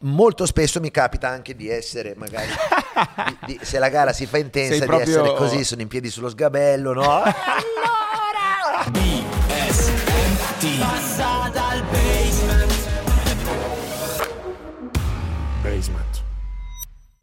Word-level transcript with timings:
Molto 0.00 0.46
spesso 0.46 0.78
mi 0.78 0.92
capita 0.92 1.28
anche 1.28 1.56
di 1.56 1.68
essere, 1.68 2.14
magari, 2.16 2.46
di- 2.46 3.58
di- 3.58 3.58
se 3.64 3.80
la 3.80 3.88
gara 3.88 4.12
si 4.12 4.26
fa 4.26 4.38
intensa, 4.38 4.70
Sei 4.70 4.80
di 4.80 4.86
proprio- 4.86 5.22
essere 5.22 5.36
così, 5.36 5.64
sono 5.64 5.80
in 5.82 5.88
piedi 5.88 6.08
sullo 6.08 6.28
sgabello, 6.28 6.92
no? 6.92 7.22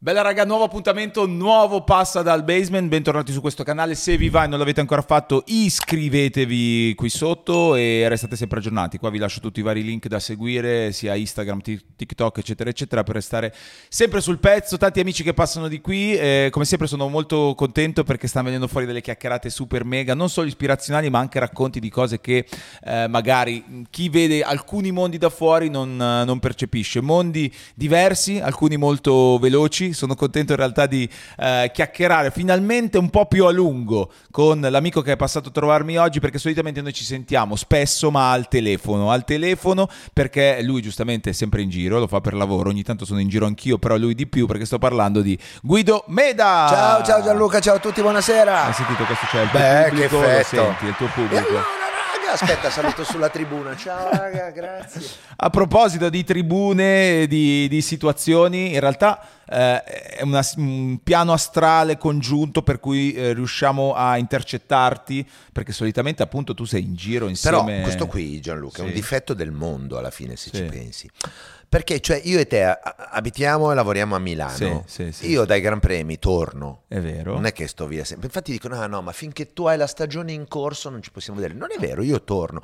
Bella 0.05 0.21
raga, 0.21 0.45
nuovo 0.45 0.65
appuntamento, 0.65 1.25
nuovo 1.25 1.83
passa 1.83 2.21
dal 2.21 2.43
basement, 2.43 2.87
bentornati 2.87 3.31
su 3.31 3.41
questo 3.41 3.63
canale, 3.63 3.95
se 3.95 4.17
vi 4.17 4.29
va 4.29 4.43
e 4.43 4.47
non 4.47 4.59
l'avete 4.59 4.79
ancora 4.79 5.01
fatto 5.01 5.41
iscrivetevi 5.47 6.93
qui 6.93 7.09
sotto 7.09 7.73
e 7.73 8.07
restate 8.07 8.35
sempre 8.35 8.59
aggiornati, 8.59 8.99
qua 8.99 9.09
vi 9.09 9.17
lascio 9.17 9.39
tutti 9.39 9.61
i 9.61 9.63
vari 9.63 9.83
link 9.83 10.05
da 10.05 10.19
seguire, 10.19 10.91
sia 10.91 11.15
Instagram, 11.15 11.59
Tik- 11.59 11.83
TikTok 11.95 12.37
eccetera 12.37 12.69
eccetera 12.69 13.01
per 13.01 13.15
restare 13.15 13.51
sempre 13.89 14.21
sul 14.21 14.37
pezzo, 14.37 14.77
tanti 14.77 14.99
amici 14.99 15.23
che 15.23 15.33
passano 15.33 15.67
di 15.67 15.81
qui, 15.81 16.15
eh, 16.15 16.49
come 16.51 16.65
sempre 16.65 16.85
sono 16.85 17.09
molto 17.09 17.55
contento 17.55 18.03
perché 18.03 18.27
stanno 18.27 18.45
venendo 18.45 18.67
fuori 18.67 18.85
delle 18.85 19.01
chiacchierate 19.01 19.49
super 19.49 19.85
mega, 19.85 20.13
non 20.13 20.29
solo 20.29 20.45
ispirazionali 20.45 21.09
ma 21.09 21.17
anche 21.17 21.39
racconti 21.39 21.79
di 21.79 21.89
cose 21.89 22.21
che 22.21 22.45
eh, 22.83 23.07
magari 23.07 23.87
chi 23.89 24.09
vede 24.09 24.43
alcuni 24.43 24.91
mondi 24.91 25.17
da 25.17 25.31
fuori 25.31 25.71
non, 25.71 25.95
non 25.95 26.37
percepisce, 26.37 27.01
mondi 27.01 27.51
diversi, 27.73 28.39
alcuni 28.39 28.77
molto 28.77 29.39
veloci, 29.39 29.93
sono 29.95 30.15
contento 30.15 30.51
in 30.51 30.57
realtà 30.57 30.85
di 30.85 31.09
eh, 31.37 31.71
chiacchierare 31.73 32.31
finalmente 32.31 32.97
un 32.97 33.09
po' 33.09 33.25
più 33.25 33.45
a 33.45 33.51
lungo 33.51 34.11
con 34.31 34.59
l'amico 34.59 35.01
che 35.01 35.13
è 35.13 35.15
passato 35.15 35.49
a 35.49 35.51
trovarmi 35.51 35.97
oggi 35.97 36.19
perché 36.19 36.37
solitamente 36.37 36.81
noi 36.81 36.93
ci 36.93 37.03
sentiamo 37.03 37.55
spesso 37.55 38.11
ma 38.11 38.31
al 38.31 38.47
telefono, 38.47 39.11
al 39.11 39.23
telefono 39.23 39.87
perché 40.13 40.61
lui 40.61 40.81
giustamente 40.81 41.31
è 41.31 41.33
sempre 41.33 41.61
in 41.61 41.69
giro, 41.69 41.99
lo 41.99 42.07
fa 42.07 42.21
per 42.21 42.33
lavoro, 42.33 42.69
ogni 42.69 42.83
tanto 42.83 43.05
sono 43.05 43.19
in 43.19 43.29
giro 43.29 43.45
anch'io, 43.45 43.77
però 43.77 43.97
lui 43.97 44.15
di 44.15 44.27
più 44.27 44.45
perché 44.45 44.65
sto 44.65 44.77
parlando 44.77 45.21
di 45.21 45.37
Guido 45.61 46.03
Meda. 46.07 46.67
Ciao, 46.69 47.03
ciao 47.03 47.23
Gianluca, 47.23 47.59
ciao 47.59 47.75
a 47.75 47.79
tutti, 47.79 48.01
buonasera. 48.01 48.65
Hai 48.65 48.73
sentito 48.73 49.03
questo 49.05 49.25
c'è 49.27 49.41
il 49.41 49.49
tuo 49.49 49.59
Beh, 49.59 49.83
che 49.83 49.89
pubblico, 49.89 50.21
lo 50.21 50.43
senti, 50.43 50.85
il 50.85 50.95
tuo 50.95 51.07
pubblico. 51.13 51.93
Aspetta, 52.31 52.69
saluto 52.69 53.03
sulla 53.03 53.29
tribuna. 53.29 53.75
Ciao, 53.75 54.09
raga, 54.09 54.49
grazie. 54.51 55.01
A 55.37 55.49
proposito 55.49 56.09
di 56.09 56.23
tribune, 56.23 57.25
di, 57.27 57.67
di 57.67 57.81
situazioni, 57.81 58.73
in 58.73 58.79
realtà 58.79 59.27
eh, 59.47 59.83
è 59.83 60.21
una- 60.23 60.43
un 60.57 60.99
piano 61.03 61.31
astrale 61.33 61.97
congiunto 61.97 62.63
per 62.63 62.79
cui 62.79 63.13
eh, 63.13 63.33
riusciamo 63.33 63.93
a 63.93 64.17
intercettarti, 64.17 65.27
perché 65.51 65.71
solitamente 65.71 66.23
appunto 66.23 66.53
tu 66.53 66.65
sei 66.65 66.81
in 66.83 66.95
giro 66.95 67.19
Però 67.27 67.29
insieme... 67.29 67.81
questo 67.81 68.07
qui, 68.07 68.39
Gianluca, 68.39 68.79
è 68.79 68.81
un 68.81 68.87
Sì. 68.89 68.93
difetto 68.95 69.33
del 69.33 69.51
mondo 69.51 69.97
alla 69.97 70.09
fine, 70.11 70.35
se 70.35 70.49
Sì. 70.51 70.57
ci 70.57 70.63
pensi. 70.63 71.09
Perché 71.75 71.99
cioè 71.99 72.21
io 72.23 72.39
e 72.39 72.47
te 72.47 72.63
abitiamo 72.63 73.69
e 73.69 73.75
lavoriamo 73.75 74.15
a 74.15 74.19
Milano. 74.19 74.85
Sì, 74.87 75.03
sì, 75.03 75.11
sì, 75.11 75.29
io 75.29 75.43
dai 75.43 75.59
Gran 75.59 75.81
Premi 75.81 76.17
torno. 76.17 76.83
È 76.87 77.01
vero. 77.01 77.33
Non 77.33 77.45
è 77.45 77.51
che 77.51 77.67
sto 77.67 77.85
via 77.85 78.05
sempre. 78.05 78.27
Infatti 78.27 78.53
dicono: 78.53 78.79
ah 78.79 78.87
no, 78.87 79.01
ma 79.01 79.11
finché 79.11 79.51
tu 79.51 79.65
hai 79.65 79.75
la 79.75 79.85
stagione 79.85 80.31
in 80.31 80.47
corso 80.47 80.89
non 80.89 81.01
ci 81.01 81.11
possiamo 81.11 81.37
vedere. 81.37 81.59
Non 81.59 81.67
è 81.75 81.77
vero, 81.77 82.01
io 82.01 82.23
torno. 82.23 82.61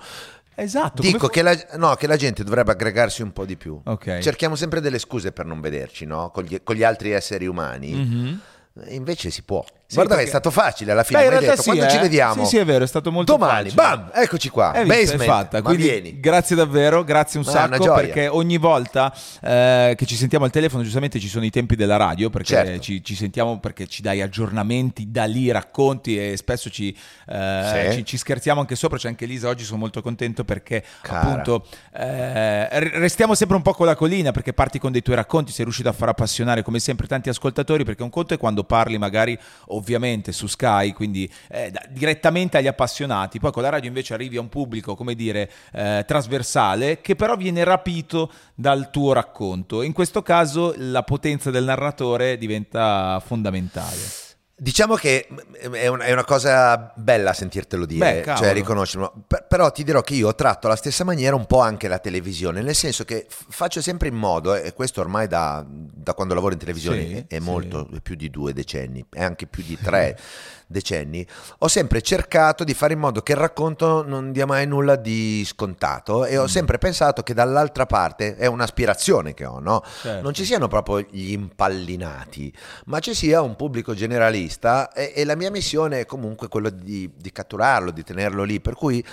Esatto. 0.55 1.01
Dico 1.01 1.27
che 1.27 1.41
la, 1.41 1.53
no, 1.75 1.95
che 1.95 2.07
la 2.07 2.15
gente 2.15 2.45
dovrebbe 2.45 2.71
aggregarsi 2.71 3.21
un 3.21 3.33
po' 3.33 3.43
di 3.43 3.57
più. 3.57 3.81
Ok. 3.83 4.19
Cerchiamo 4.19 4.55
sempre 4.55 4.79
delle 4.79 4.97
scuse 4.97 5.33
per 5.33 5.45
non 5.45 5.59
vederci, 5.59 6.05
no? 6.05 6.29
Con 6.29 6.45
gli, 6.45 6.61
con 6.63 6.77
gli 6.77 6.83
altri 6.83 7.11
esseri 7.11 7.47
umani. 7.47 7.91
Mhm. 7.91 8.41
E 8.85 8.95
Invece 8.95 9.29
si 9.29 9.43
può. 9.43 9.61
Guarda 9.93 10.15
perché- 10.15 10.25
è 10.25 10.29
stato 10.29 10.51
facile 10.51 10.91
alla 10.91 11.03
fine. 11.03 11.19
Beh, 11.19 11.23
in 11.25 11.29
realtà 11.31 11.49
detto, 11.51 11.61
sì, 11.63 11.69
quando 11.69 11.87
ci 11.89 11.97
eh. 11.97 12.01
vediamo? 12.01 12.43
Sì, 12.43 12.49
sì, 12.49 12.57
è 12.57 12.65
vero, 12.65 12.83
è 12.83 12.87
stato 12.87 13.11
molto 13.11 13.31
Domani, 13.33 13.69
facile. 13.69 13.73
bam, 13.75 14.11
eccoci 14.13 14.49
qua. 14.49 14.71
Hai 14.71 14.83
visto, 14.83 14.95
Basement, 15.17 15.21
è 15.21 15.25
fatta. 15.25 15.61
Quindi 15.61 15.83
vieni. 15.83 16.19
grazie 16.19 16.55
davvero, 16.55 17.03
grazie 17.03 17.39
un 17.39 17.45
Ma 17.45 17.51
è 17.51 17.55
sacco 17.55 17.93
perché 17.93 18.27
ogni 18.27 18.57
volta 18.57 19.13
eh, 19.41 19.93
che 19.97 20.05
ci 20.05 20.15
sentiamo 20.15 20.45
al 20.45 20.51
telefono 20.51 20.83
giustamente 20.83 21.19
ci 21.19 21.27
sono 21.27 21.45
i 21.45 21.49
tempi 21.49 21.75
della 21.75 21.97
radio 21.97 22.29
perché 22.29 22.47
Certo. 22.53 22.79
ci, 22.79 23.03
ci 23.03 23.15
sentiamo 23.15 23.59
perché 23.59 23.87
ci 23.87 24.01
dai 24.01 24.21
aggiornamenti 24.21 25.09
da 25.11 25.25
lì, 25.25 25.49
racconti 25.51 26.17
e 26.17 26.37
spesso 26.37 26.69
ci, 26.69 26.95
eh, 27.27 27.87
Sì. 27.89 27.95
ci- 27.97 28.05
ci 28.05 28.17
scherziamo 28.17 28.59
anche 28.59 28.75
sopra, 28.75 28.97
c'è 28.97 29.07
anche 29.07 29.25
Lisa, 29.25 29.47
oggi 29.49 29.63
sono 29.63 29.79
molto 29.79 30.01
contento 30.01 30.43
perché 30.43 30.83
Cara. 31.01 31.19
appunto 31.21 31.65
eh, 31.93 32.67
restiamo 32.99 33.35
sempre 33.35 33.55
un 33.55 33.61
po' 33.61 33.73
con 33.73 33.85
la 33.85 33.95
collina 33.95 34.31
perché 34.31 34.53
parti 34.53 34.79
con 34.79 34.91
dei 34.91 35.01
tuoi 35.01 35.15
racconti, 35.15 35.51
sei 35.51 35.63
riuscito 35.65 35.89
a 35.89 35.93
far 35.93 36.09
appassionare 36.09 36.61
come 36.63 36.79
sempre 36.79 37.07
tanti 37.07 37.29
ascoltatori 37.29 37.83
perché 37.83 38.03
un 38.03 38.09
conto 38.09 38.33
è 38.33 38.37
quando 38.37 38.63
parli 38.63 38.97
magari 38.97 39.37
ovviamente 39.81 40.31
su 40.31 40.45
Sky, 40.45 40.93
quindi 40.93 41.29
eh, 41.49 41.73
direttamente 41.89 42.57
agli 42.57 42.67
appassionati, 42.67 43.39
poi 43.39 43.51
con 43.51 43.63
la 43.63 43.69
radio 43.69 43.87
invece 43.87 44.13
arrivi 44.13 44.37
a 44.37 44.41
un 44.41 44.49
pubblico, 44.49 44.95
come 44.95 45.15
dire, 45.15 45.49
eh, 45.73 46.05
trasversale 46.07 47.01
che 47.01 47.15
però 47.15 47.35
viene 47.35 47.63
rapito 47.63 48.31
dal 48.53 48.91
tuo 48.91 49.13
racconto. 49.13 49.81
In 49.81 49.93
questo 49.93 50.21
caso 50.21 50.73
la 50.77 51.03
potenza 51.03 51.49
del 51.49 51.63
narratore 51.63 52.37
diventa 52.37 53.19
fondamentale. 53.25 54.29
Diciamo 54.63 54.93
che 54.93 55.27
è 55.59 55.87
una, 55.87 56.03
è 56.03 56.11
una 56.11 56.23
cosa 56.23 56.91
bella 56.95 57.33
sentirtelo 57.33 57.83
dire, 57.87 58.21
Beh, 58.23 58.35
cioè 58.35 58.53
riconoscerlo. 58.53 59.11
Per- 59.25 59.47
però 59.47 59.71
ti 59.71 59.83
dirò 59.83 60.01
che 60.01 60.13
io 60.13 60.35
tratto 60.35 60.67
alla 60.67 60.75
stessa 60.75 61.03
maniera 61.03 61.35
un 61.35 61.47
po' 61.47 61.61
anche 61.61 61.87
la 61.87 61.97
televisione, 61.97 62.61
nel 62.61 62.75
senso 62.75 63.03
che 63.03 63.25
f- 63.27 63.45
faccio 63.49 63.81
sempre 63.81 64.09
in 64.09 64.13
modo, 64.13 64.53
e 64.53 64.73
questo 64.73 65.01
ormai 65.01 65.27
da, 65.27 65.65
da 65.67 66.13
quando 66.13 66.35
lavoro 66.35 66.53
in 66.53 66.59
televisione 66.59 66.99
Sì, 67.07 67.25
è 67.27 67.39
sì. 67.39 67.39
molto, 67.39 67.87
è 67.91 68.01
più 68.01 68.13
di 68.13 68.29
due 68.29 68.53
decenni, 68.53 69.03
è 69.09 69.23
anche 69.23 69.47
più 69.47 69.63
di 69.63 69.79
tre 69.81 70.15
decenni, 70.71 71.25
ho 71.57 71.67
sempre 71.67 72.03
cercato 72.03 72.63
di 72.63 72.75
fare 72.75 72.93
in 72.93 72.99
modo 72.99 73.23
che 73.23 73.31
il 73.31 73.39
racconto 73.39 74.03
non 74.07 74.31
dia 74.31 74.45
mai 74.45 74.67
nulla 74.67 74.95
di 74.95 75.43
scontato 75.43 76.23
e 76.23 76.37
ho 76.37 76.45
sempre 76.47 76.77
pensato 76.77 77.23
che 77.23 77.33
dall'altra 77.33 77.87
parte 77.87 78.35
è 78.35 78.45
un'aspirazione 78.45 79.33
che 79.33 79.43
ho, 79.45 79.59
no? 79.59 79.83
Certo. 80.01 80.21
Non 80.21 80.33
ci 80.35 80.45
siano 80.45 80.67
proprio 80.67 80.99
gli 81.09 81.31
impallinati, 81.31 82.53
ma 82.85 82.99
ci 82.99 83.15
sia 83.15 83.41
un 83.41 83.55
pubblico 83.55 83.93
generalista 83.95 84.49
e, 84.93 85.13
e 85.15 85.23
la 85.23 85.35
mia 85.35 85.51
missione 85.51 86.01
è 86.01 86.05
comunque 86.05 86.47
quella 86.47 86.69
di, 86.69 87.09
di 87.15 87.31
catturarlo, 87.31 87.91
di 87.91 88.03
tenerlo 88.03 88.43
lì, 88.43 88.59
per 88.59 88.75
cui 88.75 89.03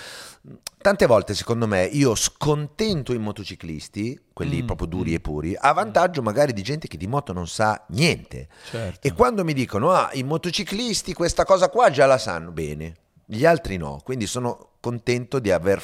tante 0.81 1.05
volte 1.05 1.33
secondo 1.33 1.67
me 1.67 1.83
io 1.83 2.15
scontento 2.15 3.13
i 3.13 3.17
motociclisti, 3.17 4.19
quelli 4.33 4.61
Mm, 4.61 4.65
proprio 4.65 4.87
duri 4.87 5.13
e 5.13 5.19
puri, 5.19 5.55
a 5.57 5.73
vantaggio 5.73 6.21
magari 6.21 6.53
di 6.53 6.61
gente 6.61 6.87
che 6.87 6.97
di 6.97 7.07
moto 7.07 7.33
non 7.33 7.47
sa 7.47 7.83
niente. 7.89 8.47
Certo. 8.69 9.07
E 9.07 9.13
quando 9.13 9.43
mi 9.43 9.53
dicono, 9.53 9.91
ah, 9.91 10.09
i 10.13 10.23
motociclisti 10.23 11.13
questa 11.13 11.43
cosa 11.43 11.69
qua 11.69 11.89
già 11.89 12.05
la 12.05 12.17
sanno 12.17 12.51
bene, 12.51 12.95
gli 13.25 13.45
altri 13.45 13.77
no, 13.77 14.01
quindi 14.03 14.25
sono 14.25 14.71
contento 14.79 15.39
di 15.39 15.51
aver, 15.51 15.83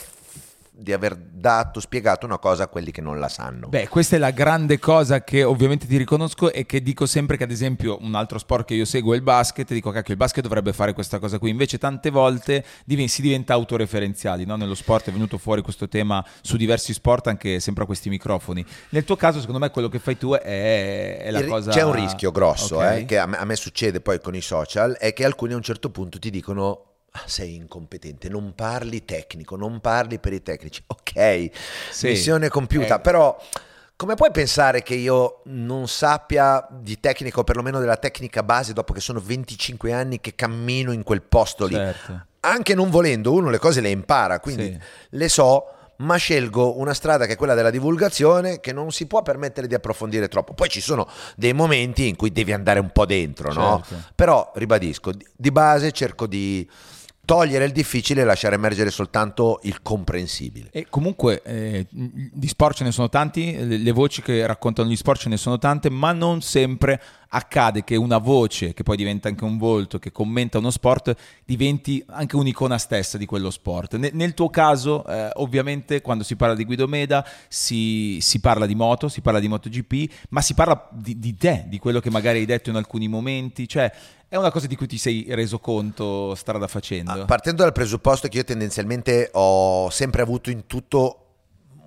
di 0.77 0.91
aver 0.91 1.15
dato, 1.15 1.79
spiegato 1.79 2.25
una 2.25 2.37
cosa 2.37 2.63
a 2.63 2.67
quelli 2.67 2.91
che 2.91 3.01
non 3.01 3.19
la 3.19 3.29
sanno. 3.29 3.67
Beh, 3.69 3.87
questa 3.87 4.15
è 4.15 4.19
la 4.19 4.31
grande 4.31 4.77
cosa 4.79 5.23
che 5.23 5.43
ovviamente 5.43 5.87
ti 5.87 5.97
riconosco 5.97 6.51
e 6.51 6.65
che 6.65 6.81
dico 6.81 7.05
sempre 7.05 7.37
che 7.37 7.43
ad 7.43 7.51
esempio 7.51 7.97
un 8.01 8.13
altro 8.15 8.37
sport 8.37 8.65
che 8.65 8.73
io 8.73 8.85
seguo 8.85 9.13
è 9.13 9.15
il 9.15 9.21
basket, 9.21 9.71
dico 9.71 9.91
cacchio 9.91 10.13
il 10.13 10.19
basket 10.19 10.43
dovrebbe 10.43 10.73
fare 10.73 10.93
questa 10.93 11.19
cosa 11.19 11.39
qui, 11.39 11.49
invece 11.49 11.77
tante 11.77 12.09
volte 12.09 12.65
div- 12.83 13.07
si 13.07 13.21
diventa 13.21 13.53
autoreferenziali, 13.53 14.45
no? 14.45 14.55
nello 14.55 14.75
sport 14.75 15.09
è 15.09 15.11
venuto 15.11 15.37
fuori 15.37 15.61
questo 15.61 15.87
tema 15.87 16.23
su 16.41 16.57
diversi 16.57 16.93
sport 16.93 17.27
anche 17.27 17.59
sempre 17.59 17.83
a 17.83 17.85
questi 17.85 18.09
microfoni. 18.09 18.65
Nel 18.89 19.03
tuo 19.03 19.15
caso 19.15 19.39
secondo 19.39 19.59
me 19.59 19.69
quello 19.69 19.87
che 19.89 19.99
fai 19.99 20.17
tu 20.17 20.33
è, 20.33 21.19
è 21.21 21.31
la 21.31 21.39
ri- 21.39 21.47
cosa... 21.47 21.71
C'è 21.71 21.83
un 21.83 21.93
rischio 21.93 22.31
grosso, 22.31 22.75
Ok. 22.77 22.83
eh, 22.83 23.05
che 23.05 23.17
a 23.17 23.25
me, 23.25 23.37
a 23.37 23.45
me 23.45 23.55
succede 23.55 24.01
poi 24.01 24.19
con 24.19 24.35
i 24.35 24.41
social, 24.41 24.93
è 24.97 25.13
che 25.13 25.23
alcuni 25.23 25.53
a 25.53 25.55
un 25.55 25.61
certo 25.61 25.89
punto 25.89 26.19
ti 26.19 26.29
dicono 26.29 26.94
"Ah, 27.15 27.23
sei 27.25 27.55
incompetente, 27.55 28.27
non 28.29 28.53
parli 28.55 29.05
tecnico, 29.05 29.55
non 29.55 29.79
parli 29.79 30.19
per 30.19 30.33
i 30.33 30.41
tecnici. 30.43 30.83
Ok, 30.87 31.49
Sì. 31.91 32.07
missione 32.09 32.49
compiuta, 32.49 32.97
Eh. 32.97 32.99
però 32.99 33.37
come 33.95 34.15
puoi 34.15 34.31
pensare 34.31 34.83
che 34.83 34.95
io 34.95 35.41
non 35.45 35.87
sappia 35.87 36.67
di 36.69 36.99
tecnica 36.99 37.39
o 37.39 37.43
perlomeno 37.45 37.79
della 37.79 37.95
tecnica 37.95 38.43
base 38.43 38.73
dopo 38.73 38.91
che 38.91 38.99
sono 38.99 39.21
25 39.21 39.93
anni 39.93 40.19
che 40.19 40.35
cammino 40.35 40.91
in 40.91 41.03
quel 41.03 41.21
posto 41.21 41.65
lì? 41.65 41.75
Certo. 41.75 42.25
Anche 42.41 42.75
non 42.75 42.89
volendo, 42.89 43.31
uno 43.31 43.49
le 43.49 43.57
cose 43.57 43.79
le 43.81 43.89
impara, 43.89 44.39
quindi 44.41 44.71
Sì. 44.73 44.79
le 45.11 45.29
so, 45.29 45.67
ma 45.99 46.17
scelgo 46.17 46.77
una 46.77 46.93
strada 46.93 47.25
che 47.25 47.33
è 47.33 47.35
quella 47.37 47.53
della 47.53 47.69
divulgazione 47.69 48.59
che 48.59 48.73
non 48.73 48.91
si 48.91 49.05
può 49.07 49.21
permettere 49.21 49.65
di 49.65 49.73
approfondire 49.75 50.27
troppo. 50.27 50.53
Poi 50.53 50.67
ci 50.67 50.81
sono 50.81 51.07
dei 51.37 51.53
momenti 51.53 52.05
in 52.09 52.17
cui 52.17 52.33
devi 52.33 52.51
andare 52.51 52.79
un 52.81 52.91
po' 52.91 53.05
dentro, 53.05 53.53
no? 53.53 53.81
Certo. 53.87 54.09
Però, 54.13 54.51
ribadisco, 54.55 55.13
di- 55.13 55.25
di 55.33 55.51
base 55.51 55.93
cerco 55.93 56.27
di 56.27 56.69
togliere 57.25 57.65
il 57.65 57.71
difficile 57.71 58.21
e 58.21 58.23
lasciare 58.23 58.55
emergere 58.55 58.91
soltanto 58.91 59.59
il 59.63 59.81
comprensibile. 59.81 60.69
E 60.71 60.85
comunque 60.89 61.41
eh, 61.41 61.85
di 61.89 62.47
sport 62.47 62.77
ce 62.77 62.83
ne 62.83 62.91
sono 62.91 63.09
tanti, 63.09 63.81
le, 63.83 63.91
voci 63.91 64.21
che 64.21 64.45
raccontano 64.45 64.87
gli 64.89 64.95
sport 64.95 65.19
ce 65.21 65.29
ne 65.29 65.37
sono 65.37 65.57
tante, 65.57 65.89
ma 65.89 66.11
non 66.11 66.41
sempre 66.41 67.01
accade 67.29 67.83
che 67.83 67.95
una 67.95 68.17
voce, 68.17 68.73
che 68.73 68.83
poi 68.83 68.95
diventa 68.95 69.27
anche 69.27 69.43
un 69.43 69.57
volto, 69.57 69.99
che 69.99 70.11
commenta 70.11 70.59
uno 70.59 70.69
sport, 70.69 71.13
diventi 71.43 72.03
anche 72.07 72.35
un'icona 72.35 72.77
stessa 72.77 73.17
di 73.17 73.25
quello 73.25 73.49
sport. 73.49 73.97
Ne- 73.97 74.11
nel 74.13 74.33
tuo 74.33 74.49
caso, 74.49 75.05
eh, 75.05 75.31
ovviamente, 75.33 76.01
quando 76.01 76.23
si 76.23 76.35
parla 76.35 76.55
di 76.55 76.63
Guido 76.63 76.87
Meda, 76.87 77.27
si, 77.49 78.19
si 78.21 78.39
parla 78.39 78.65
di 78.65 78.75
moto, 78.75 79.09
si 79.09 79.21
parla 79.21 79.39
di 79.39 79.47
MotoGP, 79.47 80.13
ma 80.29 80.41
si 80.41 80.53
parla 80.53 80.87
di, 80.91 81.19
di 81.19 81.35
te, 81.35 81.65
di 81.67 81.79
quello 81.79 81.99
che 81.99 82.09
magari 82.09 82.39
hai 82.39 82.45
detto 82.45 82.69
in 82.69 82.77
alcuni 82.77 83.07
momenti, 83.07 83.67
cioè 83.67 83.91
è 84.35 84.37
una 84.37 84.51
cosa 84.51 84.67
di 84.67 84.75
cui 84.75 84.87
ti 84.87 84.97
sei 84.97 85.25
reso 85.29 85.59
conto 85.59 86.35
strada 86.35 86.67
facendo. 86.67 87.11
Ah, 87.11 87.25
Partendo 87.25 87.63
dal 87.63 87.71
presupposto 87.71 88.27
che 88.27 88.37
io 88.37 88.43
tendenzialmente 88.43 89.29
ho 89.33 89.89
sempre 89.89 90.21
avuto 90.21 90.49
in 90.49 90.67
tutto 90.67 91.24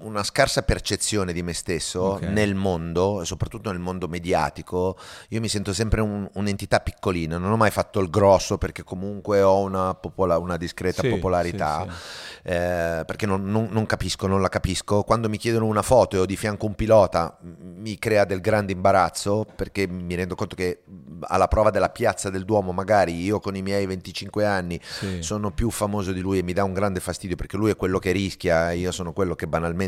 una 0.00 0.22
scarsa 0.22 0.62
percezione 0.62 1.32
di 1.32 1.42
me 1.42 1.52
stesso 1.52 2.00
Ok. 2.00 2.22
nel 2.24 2.54
mondo, 2.54 3.24
soprattutto 3.24 3.70
nel 3.70 3.80
mondo 3.80 4.06
mediatico. 4.08 4.96
Io 5.30 5.40
mi 5.40 5.48
sento 5.48 5.72
sempre 5.72 6.00
un- 6.00 6.28
un'entità 6.34 6.80
piccolina, 6.80 7.38
non 7.38 7.50
ho 7.52 7.56
mai 7.56 7.70
fatto 7.70 8.00
il 8.00 8.10
grosso 8.10 8.58
perché 8.58 8.84
comunque 8.84 9.42
ho 9.42 9.60
una, 9.60 9.94
popola- 9.94 10.38
una 10.38 10.56
discreta 10.56 11.02
Sì, 11.02 11.08
popolarità. 11.08 11.86
sì, 11.88 12.48
eh, 12.50 13.02
perché 13.06 13.26
non, 13.26 13.44
non- 13.44 13.68
non 13.70 13.86
capisco, 13.86 14.26
non 14.26 14.40
la 14.40 14.48
capisco. 14.48 15.02
Quando 15.02 15.28
mi 15.28 15.36
chiedono 15.38 15.66
una 15.66 15.82
foto 15.82 16.16
e 16.16 16.18
ho 16.20 16.26
di 16.26 16.36
fianco 16.36 16.66
un 16.66 16.74
pilota, 16.74 17.36
mi 17.42 17.98
crea 17.98 18.24
del 18.24 18.40
grande 18.40 18.72
imbarazzo 18.72 19.46
perché 19.56 19.86
mi 19.88 20.14
rendo 20.14 20.34
conto 20.34 20.54
che 20.54 20.82
alla 21.22 21.48
prova 21.48 21.70
della 21.70 21.90
piazza 21.90 22.30
del 22.30 22.44
Duomo, 22.44 22.72
magari 22.72 23.20
io 23.22 23.40
con 23.40 23.56
i 23.56 23.62
miei 23.62 23.86
25 23.86 24.44
anni 24.44 24.80
Sì. 24.82 25.22
sono 25.22 25.50
più 25.50 25.70
famoso 25.70 26.12
di 26.12 26.20
lui 26.20 26.38
e 26.38 26.42
mi 26.42 26.52
dà 26.52 26.62
un 26.64 26.72
grande 26.72 27.00
fastidio 27.00 27.34
perché 27.36 27.56
lui 27.56 27.70
è 27.70 27.76
quello 27.76 27.98
che 27.98 28.12
rischia, 28.12 28.70
io 28.72 28.92
sono 28.92 29.12
quello 29.12 29.34
che 29.34 29.46
banalmente 29.48 29.86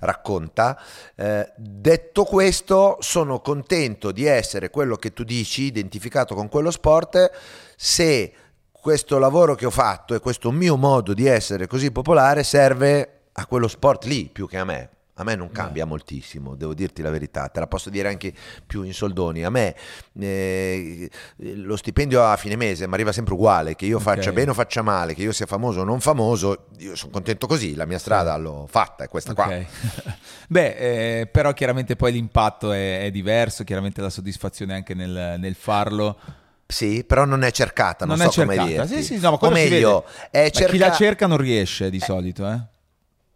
racconta. 0.00 0.80
Eh, 1.14 1.52
detto 1.56 2.24
questo, 2.24 2.96
sono 3.00 3.40
contento 3.40 4.12
di 4.12 4.26
essere 4.26 4.70
quello 4.70 4.96
che 4.96 5.12
tu 5.12 5.24
dici, 5.24 5.62
identificato 5.62 6.34
con 6.34 6.48
quello 6.48 6.70
sport, 6.70 7.30
se 7.76 8.32
questo 8.70 9.18
lavoro 9.18 9.54
che 9.54 9.66
ho 9.66 9.70
fatto 9.70 10.14
e 10.14 10.20
questo 10.20 10.50
mio 10.50 10.76
modo 10.76 11.14
di 11.14 11.26
essere 11.26 11.66
così 11.66 11.92
popolare 11.92 12.42
serve 12.42 13.20
a 13.32 13.46
quello 13.46 13.68
sport 13.68 14.04
lì 14.04 14.28
più 14.32 14.48
che 14.48 14.58
a 14.58 14.64
me. 14.64 14.90
A 15.16 15.24
me 15.24 15.34
non 15.34 15.50
cambia 15.52 15.84
moltissimo, 15.84 16.54
devo 16.54 16.72
dirti 16.72 17.02
la 17.02 17.10
verità, 17.10 17.46
te 17.48 17.60
la 17.60 17.66
posso 17.66 17.90
dire 17.90 18.08
anche 18.08 18.32
più 18.66 18.82
in 18.82 18.94
soldoni. 18.94 19.44
A 19.44 19.50
me 19.50 19.74
eh, 20.18 21.10
lo 21.36 21.76
stipendio 21.76 22.24
a 22.24 22.34
fine 22.36 22.56
mese 22.56 22.86
mi 22.88 22.94
arriva 22.94 23.12
sempre 23.12 23.34
uguale, 23.34 23.76
che 23.76 23.84
io 23.84 23.96
Ok. 23.98 24.02
faccia 24.02 24.32
bene 24.32 24.50
o 24.52 24.54
faccia 24.54 24.80
male, 24.80 25.14
che 25.14 25.20
io 25.22 25.32
sia 25.32 25.44
famoso 25.44 25.80
o 25.80 25.84
non 25.84 26.00
famoso, 26.00 26.66
io 26.78 26.96
sono 26.96 27.12
contento 27.12 27.46
così, 27.46 27.74
la 27.74 27.84
mia 27.84 27.98
strada 27.98 28.34
l'ho 28.36 28.66
fatta, 28.70 29.04
è 29.04 29.08
questa 29.08 29.34
qua. 29.34 29.46
Ok. 29.48 29.66
Beh, 30.48 31.20
eh, 31.20 31.26
però 31.26 31.52
chiaramente 31.52 31.94
poi 31.94 32.12
l'impatto 32.12 32.72
è, 32.72 33.04
è 33.04 33.10
diverso, 33.10 33.64
chiaramente 33.64 34.00
la 34.00 34.10
soddisfazione 34.10 34.72
anche 34.74 34.94
nel, 34.94 35.34
nel 35.38 35.54
farlo. 35.54 36.18
Sì, 36.66 37.04
però 37.04 37.26
non 37.26 37.42
è 37.42 37.50
cercata, 37.50 38.06
non, 38.06 38.16
Non 38.16 38.26
è 38.26 38.30
so 38.30 38.40
come 38.40 38.56
cercata. 38.56 38.86
Sì, 38.86 39.02
sì, 39.02 39.18
no, 39.18 39.32
o 39.38 39.50
meglio, 39.50 40.06
vede. 40.06 40.28
è 40.30 40.42
Ma 40.44 40.66
chi 40.66 40.78
la 40.78 40.86
cerca- 40.86 40.96
cerca 40.96 41.26
non 41.26 41.36
riesce 41.36 41.90
di 41.90 42.00
solito, 42.00 42.48
eh. 42.48 42.58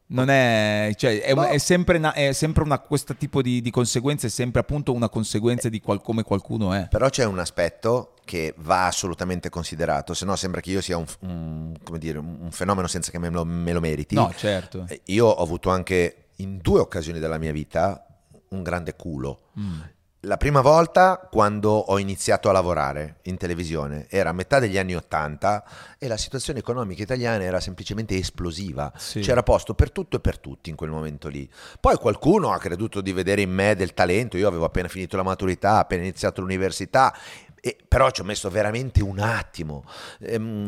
Non 0.08 0.28
è, 0.30 0.92
cioè, 0.96 1.20
è, 1.20 1.34
Boh. 1.34 1.46
è 1.48 1.58
sempre, 1.58 1.98
una, 1.98 2.12
è 2.12 2.32
sempre 2.32 2.62
una, 2.62 2.78
questo 2.78 3.16
tipo 3.16 3.42
di, 3.42 3.60
di 3.60 3.70
conseguenza, 3.70 4.28
è 4.28 4.30
sempre 4.30 4.60
appunto 4.60 4.92
una 4.92 5.08
conseguenza 5.08 5.68
di 5.68 5.80
qual- 5.80 6.00
come 6.00 6.22
qualcuno 6.22 6.72
è. 6.72 6.86
Però 6.88 7.08
c'è 7.08 7.24
un 7.24 7.40
aspetto 7.40 8.14
che 8.24 8.54
va 8.58 8.86
assolutamente 8.86 9.48
considerato, 9.48 10.14
se 10.14 10.24
no 10.24 10.36
sembra 10.36 10.60
che 10.60 10.70
io 10.70 10.80
sia 10.80 10.96
un, 10.96 11.06
un- 11.20 11.74
come 11.82 11.98
dire, 11.98 12.18
un 12.18 12.50
fenomeno 12.52 12.86
senza 12.86 13.10
che 13.10 13.18
me 13.18 13.30
lo, 13.30 13.44
me 13.44 13.72
lo 13.72 13.80
meriti. 13.80 14.14
No, 14.14 14.32
certo. 14.36 14.86
Eh, 14.88 15.00
Io 15.06 15.26
ho 15.26 15.42
avuto 15.42 15.70
anche 15.70 16.26
in 16.36 16.58
due 16.58 16.78
occasioni 16.80 17.18
della 17.18 17.38
mia 17.38 17.52
vita 17.52 18.06
un 18.50 18.62
grande 18.62 18.94
culo. 18.94 19.48
Mm. 19.58 19.80
La 20.26 20.38
prima 20.38 20.60
volta 20.60 21.28
quando 21.30 21.70
ho 21.70 22.00
iniziato 22.00 22.48
a 22.48 22.52
lavorare 22.52 23.18
in 23.22 23.36
televisione 23.36 24.08
era 24.10 24.30
a 24.30 24.32
metà 24.32 24.58
degli 24.58 24.76
anni 24.76 24.96
Ottanta 24.96 25.64
e 25.98 26.08
la 26.08 26.16
situazione 26.16 26.58
economica 26.58 27.00
italiana 27.00 27.44
era 27.44 27.60
semplicemente 27.60 28.16
esplosiva. 28.16 28.92
Sì. 28.96 29.20
C'era 29.20 29.44
posto 29.44 29.74
per 29.74 29.92
tutto 29.92 30.16
e 30.16 30.20
per 30.20 30.40
tutti 30.40 30.68
in 30.68 30.74
quel 30.74 30.90
momento 30.90 31.28
lì. 31.28 31.48
Poi 31.78 31.96
qualcuno 31.96 32.50
ha 32.50 32.58
creduto 32.58 33.00
di 33.00 33.12
vedere 33.12 33.42
in 33.42 33.52
me 33.52 33.76
del 33.76 33.94
talento, 33.94 34.36
io 34.36 34.48
avevo 34.48 34.64
appena 34.64 34.88
finito 34.88 35.16
la 35.16 35.22
maturità, 35.22 35.78
appena 35.78 36.02
iniziato 36.02 36.40
l'università. 36.40 37.16
E- 37.66 37.76
però 37.88 38.10
ci 38.10 38.20
ho 38.20 38.24
messo 38.24 38.48
veramente 38.50 39.02
un 39.02 39.18
attimo 39.18 39.84
ehm, 40.20 40.66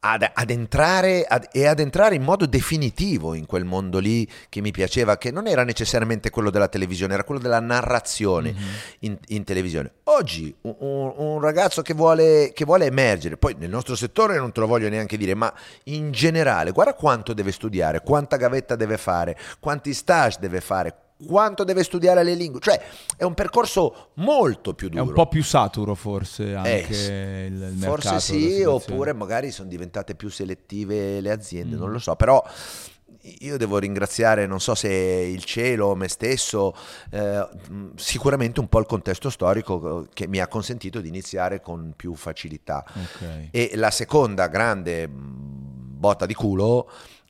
ad, 0.00 0.30
ad 0.32 0.50
entrare 0.50 1.24
ad- 1.24 1.48
e 1.52 1.66
ad 1.66 1.80
entrare 1.80 2.14
in 2.14 2.22
modo 2.22 2.46
definitivo 2.46 3.34
in 3.34 3.44
quel 3.46 3.64
mondo 3.64 3.98
lì 3.98 4.26
che 4.48 4.60
mi 4.60 4.70
piaceva, 4.70 5.18
che 5.18 5.30
non 5.30 5.46
era 5.46 5.64
necessariamente 5.64 6.30
quello 6.30 6.50
della 6.50 6.68
televisione, 6.68 7.14
era 7.14 7.24
quello 7.24 7.40
della 7.40 7.60
narrazione 7.60 8.54
in, 9.00 9.18
in 9.28 9.44
televisione. 9.44 9.92
Oggi 10.04 10.54
un, 10.62 10.74
un- 10.78 11.12
un 11.16 11.40
ragazzo 11.40 11.82
che 11.82 11.92
vuole, 11.94 12.52
che 12.54 12.64
vuole 12.64 12.86
emergere, 12.86 13.36
poi 13.36 13.54
nel 13.58 13.68
nostro 13.70 13.94
settore 13.96 14.36
non 14.38 14.52
te 14.52 14.60
lo 14.60 14.66
voglio 14.66 14.88
neanche 14.88 15.16
dire, 15.16 15.34
ma 15.34 15.52
in 15.84 16.10
generale, 16.12 16.70
guarda 16.72 16.94
quanto 16.94 17.34
deve 17.34 17.52
studiare, 17.52 18.00
quanta 18.00 18.36
gavetta 18.36 18.76
deve 18.76 18.96
fare, 18.96 19.36
quanti 19.60 19.92
stage 19.92 20.38
deve 20.40 20.60
fare, 20.60 20.94
quanto 21.26 21.64
deve 21.64 21.82
studiare 21.82 22.22
le 22.22 22.34
lingue, 22.34 22.60
cioè 22.60 22.80
è 23.16 23.24
un 23.24 23.34
percorso 23.34 24.10
molto 24.14 24.74
più 24.74 24.86
È 24.86 24.90
duro. 24.90 25.02
un 25.04 25.12
po' 25.12 25.26
più 25.26 25.42
saturo 25.42 25.94
forse 25.94 26.54
anche 26.54 26.86
Eh, 26.88 27.46
il, 27.46 27.52
il 27.54 27.58
mercato. 27.76 28.00
Forse 28.00 28.20
sì, 28.20 28.62
oppure 28.62 29.12
magari 29.12 29.50
sono 29.50 29.68
diventate 29.68 30.14
più 30.14 30.28
selettive 30.30 31.20
le 31.20 31.30
aziende, 31.30 31.74
Mm. 31.76 31.78
non 31.80 31.90
lo 31.90 31.98
so, 31.98 32.14
però 32.16 32.42
io 33.40 33.56
devo 33.58 33.78
ringraziare, 33.78 34.46
non 34.46 34.60
so 34.60 34.74
se 34.74 34.88
il 34.90 35.42
cielo, 35.44 35.94
me 35.96 36.08
stesso, 36.08 36.74
eh, 37.10 37.46
mh, 37.68 37.88
sicuramente 37.96 38.60
un 38.60 38.68
po' 38.68 38.78
il 38.78 38.86
contesto 38.86 39.28
storico 39.28 40.02
eh, 40.04 40.08
che 40.14 40.28
mi 40.28 40.38
ha 40.38 40.46
consentito 40.46 41.00
di 41.00 41.08
iniziare 41.08 41.60
con 41.60 41.92
più 41.96 42.14
facilità. 42.14 42.84
Ok. 42.86 43.48
E 43.50 43.72
la 43.74 43.90
seconda 43.90 44.46
grande 44.46 45.06
mh, 45.08 45.96
botta 45.98 46.26
di 46.26 46.34
culo 46.34 46.88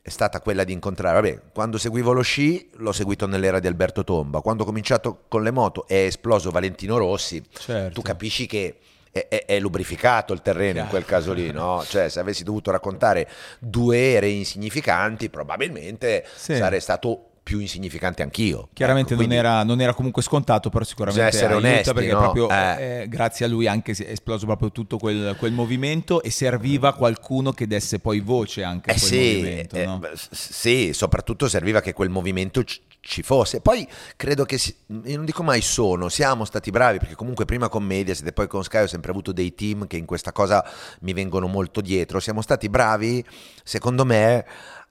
è 0.08 0.10
stata 0.10 0.40
quella 0.40 0.64
di 0.64 0.72
incontrare, 0.72 1.14
vabbè, 1.20 1.40
quando 1.52 1.78
seguivo 1.78 2.12
lo 2.12 2.22
sci 2.22 2.70
l'ho 2.76 2.92
seguito 2.92 3.26
nell'era 3.26 3.60
di 3.60 3.66
Alberto 3.66 4.02
Tomba, 4.04 4.40
quando 4.40 4.62
ho 4.62 4.66
cominciato 4.66 5.24
con 5.28 5.42
le 5.42 5.50
moto 5.50 5.86
è 5.86 5.94
esploso 6.04 6.50
Valentino 6.50 6.96
Rossi, 6.96 7.44
Certo. 7.52 7.94
tu 7.94 8.02
capisci 8.02 8.46
che 8.46 8.76
è, 9.10 9.26
è- 9.28 9.44
è 9.46 9.58
lubrificato 9.60 10.32
il 10.32 10.42
terreno 10.42 10.80
in 10.80 10.88
quel 10.88 11.04
caso 11.04 11.32
lì, 11.32 11.50
no? 11.50 11.82
Cioè, 11.86 12.08
se 12.08 12.20
avessi 12.20 12.42
dovuto 12.44 12.70
raccontare 12.70 13.28
due 13.58 14.12
ere 14.14 14.28
insignificanti, 14.28 15.28
probabilmente 15.30 16.24
Sì. 16.34 16.56
sarei 16.56 16.80
stato 16.80 17.27
più 17.48 17.60
insignificante 17.60 18.22
anch'io. 18.22 18.68
Chiaramente 18.74 19.14
Ecco, 19.14 19.22
non, 19.22 19.32
era, 19.32 19.62
non 19.62 19.80
era 19.80 19.94
comunque 19.94 20.20
scontato, 20.20 20.68
però 20.68 20.84
sicuramente 20.84 21.24
essere 21.28 21.54
onesti, 21.54 21.94
perché 21.94 22.12
no? 22.12 22.18
proprio 22.18 22.50
Eh. 22.50 23.00
eh, 23.04 23.08
grazie 23.08 23.46
a 23.46 23.48
lui 23.48 23.66
anche 23.66 23.92
è 23.92 24.10
esploso 24.10 24.44
proprio 24.44 24.70
tutto 24.70 24.98
quel, 24.98 25.34
quel 25.38 25.52
movimento 25.52 26.22
e 26.22 26.30
serviva 26.30 26.92
qualcuno 26.92 27.52
che 27.52 27.66
desse 27.66 28.00
poi 28.00 28.20
voce 28.20 28.62
anche 28.62 28.90
a 28.90 28.92
Eh 28.94 28.98
quel 28.98 29.10
sì, 29.10 29.16
movimento. 29.36 29.76
eh, 29.76 29.86
no? 29.86 30.00
sì, 30.30 30.92
soprattutto 30.92 31.48
serviva 31.48 31.80
che 31.80 31.94
quel 31.94 32.10
movimento 32.10 32.62
ci- 32.64 32.82
ci 33.00 33.22
fosse. 33.22 33.62
Poi 33.62 33.88
credo 34.16 34.44
che, 34.44 34.58
si- 34.58 34.76
non 34.88 35.24
dico 35.24 35.42
mai 35.42 35.62
sono, 35.62 36.10
siamo 36.10 36.44
stati 36.44 36.68
bravi 36.70 36.98
perché 36.98 37.14
comunque 37.14 37.46
prima 37.46 37.70
con 37.70 37.82
Mediaset 37.82 38.26
e 38.26 38.32
poi 38.34 38.46
con 38.46 38.62
Sky 38.62 38.82
ho 38.82 38.86
sempre 38.86 39.10
avuto 39.10 39.32
dei 39.32 39.54
team 39.54 39.86
che 39.86 39.96
in 39.96 40.04
questa 40.04 40.32
cosa 40.32 40.62
mi 41.00 41.14
vengono 41.14 41.46
molto 41.46 41.80
dietro. 41.80 42.20
Siamo 42.20 42.42
stati 42.42 42.68
bravi, 42.68 43.24
secondo 43.64 44.04
me, 44.04 44.44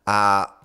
a 0.10 0.57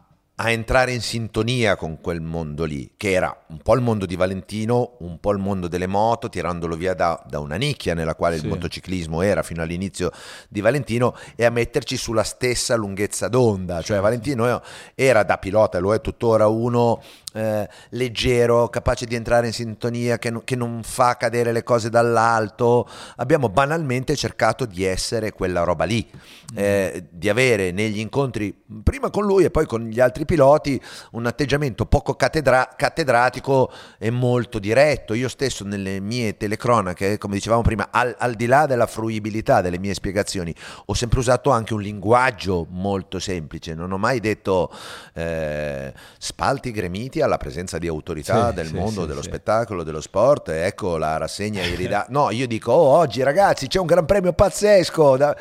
a 0.45 0.51
entrare 0.51 0.93
in 0.93 1.01
sintonia 1.01 1.77
con 1.77 2.01
quel 2.01 2.21
mondo 2.21 2.65
lì, 2.65 2.95
che 2.97 3.13
era 3.13 3.45
un 3.51 3.59
po' 3.59 3.75
il 3.77 3.81
mondo 3.81 4.07
di 4.07 4.17
Valentino, 4.17 4.97
un 4.99 5.21
po' 5.21 5.31
il 5.31 5.39
mondo 5.39 5.69
delle 5.69 5.87
moto, 5.87 6.29
tirandolo 6.29 6.75
via 6.75 6.95
da, 6.95 7.23
da 7.29 7.39
una 7.39 7.55
nicchia 7.55 7.95
nella 7.95 8.17
quale 8.17 8.39
Sì. 8.39 8.43
il 8.43 8.49
motociclismo 8.49 9.23
era 9.23 9.45
fino 9.45 9.63
all'inizio 9.63 10.11
di 10.49 10.61
Valentino, 10.61 11.15
e 11.37 11.45
a 11.45 11.51
metterci 11.51 11.97
sulla 11.97 12.25
stessa 12.25 12.75
lunghezza 12.75 13.29
d'onda. 13.29 13.83
Cioè 13.83 14.01
Valentino 14.01 14.61
era 14.97 15.23
da 15.23 15.39
pilota, 15.39 15.79
lo 15.79 15.95
è 15.95 16.01
tuttora, 16.01 16.49
uno 16.49 17.01
eh, 17.33 17.69
leggero, 17.91 18.69
capace 18.69 19.07
di 19.07 19.15
entrare 19.15 19.47
in 19.47 19.53
sintonia, 19.53 20.19
che, 20.19 20.31
non- 20.31 20.45
che 20.45 20.57
non 20.57 20.83
fa 20.83 21.17
cadere 21.17 21.53
le 21.53 21.63
cose 21.63 21.91
dall'alto. 21.91 22.89
Abbiamo 23.17 23.49
banalmente 23.49 24.17
cercato 24.17 24.65
di 24.67 24.85
essere 24.85 25.33
quella 25.33 25.63
roba 25.63 25.85
lì, 25.85 26.09
eh, 26.55 27.07
di 27.11 27.29
avere 27.29 27.71
negli 27.71 27.99
incontri, 27.99 28.55
prima 28.83 29.11
con 29.11 29.25
lui 29.25 29.45
e 29.45 29.51
poi 29.51 29.67
con 29.67 29.87
gli 29.87 30.01
altri 30.01 30.25
piloti, 30.25 30.81
un 31.13 31.27
atteggiamento 31.27 31.87
poco 31.87 32.15
cattedra- 32.15 32.69
cattedratico 32.77 33.71
e 33.99 34.11
molto 34.11 34.59
diretto. 34.59 35.15
Io 35.15 35.29
stesso 35.29 35.65
nelle 35.65 36.01
mie 36.01 36.37
telecronache, 36.37 37.19
come 37.19 37.35
dicevamo 37.35 37.63
prima, 37.63 37.89
al, 37.91 38.15
al 38.19 38.35
di 38.35 38.47
là 38.47 38.67
della 38.67 38.87
fruibilità 38.87 39.61
delle 39.61 39.79
mie 39.79 39.95
spiegazioni, 39.95 40.55
ho 40.87 40.95
sempre 40.95 41.19
usato 41.19 41.51
anche 41.51 41.75
un 41.75 41.81
linguaggio 41.81 42.67
molto 42.69 43.19
semplice. 43.19 43.75
Non 43.75 43.93
ho 43.93 43.99
mai 43.99 44.21
detto 44.21 44.71
eh, 45.15 45.93
spalti 46.19 46.71
gremiti 46.71 47.22
alla 47.23 47.37
presenza 47.39 47.79
di 47.79 47.87
autorità 47.89 48.49
Sì, 48.49 48.55
del 48.55 48.67
sì, 48.67 48.75
mondo, 48.75 49.03
sì, 49.03 49.07
dello 49.07 49.23
spettacolo, 49.23 49.83
dello 49.83 50.01
sport. 50.01 50.49
Ecco 50.51 50.97
la 50.97 51.17
rassegna 51.17 51.63
irida- 51.65 52.07
No, 52.11 52.31
io 52.31 52.47
dico, 52.47 52.73
oh, 52.73 52.97
oggi 52.99 53.23
ragazzi 53.23 53.67
c'è 53.69 53.79
un 53.79 53.87
gran 53.87 54.05
premio 54.07 54.33
pazzesco. 54.33 55.17
da- 55.17 55.37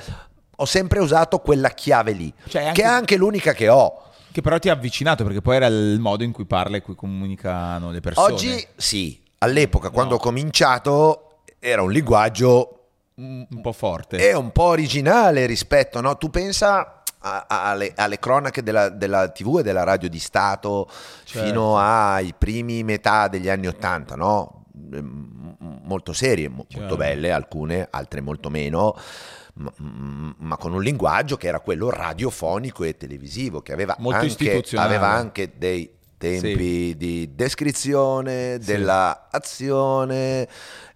Ho 0.57 0.65
sempre 0.65 0.99
usato 0.99 1.39
quella 1.39 1.69
chiave 1.69 2.11
lì, 2.11 2.31
Cioè, 2.47 2.65
anche- 2.67 2.81
che 2.81 2.87
è 2.87 2.91
anche 2.91 3.15
l'unica 3.17 3.53
che 3.53 3.67
ho. 3.69 4.03
Che 4.31 4.41
però 4.41 4.57
ti 4.59 4.69
ha 4.69 4.73
avvicinato 4.73 5.23
perché 5.25 5.41
poi 5.41 5.55
era 5.57 5.65
il 5.67 5.99
modo 5.99 6.23
in 6.23 6.31
cui 6.31 6.45
parla 6.45 6.77
e 6.77 6.81
cui 6.81 6.95
comunicano 6.95 7.91
le 7.91 7.99
persone. 7.99 8.31
Oggi 8.33 8.67
sì, 8.77 9.19
all'epoca 9.39 9.89
quando 9.89 10.15
ho 10.15 10.19
cominciato 10.19 11.39
era 11.59 11.81
un 11.81 11.91
linguaggio 11.91 12.75
un 13.15 13.45
po' 13.61 13.73
forte. 13.73 14.17
è 14.29 14.33
un 14.33 14.51
po' 14.51 14.63
originale 14.63 15.45
rispetto, 15.45 15.99
no? 16.01 16.17
Tu 16.17 16.29
pensa 16.29 17.00
a- 17.21 17.45
a- 17.47 17.69
alle, 17.69 17.93
alle 17.95 18.19
cronache 18.19 18.63
della, 18.63 18.89
della 18.89 19.29
TV 19.29 19.57
e 19.59 19.63
della 19.63 19.83
radio 19.83 20.09
di 20.09 20.19
Stato 20.19 20.87
Certo. 21.23 21.45
fino 21.47 21.77
ai 21.77 22.33
primi 22.37 22.83
metà 22.83 23.27
degli 23.27 23.49
anni 23.49 23.67
Ottanta, 23.67 24.15
no? 24.15 24.65
M- 24.73 24.95
m- 24.97 25.39
Molto 25.83 26.13
serie, 26.13 26.47
mo- 26.47 26.65
molto 26.75 26.95
belle, 26.95 27.31
alcune, 27.31 27.87
altre 27.89 28.21
molto 28.21 28.49
meno. 28.49 28.95
Ma, 29.55 29.71
ma 30.37 30.55
con 30.57 30.73
un 30.73 30.81
linguaggio 30.81 31.35
che 31.35 31.47
era 31.47 31.59
quello 31.59 31.89
radiofonico 31.89 32.83
e 32.85 32.95
televisivo, 32.95 33.61
che 33.61 33.73
aveva, 33.73 33.95
anche, 34.19 34.59
aveva 34.77 35.07
anche 35.09 35.51
dei 35.57 35.93
tempi 36.17 36.95
di 36.95 37.31
descrizione 37.35 38.57
della 38.59 39.27
azione 39.29 40.47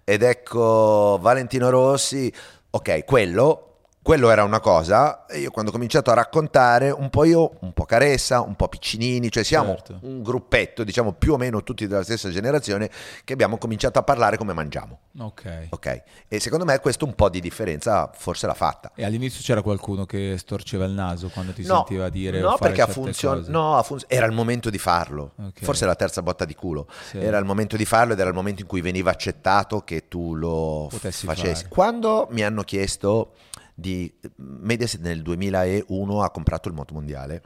ed 0.05 0.23
ecco 0.23 1.17
Valentino 1.19 1.69
Rossi, 1.69 2.31
ok, 2.69 3.03
quello 3.03 3.74
quello 4.05 4.29
era 4.29 4.43
una 4.43 4.59
cosa, 4.59 5.25
e 5.25 5.39
io 5.39 5.49
quando 5.49 5.71
ho 5.71 5.73
cominciato 5.73 6.11
a 6.11 6.13
raccontare, 6.13 6.91
un 6.91 7.09
po' 7.09 7.23
io, 7.23 7.53
un 7.61 7.73
po' 7.73 7.85
Caressa, 7.85 8.41
un 8.41 8.55
po' 8.55 8.67
Piccinini, 8.67 9.31
cioè 9.31 9.41
siamo 9.41 9.69
Certo. 9.69 9.97
un 10.03 10.21
gruppetto, 10.21 10.83
diciamo 10.83 11.13
più 11.13 11.33
o 11.33 11.37
meno 11.37 11.63
tutti 11.63 11.87
della 11.87 12.03
stessa 12.03 12.29
generazione, 12.29 12.91
che 13.23 13.33
abbiamo 13.33 13.57
cominciato 13.57 13.97
a 13.97 14.03
parlare 14.03 14.37
come 14.37 14.53
mangiamo. 14.53 14.99
Ok. 15.17 15.69
Ok? 15.69 16.03
E 16.27 16.39
secondo 16.39 16.65
me 16.65 16.77
questo 16.81 17.03
un 17.05 17.15
po' 17.15 17.29
di 17.29 17.39
differenza 17.41 18.11
forse 18.13 18.45
l'ha 18.45 18.53
fatta. 18.53 18.91
E 18.93 19.03
all'inizio 19.03 19.41
c'era 19.41 19.63
qualcuno 19.63 20.05
che 20.05 20.35
storceva 20.37 20.85
il 20.85 20.91
naso 20.91 21.29
quando 21.29 21.51
ti 21.51 21.63
No, 21.65 21.77
sentiva 21.87 22.09
dire 22.09 22.39
no 22.41 22.57
perché 22.59 22.81
ha 22.83 22.87
funzionato. 22.87 23.49
No, 23.49 23.75
ha 23.75 23.81
funz- 23.81 24.05
era 24.07 24.27
il 24.27 24.33
momento 24.33 24.69
di 24.69 24.77
farlo. 24.77 25.31
Ok. 25.37 25.63
Forse 25.63 25.87
la 25.87 25.95
terza 25.95 26.21
botta 26.21 26.45
di 26.45 26.53
culo. 26.53 26.85
Sì. 27.09 27.17
Era 27.17 27.39
il 27.39 27.45
momento 27.45 27.75
di 27.75 27.85
farlo 27.85 28.13
ed 28.13 28.19
era 28.19 28.29
il 28.29 28.35
momento 28.35 28.61
in 28.61 28.67
cui 28.67 28.81
veniva 28.81 29.09
accettato 29.09 29.81
che 29.81 30.07
tu 30.07 30.35
lo 30.35 30.89
Potessi 30.91 31.25
facessi. 31.25 31.63
fare. 31.63 31.69
Quando 31.69 32.27
mi 32.29 32.43
hanno 32.43 32.61
chiesto 32.61 33.31
di 33.75 34.11
Mediaset 34.37 35.01
nel 35.01 35.21
2001 35.21 36.23
ha 36.23 36.31
comprato 36.31 36.69
il 36.69 36.73
motomondiale 36.73 37.41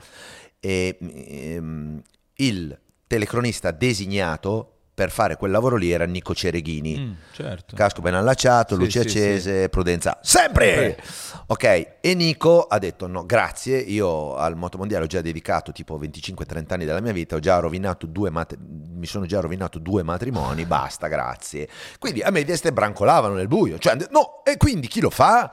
e 0.59 0.97
ehm, 0.99 2.01
il 2.35 2.79
telecronista 3.07 3.71
designato 3.71 4.75
per 4.99 5.11
fare 5.11 5.37
quel 5.37 5.49
lavoro 5.49 5.77
lì 5.77 5.91
era 5.91 6.03
Nico 6.03 6.35
Cereghini. 6.35 6.97
Mm, 6.97 7.11
certo. 7.31 7.73
Casco 7.73 8.01
ben 8.01 8.15
allacciato, 8.15 8.75
Sì, 8.75 8.81
luce 8.81 9.01
sì, 9.03 9.07
accese, 9.07 9.69
prudenza, 9.69 10.19
sempre! 10.21 11.01
Ok, 11.45 11.99
e 12.01 12.13
Nico 12.15 12.63
ha 12.63 12.77
detto 12.79 13.07
no, 13.07 13.25
grazie, 13.25 13.77
io 13.77 14.35
al 14.35 14.57
motomondiale 14.57 15.05
ho 15.05 15.07
già 15.07 15.21
dedicato 15.21 15.71
tipo 15.71 15.97
25-30 15.97 16.73
anni 16.73 16.83
della 16.83 16.99
mia 16.99 17.13
vita, 17.13 17.37
ho 17.37 17.39
già 17.39 17.57
rovinato 17.59 18.07
due 18.07 18.29
mat- 18.29 18.57
mi 18.59 19.05
sono 19.05 19.25
già 19.25 19.39
rovinato 19.39 19.79
due 19.79 20.03
matrimoni, 20.03 20.65
basta, 20.65 21.07
grazie. 21.07 21.69
Quindi 21.97 22.21
a 22.21 22.29
me 22.29 22.43
destre 22.43 22.73
brancolavano 22.73 23.35
nel 23.35 23.47
buio, 23.47 23.79
cioè 23.79 23.95
no, 24.11 24.43
e 24.43 24.57
quindi 24.57 24.87
chi 24.87 24.99
lo 24.99 25.09
fa? 25.09 25.49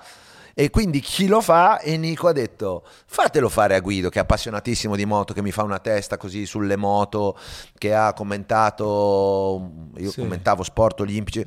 E 0.58 0.70
quindi 0.70 1.00
chi 1.00 1.26
lo 1.26 1.42
fa? 1.42 1.80
E 1.80 1.98
Nico 1.98 2.28
ha 2.28 2.32
detto: 2.32 2.82
fatelo 3.04 3.50
fare 3.50 3.74
a 3.74 3.80
Guido, 3.80 4.08
che 4.08 4.18
è 4.18 4.22
appassionatissimo 4.22 4.96
di 4.96 5.04
moto, 5.04 5.34
che 5.34 5.42
mi 5.42 5.52
fa 5.52 5.62
una 5.62 5.78
testa 5.80 6.16
così 6.16 6.46
sulle 6.46 6.76
moto, 6.76 7.36
che 7.76 7.92
ha 7.94 8.14
commentato. 8.14 9.70
Io 9.98 10.10
Sì. 10.10 10.20
commentavo 10.20 10.62
sport 10.62 11.00
olimpici, 11.00 11.44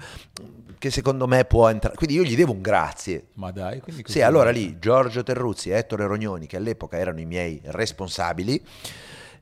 che 0.78 0.92
secondo 0.92 1.26
me 1.26 1.44
può 1.46 1.68
entrare. 1.70 1.96
Quindi 1.96 2.18
io 2.18 2.24
gli 2.24 2.36
devo 2.36 2.52
un 2.52 2.62
grazie. 2.62 3.30
Ma 3.34 3.50
dai, 3.50 3.80
quindi 3.80 4.04
così 4.04 4.20
Sì, 4.20 4.22
allora 4.24 4.52
lì 4.52 4.78
Giorgio 4.78 5.24
Terruzzi 5.24 5.72
e 5.72 5.78
Ettore 5.78 6.06
Rognoni, 6.06 6.46
che 6.46 6.58
all'epoca 6.58 6.96
erano 6.98 7.20
i 7.20 7.26
miei 7.26 7.60
responsabili, 7.64 8.64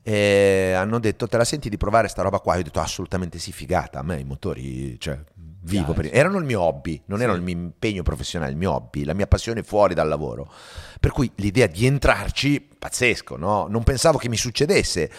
eh, 0.01 0.71
hanno 0.77 0.97
detto: 0.99 1.27
Te 1.27 1.35
la 1.35 1.43
senti 1.43 1.67
di 1.67 1.75
provare 1.75 2.07
sta 2.07 2.21
roba 2.21 2.39
qua? 2.39 2.53
Io 2.53 2.61
ho 2.61 2.63
detto: 2.63 2.79
Assolutamente 2.79 3.37
sì, 3.37 3.51
figata. 3.51 3.99
A 3.99 4.03
me 4.03 4.17
i 4.17 4.23
motori, 4.23 4.97
cioè, 4.97 5.19
vivo 5.67 5.93
per... 5.93 6.09
Erano 6.11 6.37
il 6.37 6.45
mio 6.45 6.61
hobby, 6.61 7.01
non 7.05 7.17
Sì. 7.19 7.23
erano 7.25 7.37
il 7.39 7.43
mio 7.43 7.53
impegno 7.55 8.01
professionale, 8.03 8.51
il 8.51 8.57
mio 8.57 8.71
hobby, 8.73 9.03
la 9.03 9.13
mia 9.13 9.27
passione 9.27 9.61
fuori 9.63 9.93
dal 9.93 10.07
lavoro. 10.07 10.51
Per 10.99 11.11
cui 11.11 11.31
l'idea 11.35 11.67
di 11.67 11.85
entrarci, 11.85 12.67
pazzesco, 12.79 13.37
no? 13.37 13.67
Non 13.69 13.83
pensavo 13.83 14.17
che 14.17 14.29
mi 14.29 14.37
succedesse. 14.37 15.09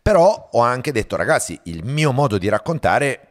Però 0.00 0.48
ho 0.52 0.60
anche 0.60 0.92
detto: 0.92 1.16
Ragazzi, 1.16 1.58
il 1.64 1.84
mio 1.84 2.12
modo 2.12 2.38
di 2.38 2.48
raccontare 2.48 3.28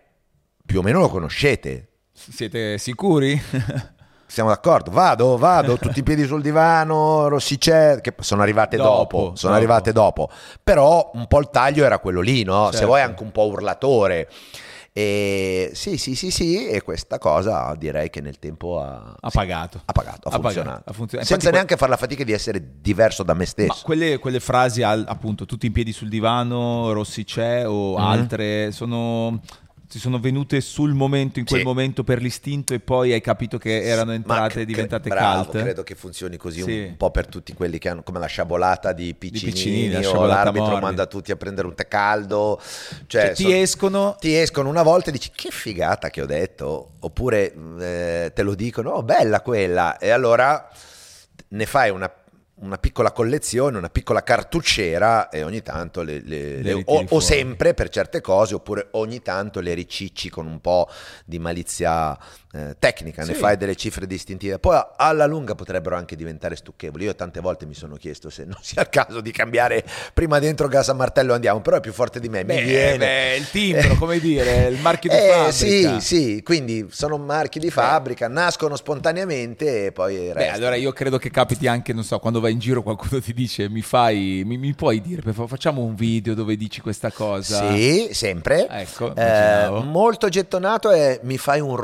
più 0.66 0.80
o 0.80 0.82
meno 0.82 1.00
lo 1.00 1.08
conoscete. 1.10 1.88
Siete 2.12 2.78
sicuri? 2.78 3.42
Siamo 4.26 4.50
d'accordo? 4.50 4.90
Vado, 4.90 5.38
vado, 5.38 5.78
tutti 5.78 6.00
in 6.00 6.06
piedi 6.06 6.26
sul 6.26 6.42
divano, 6.42 7.28
rossicè, 7.28 8.02
che 8.02 8.16
sono 8.22 8.42
arrivate 8.42 8.78
dopo, 8.78 9.18
Dopo, 9.18 9.36
sono 9.36 9.54
dopo. 9.54 9.64
arrivate 9.64 9.92
dopo. 9.92 10.30
Però 10.64 11.12
un 11.14 11.28
po' 11.28 11.40
il 11.40 11.50
taglio 11.52 11.86
era 11.86 12.00
quello 12.00 12.20
lì, 12.20 12.44
no? 12.44 12.66
Se 12.68 12.72
Certo. 12.78 12.88
vuoi 12.88 13.02
anche 13.02 13.22
un 13.22 13.32
po' 13.32 13.46
urlatore. 13.46 14.28
E 14.96 15.72
sì, 15.74 15.98
sì, 15.98 16.14
sì, 16.14 16.30
sì, 16.30 16.68
e 16.68 16.84
questa 16.84 17.18
cosa 17.18 17.74
direi 17.76 18.12
che 18.12 18.22
nel 18.22 18.38
tempo 18.38 18.80
ha, 18.80 19.16
ha 19.20 19.30
pagato. 19.32 19.82
ha 19.86 19.92
pagato, 19.92 20.28
ha, 20.30 20.36
Ha 20.36 20.40
pagato, 20.40 20.42
funzionato. 20.42 20.84
ha 20.90 20.94
funzionato. 20.94 21.28
Senza 21.28 21.34
Infatti, 21.34 21.52
neanche 21.56 21.78
fare 21.78 21.90
la 21.90 21.98
fatica 21.98 22.24
di 22.24 22.32
essere 22.32 22.64
diverso 22.80 23.24
da 23.24 23.34
me 23.34 23.46
stesso. 23.46 23.82
quelle, 23.84 24.20
quelle 24.20 24.40
frasi, 24.40 24.84
al- 24.84 25.04
appunto, 25.08 25.46
tutti 25.48 25.66
in 25.66 25.72
piedi 25.72 25.92
sul 25.94 26.10
divano, 26.10 26.94
Rossi 26.94 27.24
c'è 27.24 27.68
o 27.68 27.98
Mhm. 27.98 28.06
altre, 28.06 28.72
sono, 28.72 29.42
ti 29.94 30.00
sono 30.00 30.20
venute 30.20 30.60
sul 30.60 30.94
momento, 30.96 31.38
in 31.38 31.46
quel 31.46 31.60
Sì. 31.60 31.66
momento 31.66 32.04
per 32.04 32.20
l'istinto 32.20 32.74
e 32.74 32.80
poi 32.80 33.12
hai 33.14 33.22
capito 33.22 33.60
che 33.60 33.84
erano 33.84 34.12
entrate 34.12 34.50
cre- 34.54 34.62
e 34.64 34.66
diventate 34.66 35.08
bravo, 35.08 35.52
cult? 35.52 35.62
credo 35.64 35.84
che 35.84 35.94
funzioni 35.94 36.36
così 36.36 36.62
un- 36.62 36.68
Sì. 36.68 36.80
un 36.90 36.98
po' 36.98 37.12
per 37.12 37.28
tutti 37.28 37.54
quelli 37.54 37.78
che 37.78 37.90
hanno 37.90 38.02
come 38.02 38.18
la 38.18 38.26
sciabolata 38.26 38.92
di 38.92 39.14
Piccinini, 39.14 39.52
Piccinini, 39.52 40.02
la 40.02 40.10
o 40.10 40.26
l'arbitro 40.26 40.70
Morri. 40.70 40.82
manda 40.82 41.06
tutti 41.06 41.32
a 41.32 41.36
prendere 41.36 41.68
un 41.68 41.76
tè 41.76 41.88
caldo. 41.88 42.60
Cioè, 43.06 43.26
Cioè, 43.28 43.34
ti 43.34 43.44
sono- 43.44 43.56
escono 43.56 44.16
ti 44.20 44.34
escono 44.36 44.68
una 44.70 44.82
volta 44.82 45.10
e 45.10 45.12
dici 45.12 45.30
che 45.36 45.50
figata 45.52 46.10
che 46.10 46.24
ho 46.24 46.26
detto, 46.26 46.94
oppure 47.02 47.54
eh, 47.80 48.32
te 48.34 48.42
lo 48.42 48.56
dicono, 48.56 48.90
oh 48.94 49.04
bella 49.04 49.42
quella, 49.42 50.00
e 50.00 50.10
allora 50.10 50.68
ne 51.50 51.66
fai 51.68 51.92
una, 51.92 52.12
una 52.64 52.78
piccola 52.78 53.12
collezione, 53.12 53.78
una 53.78 53.90
piccola 53.90 54.24
cartucciera 54.24 55.30
e 55.30 55.44
ogni 55.44 55.62
tanto 55.62 56.02
le, 56.02 56.22
le- 56.24 56.62
Le 56.62 56.74
le- 56.76 56.84
o, 56.86 57.06
o 57.10 57.20
sempre 57.20 57.74
per 57.74 57.90
certe 57.90 58.22
cose, 58.22 58.56
oppure 58.56 58.88
ogni 58.92 59.22
tanto 59.22 59.60
le 59.60 59.74
ricicci 59.74 60.30
con 60.30 60.46
un 60.48 60.60
po' 60.62 60.88
di 61.26 61.40
malizia 61.40 62.18
eh, 62.56 62.76
tecnica, 62.78 63.24
ne 63.26 63.34
Sì. 63.34 63.40
fai 63.40 63.58
delle 63.58 63.76
cifre 63.76 64.06
distintive. 64.06 64.60
Poi 64.60 64.80
alla 64.98 65.26
lunga 65.26 65.56
potrebbero 65.56 65.96
anche 65.96 66.16
diventare 66.16 66.56
stucchevoli. 66.56 67.06
Io 67.06 67.16
tante 67.16 67.40
volte 67.40 67.66
mi 67.66 67.74
sono 67.74 67.96
chiesto 67.96 68.30
se 68.30 68.46
non 68.46 68.58
sia 68.62 68.82
il 68.84 68.90
caso 68.90 69.22
di 69.22 69.32
cambiare 69.32 69.84
prima 70.14 70.38
dentro 70.38 70.68
gas 70.68 70.90
a 70.90 70.94
martello 70.94 71.34
andiamo, 71.34 71.62
però 71.62 71.78
è 71.78 71.80
più 71.80 71.92
forte 71.94 72.20
di 72.20 72.30
me, 72.30 72.44
mi 72.44 72.54
Beh, 72.56 72.62
viene. 72.62 72.98
beh, 72.98 73.36
il 73.38 73.50
timbro, 73.50 73.96
come 73.96 74.20
dire, 74.20 74.68
il 74.68 74.80
marchio 74.80 75.10
di 75.10 75.16
Eh, 75.24 75.30
fabbrica. 75.30 76.00
Sì, 76.00 76.16
sì, 76.36 76.44
quindi 76.44 76.88
sono 76.92 77.18
marchi 77.18 77.58
di 77.60 77.72
fabbrica, 77.72 78.28
nascono 78.28 78.76
spontaneamente 78.76 79.88
e 79.88 79.92
poi 79.92 80.32
Beh, 80.34 80.50
allora 80.50 80.76
io 80.76 80.92
credo 80.92 81.18
che 81.18 81.32
capiti 81.32 81.68
anche, 81.68 81.92
non 81.94 82.04
so, 82.04 82.20
quando 82.20 82.40
vai 82.40 82.52
in 82.52 82.60
giro 82.60 82.84
qualcuno 82.84 83.20
ti 83.20 83.34
dice 83.34 83.68
mi 83.70 83.82
fai, 83.82 84.44
mi, 84.46 84.58
mi 84.58 84.74
puoi 84.74 85.02
dire, 85.02 85.22
per 85.22 85.34
favore, 85.34 85.50
facciamo 85.50 85.82
un 85.82 85.96
video 85.96 86.34
dove 86.36 86.56
dici 86.56 86.82
questa 86.82 87.12
cosa? 87.12 87.68
Sì, 87.68 88.10
sempre. 88.12 88.68
Ecco, 88.70 89.14
Eh, 89.16 89.70
molto 89.84 90.30
gettonato 90.30 90.92
è 90.92 91.20
mi 91.24 91.38
fai 91.38 91.60
un 91.62 91.76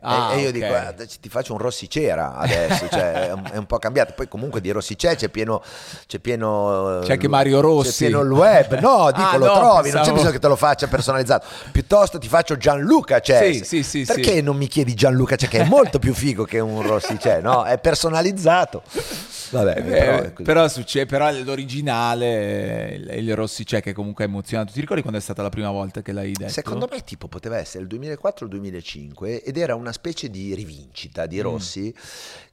Ah, 0.00 0.32
e, 0.32 0.40
io 0.40 0.48
ok. 0.48 0.52
dico, 0.54 0.66
"Guarda, 0.66 1.04
ti 1.04 1.28
faccio 1.28 1.52
un 1.52 1.58
rossicera 1.58 2.34
adesso, 2.36 2.88
cioè, 2.88 3.12
è, 3.28 3.32
un, 3.32 3.42
è 3.52 3.56
un 3.56 3.66
po' 3.66 3.78
cambiato. 3.78 4.12
Poi 4.14 4.28
comunque 4.28 4.60
di 4.60 4.70
rossicè 4.70 5.16
c'è 5.16 5.28
pieno... 5.28 5.62
C'è, 6.06 6.18
pieno, 6.18 7.00
C'è 7.04 7.12
anche 7.12 7.28
Mario 7.28 7.60
Rossi. 7.60 7.90
C'è 7.90 7.96
pieno 8.10 8.20
il 8.22 8.30
web. 8.30 8.78
No, 8.78 9.10
dico, 9.14 9.28
Ah, 9.28 9.36
lo 9.36 9.46
no, 9.46 9.52
trovi, 9.54 9.72
non 9.72 9.82
pensavo- 9.82 10.04
c'è 10.04 10.12
bisogno 10.12 10.30
che 10.30 10.38
te 10.38 10.48
lo 10.48 10.56
faccia 10.56 10.86
personalizzato. 10.86 11.46
Piuttosto 11.72 12.18
ti 12.18 12.28
faccio 12.28 12.56
Gianluca 12.56 13.20
Cè. 13.20 13.52
Sì, 13.52 13.64
sì, 13.64 13.82
sì, 13.82 14.04
Perché 14.04 14.32
sì. 14.34 14.40
non 14.42 14.56
mi 14.56 14.66
chiedi 14.68 14.94
Gianluca 14.94 15.36
Cè, 15.36 15.48
che 15.48 15.60
è 15.60 15.64
molto 15.64 15.98
più 15.98 16.14
figo 16.14 16.44
che 16.44 16.58
un 16.60 16.82
rossicè, 16.82 17.40
no? 17.40 17.64
È 17.64 17.78
personalizzato. 17.78 18.82
Vabbè, 19.50 19.78
Eh, 19.78 19.82
però 19.82 20.22
è 20.22 20.30
però, 20.42 20.68
succede, 20.68 21.06
però 21.06 21.30
l'originale, 21.32 22.94
il, 22.94 23.26
il 23.26 23.34
Rossi 23.34 23.64
c'è 23.64 23.80
che 23.82 23.92
comunque 23.92 24.24
ha 24.24 24.26
emozionato. 24.26 24.72
Ti 24.72 24.80
ricordi 24.80 25.02
quando 25.02 25.18
è 25.18 25.22
stata 25.22 25.42
la 25.42 25.48
prima 25.48 25.70
volta 25.70 26.02
che 26.02 26.12
l'hai 26.12 26.32
detto? 26.32 26.50
Secondo 26.52 26.88
me 26.90 27.02
tipo 27.04 27.28
poteva 27.28 27.56
essere 27.58 27.82
il 27.82 27.88
2004 27.88 28.44
o 28.46 28.48
il 28.48 28.54
2005 28.54 29.42
ed 29.42 29.56
era 29.56 29.74
una 29.74 29.92
specie 29.92 30.28
di 30.30 30.54
rivincita 30.54 31.22
Mm. 31.24 31.26
di 31.26 31.40
Rossi 31.40 31.94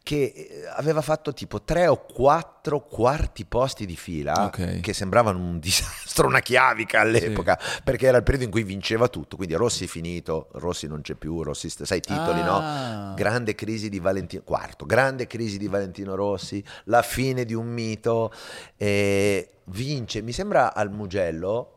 che 0.05 0.23
eh, 0.35 0.67
aveva 0.75 1.01
fatto 1.01 1.33
tipo 1.33 1.63
tre 1.63 1.87
o 1.87 1.97
quattro 2.05 2.81
quarti 2.85 3.43
posti 3.43 3.87
di 3.87 3.95
fila 3.95 4.45
Ok. 4.45 4.79
che 4.81 4.93
sembravano 4.93 5.39
un 5.39 5.57
disastro, 5.57 6.27
una 6.27 6.41
chiavica 6.41 6.99
all'epoca 6.99 7.59
perché 7.83 8.05
era 8.05 8.17
il 8.17 8.23
periodo 8.23 8.45
in 8.45 8.51
cui 8.51 8.61
vinceva 8.61 9.07
tutto, 9.07 9.35
quindi 9.35 9.55
Rossi 9.55 9.85
è 9.85 9.87
finito, 9.87 10.49
Rossi 10.53 10.85
non 10.85 11.01
c'è 11.01 11.15
più, 11.15 11.41
Rossi 11.41 11.69
st- 11.69 11.83
sai 11.85 11.97
i 11.97 12.01
titoli 12.01 12.41
Ah. 12.41 13.07
no? 13.07 13.13
Grande 13.15 13.55
crisi 13.55 13.89
di 13.89 13.97
Valentino, 13.99 14.43
quarto, 14.43 14.85
grande 14.85 15.25
crisi 15.25 15.57
di 15.57 15.67
Valentino 15.67 16.13
Rossi, 16.13 16.63
la 16.83 17.01
fine 17.01 17.43
di 17.43 17.55
un 17.55 17.65
mito, 17.65 18.31
e 18.77 19.49
vince, 19.65 20.21
mi 20.21 20.31
sembra 20.33 20.75
al 20.75 20.91
Mugello, 20.91 21.74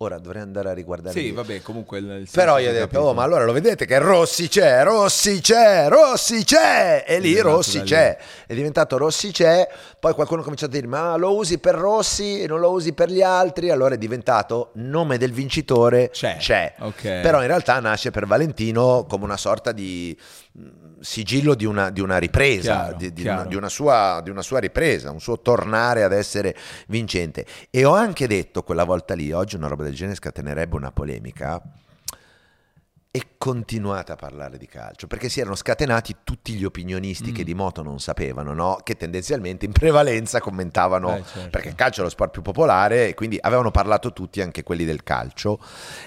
ora 0.00 0.18
dovrei 0.18 0.42
andare 0.42 0.70
a 0.70 0.72
riguardare 0.72 1.18
Sì, 1.18 1.32
vabbè, 1.32 1.60
comunque 1.62 1.98
il, 1.98 2.04
il 2.20 2.28
però 2.30 2.58
io 2.58 2.70
ho 2.70 2.72
detto, 2.72 3.00
oh, 3.00 3.14
ma 3.14 3.24
allora 3.24 3.44
lo 3.44 3.52
vedete 3.52 3.84
che 3.84 3.98
Rossi 3.98 4.48
c'è, 4.48 4.84
Rossi 4.84 5.40
c'è, 5.40 5.88
Rossi 5.88 6.44
c'è, 6.44 7.04
e 7.06 7.18
lì 7.18 7.32
È 7.34 7.36
nato 7.38 7.48
Rossi 7.48 7.78
lì. 7.80 7.84
c'è, 7.84 8.16
è 8.46 8.54
diventato 8.54 8.96
Rossi 8.96 9.32
c'è, 9.32 9.68
poi 9.98 10.12
qualcuno 10.14 10.40
ha 10.40 10.44
cominciato 10.44 10.70
a 10.72 10.74
dire, 10.76 10.86
ma 10.86 11.16
lo 11.16 11.34
usi 11.34 11.58
per 11.58 11.74
Rossi 11.74 12.40
e 12.42 12.46
non 12.46 12.60
lo 12.60 12.70
usi 12.70 12.92
per 12.92 13.10
gli 13.10 13.22
altri, 13.22 13.70
allora 13.70 13.94
è 13.94 13.98
diventato 13.98 14.70
nome 14.74 15.18
del 15.18 15.32
vincitore 15.32 16.10
C'è. 16.10 16.74
Ok. 16.78 17.02
però 17.20 17.40
in 17.40 17.48
realtà 17.48 17.80
nasce 17.80 18.10
per 18.12 18.26
Valentino 18.26 19.04
come 19.08 19.24
una 19.24 19.36
sorta 19.36 19.72
di 19.72 20.16
sigillo 21.00 21.54
di 21.54 21.64
una, 21.64 21.90
di 21.90 22.00
una 22.00 22.18
ripresa, 22.18 22.84
Chiaro, 22.84 22.96
di, 22.96 23.12
di 23.12 23.22
una, 23.22 23.44
di 23.44 23.54
una 23.54 23.68
sua, 23.68 24.20
di 24.22 24.30
una 24.30 24.42
sua 24.42 24.58
ripresa, 24.58 25.10
un 25.10 25.20
suo 25.20 25.40
tornare 25.40 26.02
ad 26.02 26.12
essere 26.12 26.56
vincente. 26.88 27.44
E 27.70 27.84
ho 27.84 27.94
anche 27.94 28.26
detto 28.26 28.62
quella 28.62 28.84
volta 28.84 29.14
lì, 29.14 29.32
oggi 29.32 29.56
una 29.56 29.68
roba 29.68 29.84
del 29.84 29.94
genere 29.94 30.16
scatenerebbe 30.16 30.76
una 30.76 30.92
polemica. 30.92 31.62
E 33.10 33.22
continuate 33.38 34.12
a 34.12 34.16
parlare 34.16 34.58
di 34.58 34.66
calcio, 34.66 35.06
perché 35.06 35.30
si 35.30 35.40
erano 35.40 35.54
scatenati 35.54 36.16
tutti 36.24 36.52
gli 36.52 36.64
opinionisti 36.64 37.30
Mm. 37.30 37.34
che 37.34 37.42
di 37.44 37.54
moto 37.54 37.82
non 37.82 38.00
sapevano, 38.00 38.52
no? 38.52 38.78
che 38.82 38.96
tendenzialmente 38.96 39.64
in 39.64 39.72
prevalenza 39.72 40.40
commentavano, 40.40 41.16
Eh, 41.16 41.24
certo. 41.24 41.48
perché 41.48 41.68
il 41.68 41.74
calcio 41.74 42.00
è 42.00 42.04
lo 42.04 42.10
sport 42.10 42.32
più 42.32 42.42
popolare, 42.42 43.08
e 43.08 43.14
quindi 43.14 43.38
avevano 43.40 43.70
parlato 43.70 44.12
tutti, 44.12 44.42
anche 44.42 44.62
quelli 44.62 44.84
del 44.84 45.04
calcio, 45.04 45.58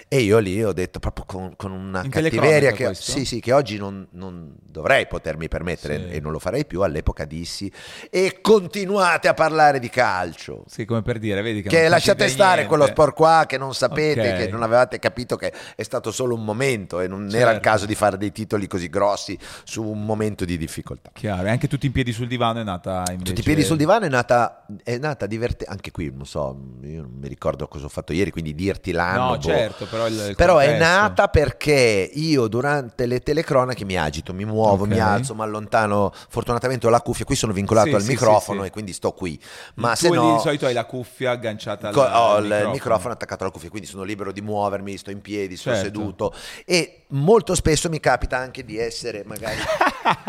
e 0.08 0.20
io 0.20 0.38
lì 0.38 0.64
ho 0.64 0.74
detto 0.74 1.00
proprio 1.00 1.26
con, 1.26 1.56
con 1.56 1.72
una 1.72 2.04
In 2.04 2.12
cattiveria 2.12 2.72
che, 2.72 2.94
sì, 2.94 3.26
sì, 3.26 3.40
che 3.40 3.52
oggi 3.52 3.78
non, 3.78 4.08
non 4.12 4.54
dovrei 4.62 5.08
potermi 5.08 5.48
permettere 5.48 6.10
Sì. 6.10 6.16
e 6.18 6.20
non 6.20 6.32
lo 6.32 6.38
farei 6.40 6.68
più, 6.68 6.82
all'epoca 6.82 7.26
dissi, 7.26 7.72
e 8.12 8.42
continuate 8.42 9.28
a 9.28 9.34
parlare 9.34 9.80
di 9.80 9.90
calcio. 9.90 10.66
Sì, 10.68 10.86
come 10.86 11.02
per 11.02 11.18
dire, 11.18 11.42
vedi 11.42 11.64
che, 11.64 11.70
Che 11.70 11.88
lasciate 11.88 12.28
stare 12.30 12.58
niente. 12.62 12.68
quello 12.68 12.86
sport 12.86 13.16
qua 13.16 13.46
che 13.48 13.58
non 13.58 13.74
sapete, 13.74 14.30
Ok. 14.34 14.38
che 14.38 14.48
non 14.50 14.62
avevate 14.62 15.00
capito 15.00 15.36
che 15.36 15.52
è 15.76 15.82
stato 15.82 16.12
solo 16.12 16.36
un 16.36 16.44
momento 16.44 16.90
e 17.00 17.08
non 17.08 17.28
era 17.28 17.52
il 17.52 17.56
Certo. 17.56 17.70
caso 17.70 17.86
di 17.86 17.96
fare 17.96 18.18
dei 18.18 18.32
titoli 18.32 18.68
così 18.68 18.90
grossi 18.90 19.38
su 19.64 19.84
un 19.84 20.04
momento 20.04 20.44
di 20.46 20.58
difficoltà. 20.58 21.12
Chiaro, 21.14 21.48
e 21.48 21.50
anche 21.50 21.68
tutti 21.68 21.86
in 21.86 21.92
piedi 21.92 22.12
sul 22.12 22.28
divano 22.28 22.60
è 22.60 22.64
nata 22.64 23.04
invece... 23.10 23.30
Tutti 23.30 23.42
i 23.42 23.44
piedi 23.44 23.64
sul 23.64 23.78
divano 23.78 24.06
è 24.06 24.10
nata, 24.10 24.61
è 24.84 24.98
nata 24.98 25.26
divertente, 25.26 25.66
anche 25.72 25.92
qui 25.92 26.12
non 26.14 26.26
so, 26.26 26.56
io 26.82 27.02
non 27.02 27.12
mi 27.20 27.28
ricordo 27.28 27.68
cosa 27.68 27.86
ho 27.86 27.90
fatto 27.90 28.14
ieri, 28.14 28.32
quindi 28.32 28.54
dirti 28.56 28.92
l'anno. 28.92 29.30
No, 29.32 29.36
boh. 29.38 29.42
certo, 29.42 29.86
però 29.86 30.08
il, 30.08 30.26
il 30.30 30.36
Però 30.36 30.58
è 30.58 30.78
nata 30.78 31.28
perché 31.28 32.10
io 32.14 32.48
durante 32.48 33.06
le 33.06 33.20
telecronache 33.22 33.86
mi 33.86 33.98
agito, 33.98 34.34
mi 34.34 34.46
muovo, 34.46 34.84
Ok. 34.84 34.90
mi 34.90 35.00
alzo, 35.00 35.36
mi 35.36 35.42
allontano. 35.42 36.12
Fortunatamente 36.30 36.88
ho 36.88 36.90
la 36.90 37.02
cuffia, 37.02 37.26
qui 37.26 37.36
sono 37.36 37.54
vincolato 37.54 37.90
Sì, 37.90 37.96
al 37.96 38.02
sì, 38.02 38.10
microfono 38.10 38.62
sì, 38.62 38.68
e 38.68 38.70
quindi 38.72 38.94
sto 38.94 39.12
qui. 39.12 39.40
Ma 39.76 39.96
se 39.96 40.10
no... 40.10 40.34
di 40.36 40.40
solito 40.40 40.66
hai 40.66 40.74
la 40.74 40.86
cuffia 40.86 41.32
agganciata 41.32 41.88
al, 41.90 41.94
Co- 41.94 42.02
ho 42.02 42.36
al 42.36 42.46
il 42.46 42.70
microfono. 42.72 43.14
attaccato 43.14 43.44
alla 43.44 43.52
cuffia, 43.52 43.70
quindi 43.70 43.88
sono 43.88 44.04
libero 44.04 44.32
di 44.32 44.42
muovermi, 44.42 44.98
sto 44.98 45.12
in 45.12 45.22
piedi, 45.22 45.58
sto 45.58 45.70
Certo. 45.72 45.86
seduto 45.86 46.34
e 46.66 47.04
molto 47.10 47.56
spesso 47.56 47.90
mi 47.90 48.00
capita 48.00 48.38
anche 48.38 48.64
di 48.64 48.78
essere 48.78 49.24
magari 49.26 49.58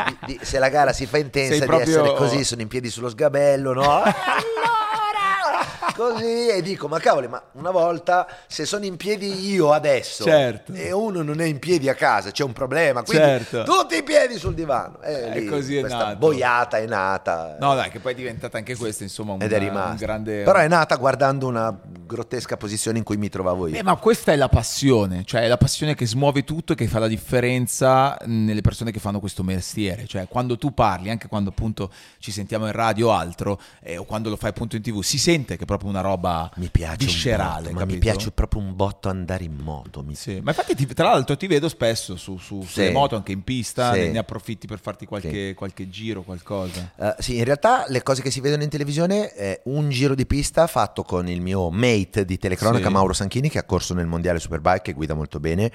di- 0.07 0.35
di- 0.37 0.39
se 0.43 0.59
la 0.59 0.69
gara 0.69 0.93
si 0.93 1.07
fa 1.07 1.19
intensa 1.23 1.51
Sei 1.53 1.61
di 1.61 1.67
proprio- 1.67 2.01
essere 2.05 2.17
così, 2.17 2.45
sono 2.45 2.61
in 2.63 2.69
piedi 2.69 2.91
sullo 2.91 3.09
sgabello, 3.09 3.73
no? 3.73 4.03
Così 5.95 6.49
e 6.49 6.63
dico, 6.63 6.89
ma 6.89 6.99
cavoli, 6.99 7.29
ma 7.29 7.43
una 7.53 7.71
volta 7.71 8.27
se 8.47 8.65
sono 8.65 8.85
in 8.85 8.97
piedi 8.97 9.51
io 9.51 9.73
adesso 9.73 10.25
Certo. 10.25 10.73
e 10.73 10.91
uno 10.93 11.23
non 11.23 11.41
è 11.41 11.45
in 11.45 11.59
piedi 11.59 11.89
a 11.89 11.95
casa, 11.95 12.31
c'è 12.31 12.45
un 12.45 12.53
problema, 12.53 13.03
quindi 13.03 13.25
Certo. 13.27 13.63
tutti 13.65 13.97
in 13.97 14.05
piedi 14.05 14.39
sul 14.39 14.55
divano. 14.55 15.01
E 15.03 15.13
E 15.13 15.41
lì 15.41 15.47
così 15.47 15.77
è 15.77 15.81
questa 15.81 15.99
nato. 15.99 16.17
boiata 16.19 16.79
è 16.79 16.87
nata. 16.87 17.57
No, 17.61 17.75
dai, 17.75 17.91
che 17.91 17.99
poi 18.01 18.13
è 18.13 18.15
diventata 18.17 18.57
anche 18.59 18.77
questa, 18.77 19.03
insomma, 19.03 19.33
un, 19.35 19.43
ed 19.43 19.53
è 19.53 19.59
un 19.59 19.65
rimasta. 19.65 19.95
grande... 20.05 20.43
Però 20.43 20.59
è 20.59 20.69
nata 20.69 20.97
guardando 20.97 21.47
una 21.47 21.77
grottesca 22.07 22.57
posizione 22.57 22.99
in 22.99 23.05
cui 23.05 23.17
mi 23.17 23.29
trovavo 23.29 23.67
io. 23.67 23.77
Eh, 23.77 23.83
ma 23.83 23.97
questa 23.97 24.33
è 24.33 24.37
la 24.37 24.49
passione, 24.49 25.25
cioè 25.25 25.43
è 25.43 25.49
la 25.49 25.57
passione 25.57 25.95
che 25.95 26.07
smuove 26.07 26.45
tutto 26.45 26.73
e 26.73 26.77
che 26.77 26.87
fa 26.87 26.99
la 26.99 27.09
differenza 27.09 28.17
nelle 28.27 28.61
persone 28.61 28.91
che 28.91 28.99
fanno 29.01 29.21
questo 29.21 29.43
mestiere. 29.43 30.07
Cioè, 30.07 30.27
quando 30.29 30.57
tu 30.57 30.73
parli, 30.73 31.11
anche 31.11 31.29
quando 31.29 31.51
appunto 31.51 31.91
ci 32.19 32.31
sentiamo 32.31 32.67
in 32.67 32.73
radio 32.73 33.09
o 33.09 33.13
altro, 33.13 33.61
eh, 33.83 33.97
o 33.99 34.05
quando 34.05 34.29
lo 34.31 34.37
fai 34.37 34.51
appunto 34.51 34.77
in 34.77 34.83
tv, 34.83 35.01
si 35.03 35.19
sente 35.19 35.57
che 35.57 35.65
è 35.65 35.67
proprio 35.83 35.91
una 35.91 36.01
roba 36.01 36.51
mi 36.57 36.69
piace 36.69 36.97
viscerale. 37.05 37.69
un 37.69 37.75
botto, 37.75 37.85
ma 37.87 37.93
mi 37.93 37.99
piace 37.99 38.31
proprio 38.31 38.61
un 38.63 38.75
botto 38.77 39.09
andare 39.09 39.45
in 39.45 39.57
moto. 39.57 40.03
mi- 40.03 40.15
Sì, 40.15 40.41
ma 40.43 40.51
infatti 40.51 40.75
ti- 40.75 40.87
tra 40.87 41.09
l'altro 41.11 41.37
ti 41.37 41.47
vedo 41.47 41.69
spesso 41.69 42.17
su, 42.17 42.37
su, 42.39 42.63
sulle 42.63 42.87
Sì. 42.87 42.93
moto, 42.93 43.17
anche 43.17 43.33
in 43.33 43.43
pista, 43.43 43.93
Sì. 43.95 44.11
ne, 44.11 44.19
approfitti 44.19 44.67
per 44.67 44.79
farti 44.81 45.07
qualche, 45.07 45.55
qualche 45.55 45.89
giro, 45.91 46.23
qualcosa. 46.23 46.93
Eh, 46.97 47.15
sì, 47.19 47.37
in 47.39 47.45
realtà 47.45 47.85
le 47.89 48.03
cose 48.03 48.23
che 48.23 48.31
si 48.31 48.41
vedono 48.41 48.63
in 48.63 48.69
televisione 48.69 49.33
è 49.33 49.61
un 49.65 49.91
giro 49.91 50.15
di 50.15 50.27
pista 50.27 50.67
fatto 50.67 51.03
con 51.03 51.29
il 51.29 51.41
mio 51.41 51.71
mate 51.71 52.25
di 52.25 52.39
telecronaca. 52.39 52.91
Mauro 52.91 53.13
Sanchini 53.13 53.49
che 53.51 53.59
ha 53.59 53.65
corso 53.65 53.95
nel 53.95 54.07
mondiale 54.07 54.39
Superbike 54.39 54.91
e 54.91 54.95
guida 54.95 55.15
molto 55.15 55.41
bene. 55.41 55.73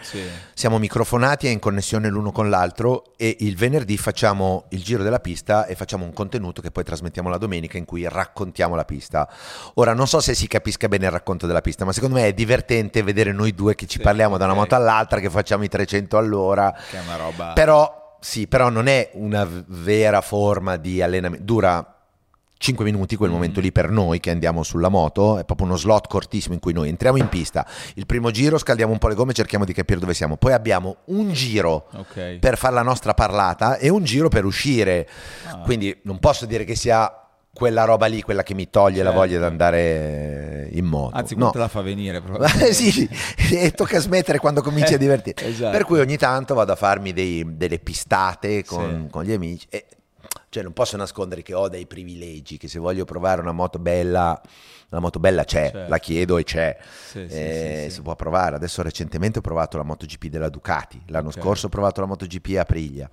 Siamo 0.53 0.77
microfonati 0.77 1.47
e 1.47 1.51
in 1.51 1.59
connessione 1.59 2.09
l'uno 2.09 2.31
con 2.31 2.49
l'altro 2.49 3.13
e 3.17 3.35
il 3.39 3.55
venerdì 3.55 3.97
facciamo 3.97 4.65
il 4.69 4.83
giro 4.83 5.03
della 5.03 5.19
pista 5.19 5.65
e 5.65 5.75
facciamo 5.75 6.05
un 6.05 6.13
contenuto 6.13 6.61
che 6.61 6.71
poi 6.71 6.83
trasmettiamo 6.83 7.27
la 7.29 7.37
domenica 7.37 7.77
in 7.77 7.85
cui 7.85 8.07
raccontiamo 8.07 8.75
la 8.75 8.85
pista. 8.85 9.27
Ora 9.75 9.93
non 9.97 10.07
so 10.07 10.21
se 10.21 10.33
si 10.33 10.47
capisca 10.47 10.87
bene 10.87 11.05
il 11.07 11.11
racconto 11.11 11.45
della 11.47 11.59
pista, 11.61 11.83
ma 11.83 11.91
secondo 11.91 12.15
me 12.15 12.27
è 12.27 12.33
divertente 12.33 13.03
vedere 13.03 13.33
noi 13.33 13.53
due 13.53 13.75
che 13.75 13.85
ci 13.85 13.97
Sì, 13.97 14.03
parliamo 14.03 14.37
da 14.37 14.45
una 14.45 14.53
moto 14.53 14.75
all'altra, 14.75 15.19
che 15.19 15.29
facciamo 15.29 15.63
i 15.65 15.67
300 15.67 16.17
all'ora. 16.17 16.73
Che 16.89 16.97
è 16.97 17.01
una 17.01 17.15
roba... 17.17 17.51
Però 17.53 18.17
sì, 18.21 18.47
però 18.47 18.69
non 18.69 18.87
è 18.87 19.09
una 19.13 19.45
vera 19.67 20.21
forma 20.21 20.77
di 20.77 21.01
allenamento. 21.01 21.43
Dura 21.45 21.91
5 22.59 22.83
minuti 22.85 23.15
quel 23.15 23.29
Mm. 23.29 23.33
momento 23.33 23.59
lì 23.59 23.71
per 23.71 23.91
noi 23.91 24.19
che 24.19 24.31
andiamo 24.31 24.63
sulla 24.63 24.89
moto, 24.89 25.37
è 25.37 25.45
proprio 25.45 25.67
uno 25.67 25.75
slot 25.77 26.07
cortissimo 26.07 26.55
in 26.55 26.59
cui 26.59 26.73
noi 26.73 26.89
entriamo 26.89 27.17
in 27.17 27.29
pista. 27.29 27.63
Il 27.93 28.07
primo 28.07 28.31
giro 28.31 28.57
scaldiamo 28.57 28.91
un 28.91 28.97
po' 28.97 29.07
le 29.09 29.13
gomme, 29.13 29.33
cerchiamo 29.33 29.63
di 29.63 29.73
capire 29.73 29.99
dove 29.99 30.15
siamo. 30.15 30.37
Poi 30.37 30.53
abbiamo 30.53 30.97
un 31.05 31.31
giro 31.33 31.87
Ok. 31.93 32.37
per 32.39 32.57
fare 32.57 32.73
la 32.73 32.81
nostra 32.81 33.13
parlata 33.13 33.77
e 33.77 33.89
un 33.89 34.03
giro 34.03 34.27
per 34.29 34.43
uscire. 34.45 35.07
Ah. 35.47 35.57
Quindi 35.59 35.95
non 36.05 36.17
posso 36.17 36.47
dire 36.47 36.63
che 36.63 36.75
sia 36.75 37.26
quella 37.57 37.85
roba 37.85 38.05
lì 38.05 38.21
quella 38.21 38.43
che 38.43 38.53
mi 38.53 38.69
toglie 38.69 38.97
la 39.01 39.09
Certo. 39.09 39.17
voglia 39.19 39.37
di 39.39 39.43
andare 39.45 40.69
in 40.73 40.85
moto. 40.85 41.15
Anzi, 41.17 41.35
no. 41.35 41.49
te 41.49 41.57
la 41.57 41.67
fa 41.67 41.81
venire 41.81 42.21
proprio. 42.21 42.47
Sì, 42.71 43.09
e 43.51 43.71
tocca 43.71 43.99
smettere 43.99 44.37
quando 44.37 44.61
cominci 44.61 44.93
a 44.93 44.97
divertirti. 44.99 45.43
Esatto. 45.43 45.71
Per 45.71 45.83
cui 45.85 45.99
ogni 45.99 46.17
tanto 46.17 46.53
vado 46.53 46.71
a 46.73 46.75
farmi 46.75 47.13
dei- 47.13 47.43
delle 47.57 47.79
pistate 47.79 48.63
con, 48.63 49.03
Sì. 49.05 49.09
con 49.11 49.23
gli 49.23 49.31
amici. 49.31 49.65
E, 49.69 49.85
cioè, 50.49 50.61
non 50.61 50.73
posso 50.73 50.95
nascondere 50.97 51.41
che 51.41 51.53
ho 51.55 51.67
dei 51.67 51.87
privilegi, 51.87 52.57
che 52.57 52.67
se 52.67 52.77
voglio 52.79 53.05
provare 53.05 53.41
una 53.41 53.51
moto 53.51 53.79
bella, 53.79 54.39
la 54.89 54.99
moto 54.99 55.19
bella 55.19 55.43
c'è, 55.43 55.71
Certo. 55.71 55.89
la 55.89 55.97
chiedo 55.97 56.37
e 56.37 56.43
c'è. 56.43 56.77
Sì, 57.09 57.25
Eh, 57.27 57.85
sì. 57.89 57.95
Si 57.95 58.01
può 58.01 58.15
provare. 58.15 58.55
Adesso 58.55 58.81
recentemente 58.83 59.39
ho 59.39 59.41
provato 59.41 59.77
la 59.77 59.83
MotoGP 59.83 60.27
della 60.27 60.49
Ducati, 60.49 61.01
l'anno 61.07 61.29
Ok. 61.29 61.39
scorso 61.41 61.65
ho 61.65 61.69
provato 61.69 62.01
la 62.01 62.07
MotoGP 62.07 62.55
a 62.57 62.61
Aprilia. 62.61 63.09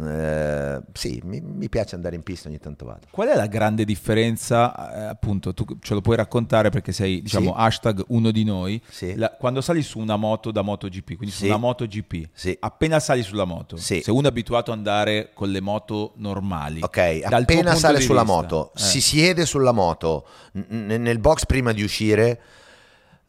Eh, 0.00 0.80
sì, 0.92 1.20
mi, 1.24 1.40
mi 1.40 1.68
piace 1.68 1.96
andare 1.96 2.14
in 2.14 2.22
pista 2.22 2.48
ogni 2.48 2.58
tanto 2.60 2.84
vado. 2.84 3.06
Qual 3.10 3.26
è 3.28 3.34
la 3.34 3.46
grande 3.46 3.84
differenza, 3.84 4.94
eh, 4.94 5.02
appunto, 5.08 5.52
tu 5.54 5.64
ce 5.80 5.94
lo 5.94 6.00
puoi 6.00 6.14
raccontare 6.16 6.70
perché 6.70 6.92
sei, 6.92 7.20
diciamo, 7.20 7.46
Sì. 7.50 7.52
hashtag 7.56 8.04
uno 8.08 8.30
di 8.30 8.44
noi, 8.44 8.80
Sì. 8.88 9.16
La- 9.16 9.30
quando 9.30 9.60
sali 9.60 9.82
su 9.82 9.98
una 9.98 10.14
moto 10.16 10.52
da 10.52 10.62
MotoGP, 10.62 11.16
quindi 11.16 11.30
su 11.30 11.40
Sì. 11.42 11.46
una 11.46 11.56
MotoGP, 11.56 12.28
Sì. 12.32 12.56
appena 12.60 13.00
sali 13.00 13.22
sulla 13.24 13.44
moto, 13.44 13.76
Sì. 13.76 14.00
se 14.00 14.10
uno 14.12 14.26
è 14.26 14.30
abituato 14.30 14.70
ad 14.70 14.76
andare 14.78 15.30
con 15.34 15.50
le 15.50 15.60
moto 15.60 16.12
normali, 16.16 16.80
Ok, 16.82 17.20
appena 17.24 17.74
sale 17.74 18.00
sulla 18.00 18.22
vista, 18.22 18.36
moto, 18.36 18.72
eh, 18.74 18.78
si 18.78 19.00
siede 19.00 19.46
sulla 19.46 19.72
moto 19.72 20.26
n- 20.52 20.64
n- 20.92 21.02
nel 21.02 21.18
box 21.18 21.44
prima 21.44 21.72
di 21.72 21.82
uscire, 21.82 22.40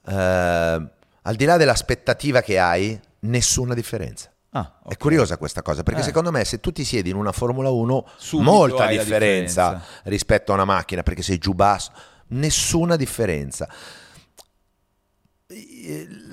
eh, 0.08 0.14
al 1.22 1.36
di 1.36 1.46
là 1.46 1.58
dell'aspettativa 1.58 2.42
che 2.42 2.60
hai, 2.60 3.00
nessuna 3.22 3.74
differenza. 3.74 4.32
Ah, 4.52 4.80
È 4.84 4.88
ok. 4.88 4.98
curiosa 4.98 5.38
questa 5.38 5.62
cosa, 5.62 5.84
perché 5.84 6.02
Eh. 6.02 6.04
secondo 6.04 6.32
me 6.32 6.44
se 6.46 6.60
tu 6.60 6.72
ti 6.72 6.84
siedi 6.84 7.10
in 7.10 7.16
una 7.16 7.32
Formula 7.32 7.70
1, 7.70 8.08
Subito 8.18 8.52
molta 8.52 8.88
differenza, 8.88 9.70
differenza. 9.70 9.84
rispetto 10.04 10.52
a 10.52 10.56
una 10.56 10.66
macchina, 10.66 11.04
perché 11.04 11.22
sei 11.22 11.38
giù 11.38 11.54
basso, 11.54 11.92
nessuna 12.30 12.96
differenza. 12.96 13.68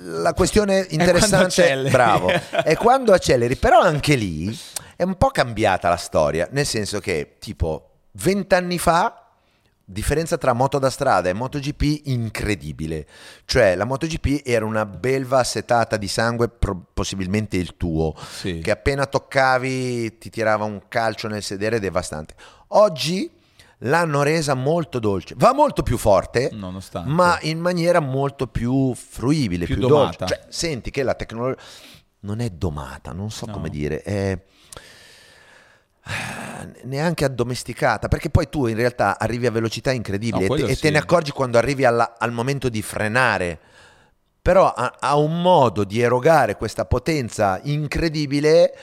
La 0.03 0.33
questione 0.33 0.85
interessante, 0.91 1.45
acceleri. 1.63 1.89
bravo, 1.89 2.27
è 2.29 2.75
quando 2.77 3.13
acceleri, 3.13 3.55
però 3.55 3.79
anche 3.79 4.13
lì 4.13 4.55
è 4.95 5.01
un 5.03 5.15
po' 5.17 5.29
cambiata 5.29 5.89
la 5.89 5.97
storia, 5.97 6.47
nel 6.51 6.67
senso 6.67 6.99
che 6.99 7.37
tipo 7.39 7.93
vent'anni 8.11 8.77
fa 8.77 9.26
differenza 9.89 10.37
tra 10.37 10.51
moto 10.51 10.79
da 10.79 10.89
strada 10.89 11.29
e 11.29 11.33
MotoGP 11.33 12.01
incredibile. 12.07 13.07
Cioè, 13.45 13.73
la 13.75 13.85
MotoGP 13.85 14.41
era 14.45 14.65
una 14.65 14.85
belva 14.85 15.39
assetata 15.39 15.95
di 15.95 16.09
sangue, 16.09 16.49
pro- 16.49 16.87
possibilmente 16.93 17.55
il 17.55 17.77
tuo, 17.77 18.13
Sì. 18.17 18.59
che 18.59 18.71
appena 18.71 19.05
toccavi 19.05 20.17
ti 20.17 20.29
tirava 20.29 20.65
un 20.65 20.81
calcio 20.89 21.29
nel 21.29 21.41
sedere 21.41 21.79
devastante. 21.79 22.35
Oggi 22.69 23.31
l'hanno 23.81 24.23
resa 24.23 24.55
molto 24.55 24.99
dolce, 24.99 25.35
va 25.37 25.53
molto 25.53 25.83
più 25.83 25.97
forte, 25.97 26.49
Nonostante. 26.51 27.09
ma 27.09 27.37
in 27.43 27.59
maniera 27.59 28.01
molto 28.01 28.47
più 28.47 28.93
fruibile, 28.93 29.65
Più 29.65 29.75
più, 29.77 29.87
domata. 29.87 30.25
dolce. 30.25 30.35
Cioè, 30.35 30.45
senti 30.49 30.91
che 30.91 31.03
la 31.03 31.13
tecnologia 31.13 31.61
non 32.21 32.41
è 32.41 32.49
domata, 32.49 33.13
non 33.13 33.31
so 33.31 33.45
No. 33.45 33.53
come 33.53 33.69
dire, 33.69 34.01
è 34.01 34.37
neanche 36.83 37.25
addomesticata, 37.25 38.07
perché 38.07 38.29
poi 38.29 38.49
tu 38.49 38.67
in 38.67 38.75
realtà 38.75 39.19
arrivi 39.19 39.45
a 39.45 39.51
velocità 39.51 39.91
incredibili 39.91 40.47
No, 40.47 40.55
e, 40.55 40.65
te, 40.65 40.75
sì. 40.75 40.89
ne 40.89 40.97
accorgi 40.97 41.31
quando 41.31 41.57
arrivi 41.57 41.85
alla- 41.85 42.15
al 42.17 42.31
momento 42.31 42.69
di 42.69 42.81
frenare. 42.81 43.59
Però 44.41 44.71
ha, 44.71 44.95
ha 44.99 45.17
un 45.17 45.41
modo 45.41 45.83
di 45.83 45.99
erogare 45.99 46.55
questa 46.55 46.85
potenza 46.85 47.59
incredibile 47.63 48.73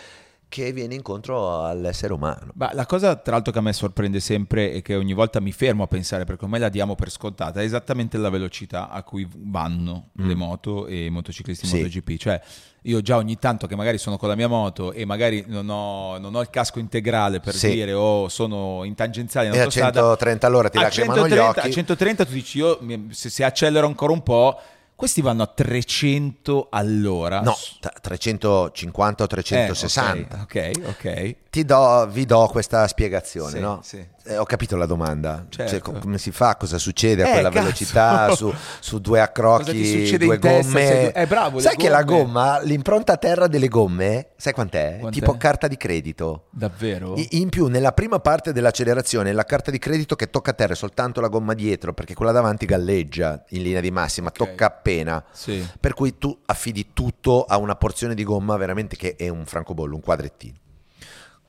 che 0.55 0.73
viene 0.73 0.95
incontro 0.95 1.65
all'essere 1.65 2.13
umano. 2.13 2.53
Ma 2.55 2.71
la 2.75 2.87
cosa 2.87 3.17
tra 3.17 3.33
l'altro 3.33 3.51
che 3.53 3.59
a 3.59 3.61
me 3.61 3.73
sorprende 3.73 4.21
sempre 4.21 4.71
e 4.73 4.83
che 4.83 4.95
ogni 4.95 5.13
volta 5.13 5.41
mi 5.41 5.51
fermo 5.51 5.83
a 5.83 5.89
pensare 5.89 6.25
perché 6.25 6.45
ormai 6.45 6.61
la 6.61 6.69
diamo 6.69 6.95
per 6.95 7.11
scontata 7.11 7.61
è 7.61 7.65
esattamente 7.65 8.19
la 8.19 8.29
velocità 8.31 8.89
a 8.89 9.03
cui 9.03 9.29
vanno 9.37 10.11
le 10.13 10.35
moto 10.37 10.87
e 10.87 11.07
i 11.07 11.11
motociclisti 11.11 11.67
Mm. 11.67 11.69
Sì. 11.71 11.77
MotoGP. 11.77 12.17
Cioè 12.19 12.41
io 12.83 13.01
già 13.01 13.17
ogni 13.17 13.37
tanto 13.39 13.67
che 13.67 13.75
magari 13.75 13.99
sono 13.99 14.17
con 14.17 14.29
la 14.29 14.37
mia 14.37 14.47
moto 14.47 14.93
e 14.93 15.05
magari 15.05 15.43
non 15.49 15.69
ho, 15.69 16.19
non 16.19 16.35
ho 16.37 16.41
il 16.41 16.51
casco 16.51 16.79
integrale 16.79 17.41
per 17.41 17.55
Sì. 17.55 17.71
dire 17.73 17.93
o 17.93 18.29
sono 18.29 18.85
in 18.85 18.95
tangenziale 18.95 19.49
in 19.49 19.55
E 19.55 19.57
a 19.57 19.61
autostrada 19.63 20.01
130 20.01 20.47
all'ora 20.47 20.69
ti 20.69 20.79
lacrimano 20.79 21.27
gli 21.27 21.31
130, 21.31 21.49
occhi. 21.61 21.69
a 21.69 21.73
130 21.73 22.25
tu 22.27 22.33
dici 22.33 22.59
io 22.59 22.79
se, 23.11 23.29
se 23.31 23.43
accelero 23.43 23.87
ancora 23.89 24.13
un 24.13 24.23
po' 24.23 24.61
Questi 24.97 25.21
vanno 25.21 25.43
a 25.43 25.47
300 25.47 26.69
all'ora. 26.71 27.41
No, 27.41 27.55
t- 27.81 27.93
350 28.01 29.25
o 29.25 29.27
360. 29.27 30.37
Eh, 30.37 30.41
ok, 30.41 30.71
ok. 30.87 30.89
ok. 30.89 31.37
Ti 31.55 31.65
do, 31.65 32.09
vi 32.11 32.25
do 32.27 32.49
questa 32.51 32.85
spiegazione, 32.89 33.51
Sì, 33.53 33.61
no? 33.61 33.79
sì. 33.85 34.05
Eh, 34.25 34.37
ho 34.39 34.43
capito 34.45 34.75
la 34.75 34.87
domanda. 34.87 35.47
Certo. 35.49 35.71
Cioè, 35.71 35.81
com- 35.81 36.01
come 36.01 36.19
si 36.19 36.33
fa? 36.33 36.57
Cosa 36.57 36.79
succede 36.79 37.23
a 37.23 37.29
Eh, 37.29 37.33
quella 37.35 37.49
cazzo. 37.51 37.63
velocità 37.63 38.35
su, 38.35 38.53
su 38.81 38.99
due 38.99 39.21
accrocchi, 39.21 40.17
due 40.19 40.35
in 40.35 40.41
testa? 40.41 40.49
gomme? 40.73 40.87
Sei- 40.87 41.13
eh, 41.15 41.27
bravo, 41.29 41.61
sai 41.61 41.77
che 41.77 41.89
la 41.89 42.03
gomme. 42.03 42.23
gomma, 42.25 42.61
l'impronta 42.63 43.13
a 43.13 43.17
terra 43.19 43.47
delle 43.47 43.69
gomme, 43.69 44.31
sai 44.37 44.53
quant'è? 44.53 44.97
Quant'è? 44.99 45.17
Tipo 45.17 45.37
carta 45.37 45.69
di 45.69 45.77
credito. 45.77 46.47
Davvero? 46.51 47.15
I- 47.15 47.29
In 47.39 47.51
più, 47.51 47.69
nella 47.69 47.93
prima 47.93 48.19
parte 48.19 48.53
dell'accelerazione, 48.53 49.33
la 49.33 49.45
carta 49.45 49.71
di 49.71 49.79
credito 49.79 50.17
che 50.17 50.31
tocca 50.31 50.51
a 50.51 50.55
terra 50.55 50.73
è 50.73 50.77
soltanto 50.77 51.21
la 51.21 51.29
gomma 51.29 51.55
dietro, 51.55 51.95
perché 51.95 52.15
quella 52.15 52.33
davanti 52.33 52.67
galleggia 52.67 53.45
in 53.51 53.63
linea 53.63 53.81
di 53.81 53.93
massima, 53.93 54.33
tocca 54.33 54.67
appena. 54.67 55.23
Sì. 55.31 55.65
Per 55.79 55.95
cui 55.95 56.19
tu 56.19 56.37
affidi 56.47 56.89
tutto 56.93 57.45
a 57.45 57.59
una 57.59 57.77
porzione 57.77 58.15
di 58.17 58.25
gomma 58.25 58.57
veramente 58.57 58.97
che 58.97 59.15
è 59.15 59.29
un 59.29 59.45
francobollo, 59.47 59.95
un 59.95 60.01
quadrettino. 60.01 60.63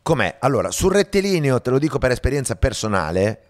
Com'è? 0.06 0.36
Allora, 0.38 0.70
sul 0.70 0.92
rettilineo, 0.92 1.60
te 1.62 1.72
lo 1.72 1.80
dico 1.80 1.98
per 1.98 2.12
esperienza 2.12 2.56
personale, 2.58 3.42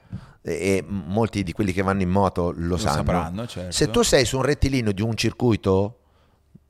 e 0.41 0.81
molti 0.87 1.43
di 1.43 1.51
quelli 1.51 1.73
che 1.73 1.81
vanno 1.81 2.01
in 2.01 2.09
moto 2.09 2.53
lo, 2.55 2.77
sanno. 2.77 2.95
sapranno, 2.95 3.45
certo. 3.45 3.71
Se 3.73 3.89
tu 3.89 4.03
sei 4.03 4.23
su 4.23 4.37
un 4.37 4.43
rettilineo 4.43 4.93
di 4.93 5.01
un 5.01 5.17
circuito, 5.17 5.99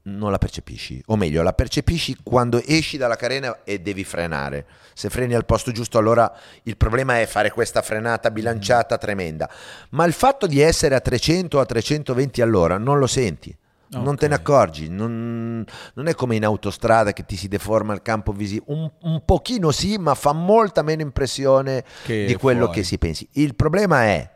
non 0.05 0.31
la 0.31 0.39
percepisci. 0.39 1.03
O 1.05 1.17
meglio, 1.17 1.43
la 1.43 1.53
percepisci 1.53 2.17
quando 2.23 2.63
esci 2.65 2.97
dalla 2.97 3.15
carena 3.15 3.63
e 3.63 3.79
devi 3.79 4.03
frenare. 4.03 4.65
Se 4.95 5.11
freni 5.11 5.35
al 5.35 5.45
posto 5.45 5.71
giusto, 5.71 5.99
allora 5.99 6.35
il 6.63 6.77
problema 6.77 7.21
è 7.21 7.27
fare 7.27 7.51
questa 7.51 7.83
frenata 7.83 8.31
bilanciata 8.31 8.97
tremenda. 8.97 9.47
Ma 9.89 10.05
il 10.05 10.13
fatto 10.13 10.47
di 10.47 10.61
essere 10.61 10.95
a 10.95 10.99
300 10.99 11.59
o 11.59 11.61
a 11.61 11.65
320 11.67 12.41
all'ora 12.41 12.79
non 12.79 12.97
lo 12.97 13.05
senti. 13.05 13.55
Non 13.89 14.15
te 14.15 14.27
ne 14.27 14.35
accorgi, 14.35 14.89
non, 14.89 15.63
non 15.93 16.07
è 16.07 16.15
come 16.15 16.35
in 16.35 16.43
autostrada 16.43 17.13
che 17.13 17.23
ti 17.25 17.35
si 17.37 17.47
deforma 17.47 17.93
il 17.93 18.01
campo 18.01 18.31
visivo, 18.31 18.65
un, 18.67 18.91
un 19.01 19.23
pochino 19.23 19.71
sì, 19.71 19.97
ma 19.97 20.15
fa 20.15 20.33
molta 20.33 20.81
meno 20.81 21.01
impressione 21.01 21.83
Che 22.03 22.25
di 22.25 22.35
quello 22.35 22.65
fuori. 22.65 22.79
che 22.79 22.83
si 22.83 22.97
pensi. 22.97 23.27
Il 23.33 23.55
problema 23.55 24.03
è, 24.03 24.29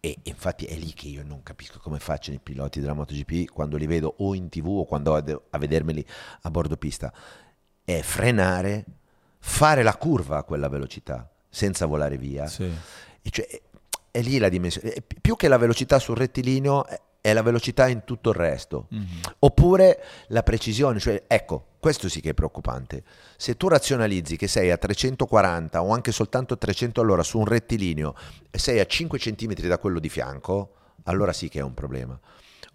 e 0.00 0.16
infatti 0.24 0.64
è 0.66 0.74
lì 0.74 0.92
che 0.92 1.08
io 1.08 1.24
non 1.24 1.42
capisco 1.42 1.80
come 1.80 1.98
facciano 1.98 2.36
i 2.36 2.40
piloti 2.40 2.78
della 2.80 2.92
MotoGP 2.92 3.50
quando 3.50 3.76
li 3.76 3.86
vedo 3.86 4.14
o 4.18 4.34
in 4.34 4.48
tv 4.48 4.68
o 4.68 4.84
quando 4.84 5.10
vado 5.12 5.46
a 5.50 5.58
vedermeli 5.58 6.04
a 6.42 6.50
bordo 6.50 6.76
pista, 6.76 7.12
è 7.84 8.00
frenare, 8.02 8.84
fare 9.40 9.82
la 9.82 9.96
curva 9.96 10.38
a 10.38 10.44
quella 10.44 10.68
velocità 10.68 11.28
senza 11.48 11.86
volare 11.86 12.16
via. 12.16 12.46
Sì. 12.46 12.70
Cioè, 13.28 13.46
è, 13.46 13.60
è 14.10 14.20
lì 14.20 14.38
la 14.38 14.48
dimensione. 14.48 14.94
Più 15.20 15.36
che 15.36 15.48
la 15.48 15.56
velocità 15.56 15.98
sul 15.98 16.16
rettilineo 16.16 16.86
è, 16.86 17.00
è 17.30 17.32
la 17.32 17.42
velocità 17.42 17.88
in 17.88 18.04
tutto 18.04 18.30
il 18.30 18.36
resto. 18.36 18.86
Mhm. 18.90 19.20
Oppure 19.40 20.02
la 20.28 20.42
precisione, 20.42 20.98
cioè 20.98 21.24
ecco, 21.26 21.66
questo 21.78 22.08
sì 22.08 22.20
che 22.20 22.30
è 22.30 22.34
preoccupante. 22.34 23.02
Se 23.36 23.56
tu 23.56 23.68
razionalizzi 23.68 24.36
che 24.36 24.48
sei 24.48 24.70
a 24.70 24.76
340 24.76 25.82
o 25.82 25.92
anche 25.92 26.12
soltanto 26.12 26.58
300 26.58 27.00
all'ora 27.00 27.22
su 27.22 27.38
un 27.38 27.44
rettilineo 27.44 28.14
e 28.50 28.58
sei 28.58 28.80
a 28.80 28.86
5 28.86 29.18
cm 29.18 29.54
da 29.66 29.78
quello 29.78 30.00
di 30.00 30.08
fianco, 30.08 30.72
allora 31.04 31.32
sì 31.32 31.48
che 31.48 31.60
è 31.60 31.62
un 31.62 31.74
problema. 31.74 32.18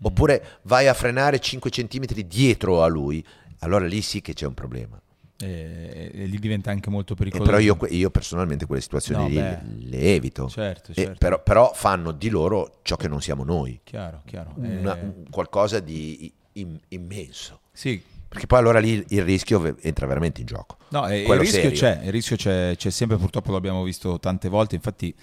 Oppure 0.01 0.59
vai 0.63 0.87
a 0.87 0.93
frenare 0.93 1.39
5 1.39 1.69
cm 1.69 2.05
dietro 2.25 2.83
a 2.83 2.87
lui, 2.87 3.25
allora 3.59 3.85
lì 3.85 4.01
sì 4.01 4.21
che 4.21 4.33
c'è 4.33 4.45
un 4.45 4.53
problema. 4.53 5.01
E, 5.37 6.11
e 6.13 6.25
lì 6.25 6.37
diventa 6.39 6.71
anche 6.71 6.89
molto 6.89 7.13
E 7.13 7.15
pericoloso. 7.15 7.49
però 7.49 7.61
io, 7.61 7.77
io 7.89 8.09
personalmente 8.11 8.65
quelle 8.65 8.81
situazioni 8.81 9.23
No, 9.23 9.27
lì 9.29 9.35
beh. 9.35 9.59
le 9.89 10.13
evito. 10.15 10.47
Certo, 10.47 10.93
certo. 10.93 11.15
però, 11.17 11.41
però 11.41 11.71
fanno 11.73 12.11
di 12.11 12.29
loro 12.29 12.79
ciò 12.83 12.95
che 12.95 13.07
non 13.07 13.19
siamo 13.21 13.43
noi, 13.43 13.79
Chiaro, 13.83 14.21
chiaro. 14.25 14.53
Una- 14.55 14.97
Eh, 14.97 15.03
un- 15.03 15.23
qualcosa 15.29 15.79
di 15.79 16.31
im- 16.53 16.79
immenso. 16.89 17.61
sì, 17.71 18.01
Perché 18.33 18.47
poi 18.47 18.57
allora 18.59 18.79
lì 18.79 19.03
il 19.09 19.21
rischio 19.23 19.77
entra 19.81 20.07
veramente 20.07 20.41
in 20.41 20.47
gioco. 20.47 20.77
No, 20.89 21.07
il 21.13 21.23
rischio 21.37 21.61
serio. 21.69 21.77
c'è, 21.77 21.99
il 22.05 22.11
rischio 22.11 22.35
c'è, 22.35 22.73
c'è 22.75 22.89
sempre, 22.89 23.17
purtroppo 23.17 23.51
l'abbiamo 23.51 23.83
visto 23.83 24.19
tante 24.19 24.49
volte, 24.49 24.73
infatti 24.73 25.13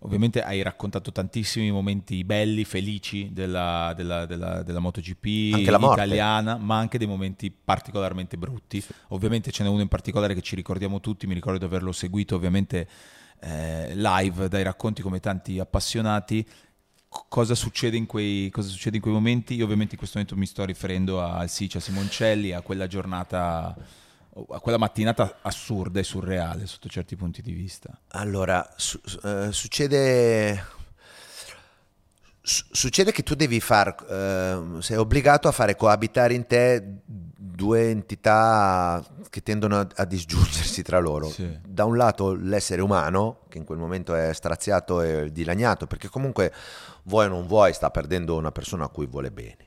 ovviamente 0.00 0.42
hai 0.42 0.62
raccontato 0.62 1.10
tantissimi 1.10 1.70
momenti 1.70 2.22
belli, 2.24 2.64
felici 2.64 3.30
della, 3.32 3.92
della, 3.96 4.26
della, 4.26 4.62
della 4.62 4.78
MotoGP 4.78 5.24
italiana, 5.24 6.56
ma 6.56 6.78
anche 6.78 6.98
dei 6.98 7.06
momenti 7.06 7.50
particolarmente 7.50 8.36
brutti. 8.36 8.82
Ovviamente 9.08 9.50
ce 9.50 9.62
n'è 9.62 9.68
uno 9.68 9.82
in 9.82 9.88
particolare 9.88 10.34
che 10.34 10.42
ci 10.42 10.54
ricordiamo 10.54 11.00
tutti, 11.00 11.26
mi 11.26 11.34
ricordo 11.34 11.58
di 11.58 11.64
averlo 11.64 11.92
seguito 11.92 12.36
ovviamente 12.36 12.88
eh, 13.40 13.94
live 13.94 14.48
dai 14.48 14.62
racconti 14.62 15.02
come 15.02 15.20
tanti 15.20 15.58
appassionati. 15.58 16.46
Cosa 17.08 17.54
succede, 17.54 17.96
in 17.96 18.04
quei, 18.04 18.50
cosa 18.50 18.68
succede 18.68 18.96
in 18.96 19.02
quei 19.02 19.14
momenti? 19.14 19.54
Io 19.54 19.64
ovviamente 19.64 19.92
in 19.92 19.98
questo 19.98 20.18
momento 20.18 20.38
mi 20.38 20.46
sto 20.46 20.64
riferendo 20.64 21.22
al 21.22 21.48
Sicia 21.48 21.80
Simoncelli, 21.80 22.52
a 22.52 22.60
quella 22.60 22.86
giornata, 22.86 23.74
a 24.50 24.60
quella 24.60 24.78
mattinata 24.78 25.38
assurda 25.42 26.00
e 26.00 26.04
surreale 26.04 26.66
sotto 26.66 26.88
certi 26.88 27.16
punti 27.16 27.42
di 27.42 27.52
vista. 27.52 27.98
Allora, 28.08 28.66
su- 28.76 29.00
eh, 29.24 29.48
succede... 29.52 30.64
su- 32.40 32.64
Succede 32.70 33.12
che 33.12 33.22
tu 33.22 33.34
devi 33.34 33.60
far, 33.60 33.94
eh, 34.08 34.82
sei 34.82 34.96
obbligato 34.96 35.48
a 35.48 35.52
fare 35.52 35.76
coabitare 35.76 36.34
in 36.34 36.46
te 36.46 37.00
due 37.04 37.90
entità 37.90 39.04
che 39.28 39.42
tendono 39.42 39.80
a, 39.80 39.88
a 39.96 40.04
disgiungersi 40.04 40.82
tra 40.82 40.98
loro. 40.98 41.28
Sì. 41.28 41.58
Da 41.66 41.84
un 41.84 41.96
lato 41.96 42.34
l'essere 42.34 42.80
umano, 42.80 43.40
che 43.48 43.58
in 43.58 43.64
quel 43.64 43.78
momento 43.78 44.14
è 44.14 44.32
straziato 44.32 45.02
e 45.02 45.30
dilaniato, 45.32 45.86
perché 45.86 46.08
comunque 46.08 46.52
vuoi 47.02 47.26
o 47.26 47.28
non 47.28 47.46
vuoi 47.46 47.72
sta 47.74 47.90
perdendo 47.90 48.36
una 48.36 48.52
persona 48.52 48.84
a 48.84 48.88
cui 48.88 49.06
vuole 49.06 49.30
bene. 49.30 49.66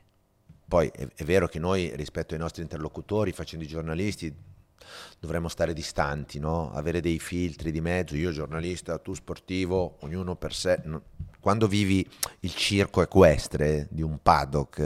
Poi 0.67 0.87
è, 0.87 1.05
è 1.13 1.23
vero 1.25 1.47
che 1.47 1.59
noi 1.59 1.93
rispetto 1.95 2.33
ai 2.33 2.39
nostri 2.39 2.61
interlocutori, 2.61 3.33
facendo 3.33 3.65
i 3.65 3.67
giornalisti, 3.67 4.33
dovremmo 5.19 5.47
stare 5.47 5.73
distanti, 5.73 6.39
no? 6.39 6.71
avere 6.71 7.01
dei 7.01 7.19
filtri 7.19 7.71
di 7.71 7.81
mezzo, 7.81 8.15
io 8.15 8.31
giornalista, 8.31 8.97
tu 8.97 9.13
sportivo, 9.13 9.97
ognuno 10.01 10.35
per 10.35 10.53
sé. 10.53 10.81
Quando 11.39 11.67
vivi 11.67 12.07
il 12.41 12.53
circo 12.53 13.01
equestre 13.01 13.87
di 13.89 14.01
un 14.01 14.19
paddock 14.21 14.79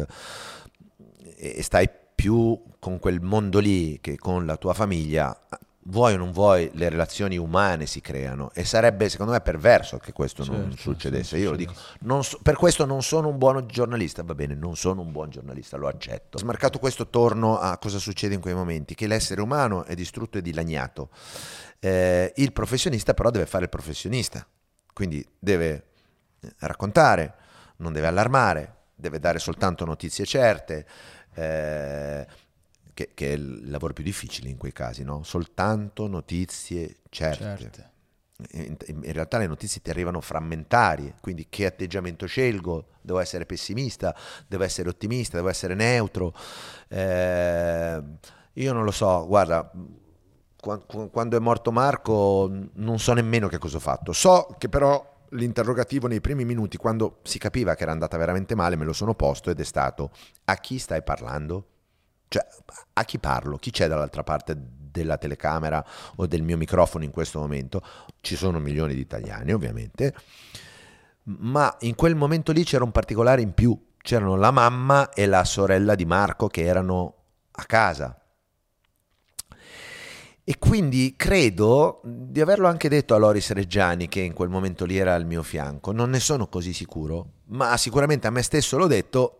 e 1.37 1.55
e 1.57 1.61
stai 1.63 1.89
più 2.15 2.59
con 2.79 2.97
quel 2.97 3.21
mondo 3.21 3.59
lì 3.59 3.99
che 3.99 4.17
con 4.17 4.45
la 4.45 4.55
tua 4.55 4.73
famiglia, 4.73 5.37
vuoi 5.87 6.15
o 6.15 6.17
non 6.17 6.31
vuoi, 6.31 6.71
le 6.73 6.89
relazioni 6.89 7.37
umane 7.37 7.85
si 7.85 8.01
creano 8.01 8.49
e 8.53 8.65
sarebbe 8.65 9.07
secondo 9.07 9.33
me 9.33 9.41
perverso 9.41 9.97
che 9.97 10.13
questo 10.13 10.43
non 10.43 10.69
Certo, 10.71 10.77
succedesse. 10.77 11.35
sì, 11.37 11.43
Io 11.43 11.51
lo 11.51 11.55
dico, 11.55 11.73
non 11.99 12.23
so- 12.23 12.39
per 12.41 12.55
questo 12.55 12.85
non 12.85 13.03
sono 13.03 13.27
un 13.27 13.37
buon 13.37 13.65
giornalista, 13.67 14.23
va 14.23 14.33
bene, 14.33 14.55
non 14.55 14.75
sono 14.75 15.01
un 15.01 15.11
buon 15.11 15.29
giornalista, 15.29 15.77
lo 15.77 15.87
accetto. 15.87 16.39
Smarcato 16.39 16.79
questo 16.79 17.07
torno 17.09 17.59
a 17.59 17.77
cosa 17.77 17.99
succede 17.99 18.33
in 18.33 18.41
quei 18.41 18.55
momenti, 18.55 18.95
che 18.95 19.05
l'essere 19.05 19.41
umano 19.41 19.83
è 19.85 19.93
distrutto 19.93 20.39
e 20.39 20.41
dilaniato. 20.41 21.09
Eh, 21.79 22.33
il 22.37 22.51
professionista 22.51 23.13
però 23.13 23.29
deve 23.29 23.45
fare 23.45 23.65
il 23.65 23.69
professionista, 23.69 24.45
quindi 24.91 25.23
deve 25.37 25.83
raccontare, 26.59 27.33
non 27.77 27.93
deve 27.93 28.07
allarmare, 28.07 28.75
deve 28.95 29.19
dare 29.19 29.37
soltanto 29.37 29.85
notizie 29.85 30.25
certe, 30.25 30.85
eh, 31.35 32.25
che, 32.95 33.11
che 33.13 33.29
è 33.29 33.33
il 33.33 33.69
lavoro 33.69 33.93
più 33.93 34.03
difficile 34.03 34.49
in 34.49 34.57
quei 34.57 34.71
casi, 34.71 35.03
no? 35.03 35.21
Soltanto 35.21 36.07
notizie 36.07 36.95
certe. 37.09 37.43
Certe. 37.43 37.93
In, 38.51 38.75
in 38.85 39.13
realtà 39.13 39.37
le 39.37 39.47
notizie 39.47 39.81
ti 39.81 39.89
arrivano 39.89 40.19
frammentarie, 40.19 41.15
quindi 41.21 41.47
che 41.49 41.65
atteggiamento 41.65 42.25
scelgo? 42.25 42.87
Devo 43.01 43.19
essere 43.19 43.45
pessimista, 43.45 44.15
devo 44.47 44.63
essere 44.63 44.89
ottimista, 44.89 45.37
devo 45.37 45.49
essere 45.49 45.73
neutro. 45.75 46.33
Eh, 46.87 48.03
io 48.53 48.73
non 48.73 48.83
lo 48.83 48.91
so, 48.91 49.25
guarda, 49.27 49.69
qua- 50.59 50.79
qua- 50.79 51.09
quando 51.09 51.37
è 51.37 51.39
morto 51.39 51.71
Marco 51.71 52.49
non 52.73 52.97
so 52.97 53.13
nemmeno 53.13 53.47
che 53.47 53.57
cosa 53.57 53.77
ho 53.77 53.81
fatto. 53.81 54.13
So 54.13 54.55
che 54.57 54.69
però 54.69 55.13
l'interrogativo 55.29 56.07
nei 56.07 56.21
primi 56.21 56.45
minuti, 56.45 56.77
quando 56.77 57.19
si 57.23 57.39
capiva 57.39 57.75
che 57.75 57.83
era 57.83 57.91
andata 57.91 58.15
veramente 58.17 58.55
male, 58.55 58.77
me 58.77 58.85
lo 58.85 58.93
sono 58.93 59.15
posto 59.15 59.49
ed 59.49 59.59
è 59.59 59.65
stato 59.65 60.11
a 60.45 60.55
chi 60.55 60.77
stai 60.77 61.03
parlando? 61.03 61.67
Cioè, 62.35 62.45
a 62.91 63.05
chi 63.05 63.17
parlo? 63.17 63.55
Chi 63.55 63.71
c'è 63.71 63.87
dall'altra 63.87 64.23
parte 64.23 64.57
della 64.57 65.17
telecamera 65.17 65.85
o 66.17 66.27
del 66.27 66.41
mio 66.41 66.57
microfono 66.57 67.05
in 67.05 67.11
questo 67.11 67.39
momento? 67.39 67.81
Ci 68.19 68.35
sono 68.35 68.59
milioni 68.59 68.93
di 68.93 68.99
italiani, 68.99 69.53
ovviamente, 69.53 70.13
ma 71.23 71.73
in 71.81 71.95
quel 71.95 72.15
momento 72.15 72.51
lì 72.51 72.65
c'era 72.65 72.83
un 72.83 72.91
particolare 72.91 73.41
in 73.41 73.53
più. 73.53 73.81
C'erano 74.01 74.35
la 74.35 74.51
mamma 74.51 75.11
e 75.11 75.27
la 75.27 75.45
sorella 75.45 75.95
di 75.95 76.03
Marco 76.03 76.47
che 76.47 76.65
erano 76.65 77.15
a 77.51 77.63
casa. 77.63 78.19
E 80.43 80.57
quindi 80.59 81.15
credo 81.15 82.01
di 82.03 82.41
averlo 82.41 82.67
anche 82.67 82.89
detto 82.89 83.15
a 83.15 83.17
Loris 83.17 83.51
Reggiani, 83.51 84.09
che 84.09 84.19
in 84.19 84.33
quel 84.33 84.49
momento 84.49 84.83
lì 84.83 84.97
era 84.97 85.15
al 85.15 85.25
mio 85.25 85.41
fianco. 85.41 85.93
Non 85.93 86.09
ne 86.09 86.19
sono 86.19 86.47
così 86.47 86.73
sicuro, 86.73 87.27
ma 87.45 87.77
sicuramente 87.77 88.27
a 88.27 88.31
me 88.31 88.41
stesso 88.41 88.77
l'ho 88.77 88.87
detto. 88.87 89.39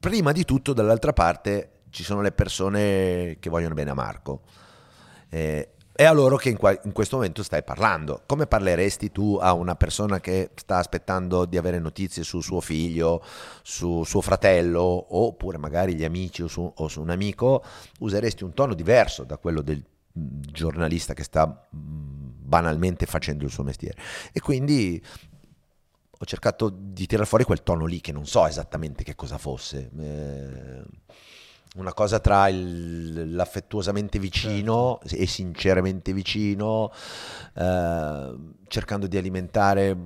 Prima 0.00 0.32
di 0.32 0.46
tutto, 0.46 0.72
dall'altra 0.72 1.12
parte 1.12 1.79
ci 1.90 2.04
sono 2.04 2.22
le 2.22 2.32
persone 2.32 3.36
che 3.38 3.50
vogliono 3.50 3.74
bene 3.74 3.90
a 3.90 3.94
Marco. 3.94 4.42
Eh, 5.28 5.68
è 5.92 6.04
a 6.04 6.12
loro 6.12 6.36
che 6.36 6.48
in, 6.48 6.56
qua- 6.56 6.80
in, 6.84 6.92
questo 6.92 7.16
momento 7.16 7.42
stai 7.42 7.62
parlando. 7.62 8.22
Come 8.24 8.46
parleresti 8.46 9.12
tu 9.12 9.38
a 9.38 9.52
una 9.52 9.74
persona 9.74 10.18
che 10.18 10.50
sta 10.54 10.78
aspettando 10.78 11.44
di 11.44 11.58
avere 11.58 11.78
notizie 11.78 12.22
su 12.22 12.40
suo 12.40 12.60
figlio, 12.60 13.22
su 13.62 14.02
suo 14.04 14.22
fratello, 14.22 14.82
oppure 15.10 15.58
magari 15.58 15.94
gli 15.94 16.04
amici 16.04 16.42
o 16.42 16.48
su, 16.48 16.72
o 16.74 16.88
su 16.88 17.02
un 17.02 17.10
amico? 17.10 17.62
Useresti 17.98 18.44
un 18.44 18.54
tono 18.54 18.72
diverso 18.72 19.24
da 19.24 19.36
quello 19.36 19.60
del 19.60 19.84
giornalista 20.12 21.12
che 21.12 21.22
sta 21.22 21.68
banalmente 21.70 23.04
facendo 23.04 23.44
il 23.44 23.50
suo 23.50 23.62
mestiere. 23.62 23.98
E 24.32 24.40
quindi 24.40 25.04
ho 26.22 26.24
cercato 26.24 26.70
di 26.70 27.06
tirare 27.06 27.26
fuori 27.26 27.44
quel 27.44 27.62
tono 27.62 27.84
lì 27.84 28.00
che 28.00 28.12
non 28.12 28.26
so 28.26 28.46
esattamente 28.46 29.04
che 29.04 29.14
cosa 29.14 29.36
fosse. 29.38 29.90
Eh, 29.98 30.82
una 31.76 31.92
cosa 31.94 32.18
tra 32.18 32.48
il, 32.48 33.34
l'affettuosamente 33.34 34.18
vicino 34.18 34.98
certo. 35.02 35.22
e 35.22 35.26
sinceramente 35.26 36.12
vicino, 36.12 36.92
eh, 37.54 38.36
cercando 38.66 39.06
di 39.06 39.16
alimentare 39.16 39.96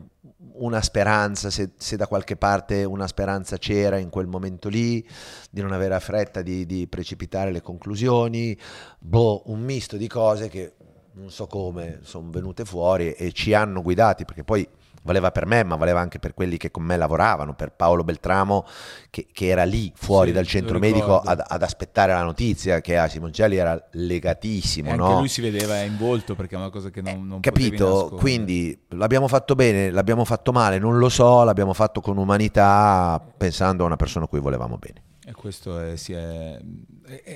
una 0.56 0.82
speranza, 0.82 1.50
se, 1.50 1.70
se, 1.76 1.96
da 1.96 2.06
qualche 2.06 2.36
parte 2.36 2.84
una 2.84 3.06
speranza 3.06 3.56
c'era 3.56 3.98
in 3.98 4.10
quel 4.10 4.26
momento 4.26 4.68
lì, 4.68 5.06
di 5.50 5.62
non 5.62 5.72
avere 5.72 5.98
fretta 6.00 6.42
di, 6.42 6.66
di 6.66 6.86
precipitare 6.86 7.50
le 7.50 7.62
conclusioni, 7.62 8.56
boh, 8.98 9.42
un 9.46 9.60
misto 9.60 9.96
di 9.96 10.06
cose 10.06 10.48
che 10.48 10.74
non 11.14 11.30
so 11.30 11.46
come 11.46 12.00
sono 12.02 12.30
venute 12.30 12.64
fuori 12.64 13.12
e 13.12 13.32
ci 13.32 13.54
hanno 13.54 13.82
guidati, 13.82 14.24
perché 14.24 14.44
poi 14.44 14.68
valeva 15.04 15.30
per 15.30 15.46
me, 15.46 15.62
ma 15.64 15.76
valeva 15.76 16.00
anche 16.00 16.18
per 16.18 16.34
quelli 16.34 16.56
che 16.56 16.70
con 16.70 16.82
me 16.82 16.96
lavoravano, 16.96 17.54
per 17.54 17.72
Paolo 17.72 18.04
Beltramo 18.04 18.64
che, 19.10 19.26
che 19.32 19.46
era 19.46 19.64
lì 19.64 19.92
fuori 19.94 20.28
sì, 20.28 20.34
dal 20.34 20.46
centro 20.46 20.78
medico 20.78 21.20
ad, 21.20 21.42
ad, 21.46 21.62
aspettare 21.62 22.12
la 22.12 22.22
notizia, 22.22 22.80
che 22.80 22.96
a 22.96 23.08
Simoncelli 23.08 23.56
era 23.56 23.82
legatissimo. 23.92 24.88
E 24.88 24.92
anche 24.92 25.02
no? 25.02 25.18
lui 25.18 25.28
si 25.28 25.40
vedeva 25.40 25.80
in 25.80 25.96
volto 25.96 26.34
perché 26.34 26.54
è 26.54 26.58
una 26.58 26.70
cosa 26.70 26.90
che 26.90 27.02
non, 27.02 27.26
non 27.26 27.40
Capito? 27.40 28.12
Quindi 28.18 28.86
l'abbiamo 28.90 29.28
fatto 29.28 29.54
bene, 29.54 29.90
l'abbiamo 29.90 30.24
fatto 30.24 30.52
male, 30.52 30.78
non 30.78 30.98
lo 30.98 31.08
so, 31.08 31.44
l'abbiamo 31.44 31.74
fatto 31.74 32.00
con 32.00 32.16
umanità 32.16 33.20
pensando 33.36 33.84
a 33.84 33.86
una 33.86 33.96
persona 33.96 34.24
a 34.24 34.28
cui 34.28 34.40
volevamo 34.40 34.78
bene. 34.78 35.02
E 35.26 35.32
questo 35.32 35.78
è, 35.78 35.94
è, 35.94 36.58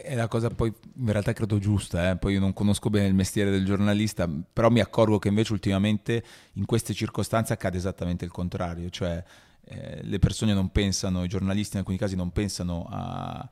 è, 0.03 0.14
la 0.14 0.29
cosa 0.29 0.51
poi 0.51 0.70
in 0.96 1.11
realtà 1.11 1.33
credo 1.33 1.59
giusta, 1.59 2.11
eh? 2.11 2.16
poi 2.16 2.35
io 2.35 2.40
non 2.40 2.53
conosco 2.53 2.90
bene 2.90 3.07
il 3.07 3.14
mestiere 3.14 3.51
del 3.51 3.64
giornalista, 3.64 4.29
però 4.53 4.68
mi 4.68 4.81
accorgo 4.81 5.18
che 5.18 5.29
invece 5.29 5.55
ultimamente 5.55 6.22
in 6.55 6.66
queste 6.66 6.92
circostanze 6.92 7.55
accade 7.55 7.79
esattamente 7.79 8.27
il 8.27 8.31
contrario, 8.31 8.90
cioè 8.90 9.24
eh, 9.64 10.01
le 10.03 10.18
persone 10.18 10.53
non 10.53 10.70
pensano, 10.70 11.24
i 11.24 11.29
giornalisti 11.29 11.74
in 11.74 11.79
alcuni 11.79 11.96
casi 11.96 12.14
non 12.14 12.31
pensano 12.31 12.87
a 12.90 13.48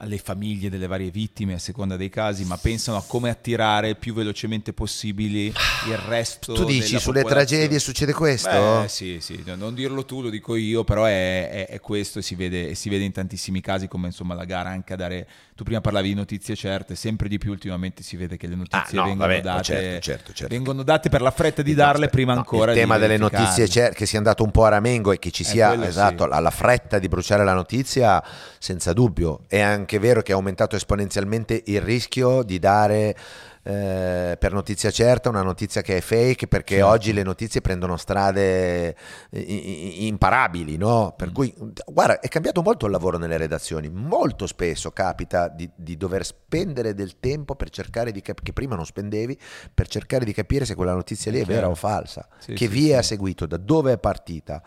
alle 0.00 0.18
famiglie 0.18 0.70
delle 0.70 0.86
varie 0.86 1.10
vittime 1.10 1.54
a 1.54 1.58
seconda 1.58 1.96
dei 1.96 2.08
casi, 2.08 2.44
ma 2.44 2.56
pensano 2.56 2.96
a 2.96 3.04
come 3.06 3.28
attirare 3.28 3.94
più 3.94 4.14
velocemente 4.14 4.72
possibile 4.72 5.46
il 5.46 5.96
resto. 6.06 6.54
Tu 6.54 6.64
dici 6.64 6.98
sulle 6.98 7.22
tragedie 7.22 7.78
succede 7.78 8.12
questo? 8.12 8.48
Beh, 8.48 8.88
sì, 8.88 9.18
sì, 9.20 9.42
non 9.44 9.74
dirlo 9.74 10.04
tu, 10.04 10.22
lo 10.22 10.30
dico 10.30 10.56
io, 10.56 10.84
però 10.84 11.04
è, 11.04 11.50
è, 11.50 11.66
è 11.68 11.80
questo 11.80 12.18
e 12.18 12.22
si, 12.22 12.34
vede, 12.34 12.70
e 12.70 12.74
si, 12.74 12.88
vede, 12.88 13.04
in 13.04 13.12
tantissimi 13.12 13.60
casi 13.60 13.88
come 13.88 14.06
insomma 14.06 14.34
la 14.34 14.44
gara 14.44 14.70
anche 14.70 14.92
a 14.92 14.96
dare... 14.96 15.28
Tu 15.60 15.66
prima 15.66 15.82
parlavi 15.82 16.08
di 16.08 16.14
notizie 16.14 16.56
certe, 16.56 16.94
sempre 16.94 17.28
di 17.28 17.36
più 17.36 17.50
ultimamente 17.50 18.02
si 18.02 18.16
vede 18.16 18.38
che 18.38 18.46
le 18.46 18.54
notizie 18.54 18.96
ah, 18.98 19.02
no, 19.02 19.08
vengono, 19.08 19.28
vabbè, 19.28 19.42
date, 19.42 19.62
certo, 19.62 20.00
certo, 20.00 20.32
certo. 20.32 20.54
vengono, 20.54 20.82
date, 20.82 21.10
per 21.10 21.20
la 21.20 21.30
fretta 21.30 21.60
di 21.60 21.74
darle 21.74 22.08
prima 22.08 22.32
no, 22.32 22.38
ancora. 22.38 22.72
Il 22.72 22.78
tema 22.78 22.96
delle 22.96 23.18
notizie 23.18 23.68
certe, 23.68 23.94
che 23.94 24.06
sia 24.06 24.16
andato 24.16 24.42
un 24.42 24.52
po' 24.52 24.64
a 24.64 24.70
ramengo 24.70 25.12
e 25.12 25.18
che 25.18 25.30
ci 25.30 25.44
sia 25.44 25.86
esatto, 25.86 26.24
sì. 26.32 26.40
la 26.40 26.50
fretta 26.50 26.98
di 26.98 27.08
bruciare 27.08 27.44
la 27.44 27.52
notizia, 27.52 28.24
senza 28.58 28.94
dubbio. 28.94 29.40
Anche 29.50 29.90
anche 29.90 29.98
vero 29.98 30.22
che 30.22 30.32
è 30.32 30.34
aumentato 30.34 30.76
esponenzialmente 30.76 31.62
il 31.66 31.82
rischio 31.82 32.42
di 32.42 32.58
dare 32.58 33.14
eh, 33.62 34.36
per 34.38 34.52
notizia 34.52 34.90
certa 34.90 35.28
una 35.28 35.42
notizia 35.42 35.82
che 35.82 35.98
è 35.98 36.00
fake 36.00 36.48
perché 36.48 36.76
certo. 36.76 36.88
oggi 36.88 37.12
le 37.12 37.22
notizie 37.22 37.60
prendono 37.60 37.96
strade 37.96 38.96
imparabili, 39.30 40.76
no? 40.76 41.14
Per 41.16 41.28
mm. 41.30 41.32
cui, 41.32 41.54
guarda, 41.86 42.20
è 42.20 42.28
cambiato 42.28 42.62
molto 42.62 42.86
il 42.86 42.92
lavoro 42.92 43.18
nelle 43.18 43.36
redazioni, 43.36 43.90
molto 43.90 44.46
spesso 44.46 44.90
capita 44.92 45.48
di, 45.48 45.68
di 45.74 45.96
dover 45.96 46.24
spendere 46.24 46.94
del 46.94 47.18
tempo 47.20 47.54
per 47.54 47.70
cercare 47.70 48.12
di 48.12 48.20
capire, 48.20 48.44
che 48.44 48.52
prima 48.52 48.76
non 48.76 48.86
spendevi, 48.86 49.38
per 49.72 49.88
cercare 49.88 50.24
di 50.24 50.32
capire 50.32 50.64
se 50.64 50.74
quella 50.74 50.94
notizia 50.94 51.30
lì 51.30 51.40
è 51.40 51.44
vera 51.44 51.68
o 51.68 51.74
falsa, 51.74 52.26
sì, 52.38 52.52
che 52.52 52.66
sì, 52.66 52.68
via 52.68 52.94
sì. 52.94 52.98
ha 52.98 53.02
seguito, 53.02 53.46
da 53.46 53.58
dove 53.58 53.92
è 53.92 53.98
partita. 53.98 54.62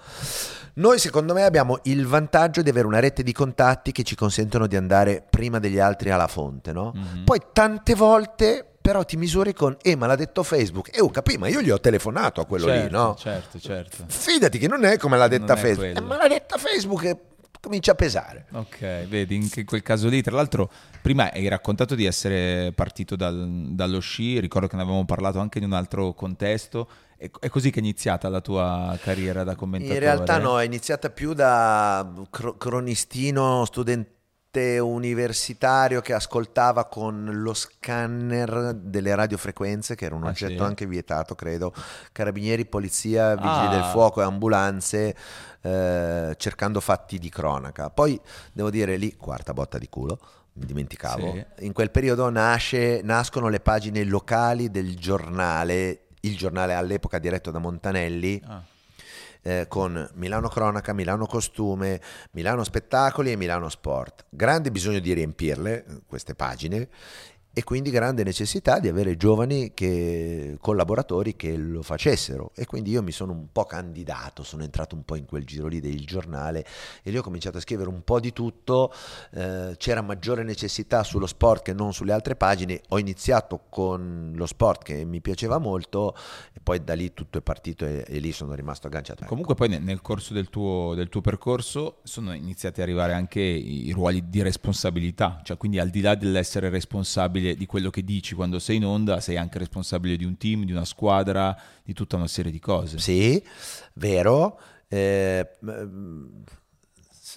Noi 0.76 1.00
secondo 1.00 1.34
me 1.34 1.44
abbiamo 1.44 1.80
il 1.84 2.06
vantaggio 2.06 2.62
di 2.62 2.70
avere 2.70 2.88
una 2.88 3.00
rete 3.00 3.24
di 3.24 3.32
contatti 3.32 3.92
che 3.92 4.04
ci 4.04 4.16
consentono 4.16 4.68
di 4.68 4.76
andare 4.76 5.24
prima 5.28 5.60
degli 5.60 5.80
altri 5.80 6.10
alla 6.10 6.28
fonte, 6.28 6.72
no? 6.72 6.94
Mm-hmm. 6.96 7.24
Poi 7.24 7.40
tante 7.52 7.96
volte 7.96 8.68
però 8.84 9.06
ti 9.06 9.16
misuri 9.16 9.54
con, 9.54 9.78
eh 9.82 9.96
ma 9.96 10.08
l'ha 10.08 10.18
detto 10.18 10.44
Facebook, 10.44 10.90
e 10.90 10.98
eh, 10.98 11.02
oh 11.02 11.10
capì, 11.10 11.38
ma 11.38 11.48
io 11.48 11.62
gli 11.62 11.70
ho 11.70 11.80
telefonato 11.80 12.42
a 12.42 12.46
quello 12.46 12.66
certo, 12.66 12.86
lì, 12.86 12.92
no? 12.92 13.16
Certo, 13.18 13.58
certo. 13.58 14.04
Fidati 14.08 14.58
che 14.60 14.68
non 14.68 14.84
è 14.84 14.98
come 14.98 15.18
l'ha 15.18 15.30
detta 15.30 15.56
Facebook, 15.56 15.96
eh, 15.96 16.02
ma 16.02 16.18
l'ha 16.18 16.28
detta 16.28 16.58
Facebook 16.58 17.04
e 17.06 17.18
comincia 17.62 17.94
a 17.94 17.96
pesare. 17.96 18.48
Ok, 18.52 19.08
vedi, 19.08 19.36
in 19.36 19.66
quel 19.66 19.82
caso 19.82 20.10
lì, 20.10 20.22
tra 20.22 20.36
l'altro, 20.36 20.70
prima 21.02 21.32
hai 21.32 21.48
raccontato 21.48 21.96
di 21.96 22.04
essere 22.04 22.74
partito 22.74 23.16
dal, 23.16 23.70
dallo 23.70 24.02
sci, 24.02 24.42
ricordo 24.42 24.68
che 24.68 24.76
ne 24.76 24.82
avevamo 24.82 25.06
parlato 25.06 25.40
anche 25.40 25.60
in 25.60 25.64
un 25.64 25.74
altro 25.74 26.12
contesto, 26.12 26.90
è 27.16 27.48
così 27.48 27.70
che 27.70 27.80
è 27.80 27.82
iniziata 27.82 28.28
la 28.28 28.42
tua 28.42 29.00
carriera 29.02 29.46
da 29.46 29.56
commentatore? 29.56 29.98
In 29.98 30.04
realtà 30.04 30.40
no, 30.40 30.60
è 30.60 30.66
iniziata 30.66 31.10
più 31.10 31.32
da 31.32 32.06
cronistino 32.58 33.64
studente 33.64 34.12
universitario 34.60 36.02
che 36.02 36.14
ascoltava 36.14 36.86
con 36.86 37.30
lo 37.32 37.54
scanner 37.54 38.74
delle 38.74 39.16
radiofrequenze, 39.16 39.96
che 39.96 40.06
era 40.06 40.16
un 40.16 40.24
ah, 40.24 40.30
oggetto 40.30 40.58
sì? 40.58 40.60
anche 40.60 40.86
vietato, 40.86 41.36
credo, 41.36 41.74
carabinieri, 42.12 42.66
polizia, 42.66 43.36
vigili 43.36 43.66
ah. 43.66 43.70
del 43.70 43.84
fuoco 43.86 44.22
e 44.22 44.26
ambulanze, 44.26 45.16
eh, 45.62 46.36
cercando 46.38 46.80
fatti 46.80 47.18
di 47.18 47.30
cronaca. 47.30 47.90
Poi 47.90 48.20
devo 48.52 48.70
dire 48.70 48.96
lì, 48.98 49.16
quarta 49.16 49.54
botta 49.54 49.78
di 49.78 49.90
culo, 49.90 50.20
mi 50.54 50.66
dimenticavo, 50.66 51.34
sì. 51.34 51.66
in 51.66 51.74
quel 51.74 51.92
periodo 51.92 52.30
nasce, 52.30 53.02
nascono 53.04 53.50
le 53.50 53.60
pagine 53.60 54.04
locali 54.04 54.70
del 54.70 54.96
giornale, 54.96 56.06
il 56.22 56.38
giornale 56.38 56.74
all'epoca 56.74 57.20
diretto 57.20 57.52
da 57.52 57.60
Montanelli. 57.60 58.42
Ah 58.46 58.72
eh, 59.44 59.66
con 59.68 60.10
Milano 60.16 60.48
Cronaca, 60.48 60.94
Milano 60.94 61.28
Costume, 61.28 62.02
Milano 62.32 62.64
Spettacoli 62.64 63.32
e 63.32 63.36
Milano 63.36 63.70
Sport. 63.70 64.26
Grande 64.30 64.72
bisogno 64.72 65.00
di 65.00 65.14
riempirle 65.14 66.02
queste 66.08 66.34
pagine 66.34 66.90
e 67.56 67.64
quindi 67.64 67.92
grande 67.92 68.24
necessità 68.24 68.80
di 68.80 68.88
avere 68.88 69.16
giovani 69.16 69.74
che, 69.76 70.58
collaboratori 70.60 71.36
che 71.36 71.56
lo 71.56 71.84
facessero. 71.84 72.52
E 72.56 72.66
quindi 72.66 72.90
io 72.90 73.04
mi 73.04 73.12
sono 73.12 73.32
un 73.32 73.52
po' 73.52 73.66
candidato, 73.66 74.42
sono 74.42 74.64
entrato 74.64 74.96
un 74.96 75.04
po' 75.04 75.16
in 75.16 75.26
quel 75.26 75.46
giro 75.46 75.68
lì 75.68 75.80
del 75.80 76.04
giornale 76.04 76.66
e 77.04 77.12
lì 77.12 77.18
ho 77.18 77.22
cominciato 77.22 77.58
a 77.58 77.62
scrivere 77.62 77.90
un 77.90 78.02
po' 78.04 78.20
di 78.20 78.34
tutto, 78.34 78.92
eh, 79.34 79.76
c'era 79.78 80.02
maggiore 80.02 80.44
necessità 80.44 81.04
sullo 81.04 81.28
sport 81.28 81.62
che 81.62 81.74
non 81.74 81.94
sulle 81.94 82.12
altre 82.12 82.36
pagine, 82.36 82.82
ho 82.90 82.98
iniziato 82.98 83.62
con 83.70 84.32
lo 84.34 84.48
sport 84.48 84.84
che 84.84 85.06
mi 85.06 85.22
piaceva 85.22 85.60
molto 85.60 86.16
e 86.54 86.60
poi 86.62 86.84
da 86.84 86.96
lì 86.96 87.14
tutto 87.14 87.38
è 87.38 87.42
partito 87.42 87.86
e, 87.86 88.04
e 88.08 88.18
lì 88.18 88.32
sono 88.32 88.56
rimasto 88.56 88.88
agganciato. 88.88 89.26
Comunque 89.26 89.54
poi 89.54 89.70
nel, 89.70 89.84
nel 89.84 90.02
corso 90.02 90.34
del 90.34 90.50
tuo, 90.50 90.96
del 90.96 91.10
tuo 91.10 91.22
percorso 91.22 92.00
sono 92.02 92.34
iniziati 92.34 92.82
ad 92.82 92.88
arrivare 92.88 93.14
anche 93.14 93.42
i 93.42 93.92
ruoli 93.92 94.28
di 94.28 94.42
responsabilità, 94.42 95.40
cioè 95.44 95.56
quindi 95.56 95.78
al 95.78 95.90
di 95.90 96.02
là 96.02 96.16
dell'essere 96.16 96.70
responsabile 96.70 97.43
responsabile 97.44 97.56
di 97.56 97.66
quello 97.66 97.90
che 97.90 98.04
dici 98.04 98.34
quando 98.34 98.60
sei 98.60 98.78
in 98.78 98.86
onda, 98.86 99.20
sei 99.20 99.38
anche 99.38 99.60
responsabile 99.60 100.16
di 100.16 100.24
un 100.24 100.38
team, 100.38 100.64
di 100.64 100.72
una 100.72 100.86
squadra, 100.86 101.56
di 101.84 101.94
tutta 101.94 102.16
una 102.16 102.28
serie 102.28 102.52
di 102.52 102.60
cose. 102.60 102.98
Sì, 103.00 103.44
vero. 103.94 104.60
Eh, 104.88 105.48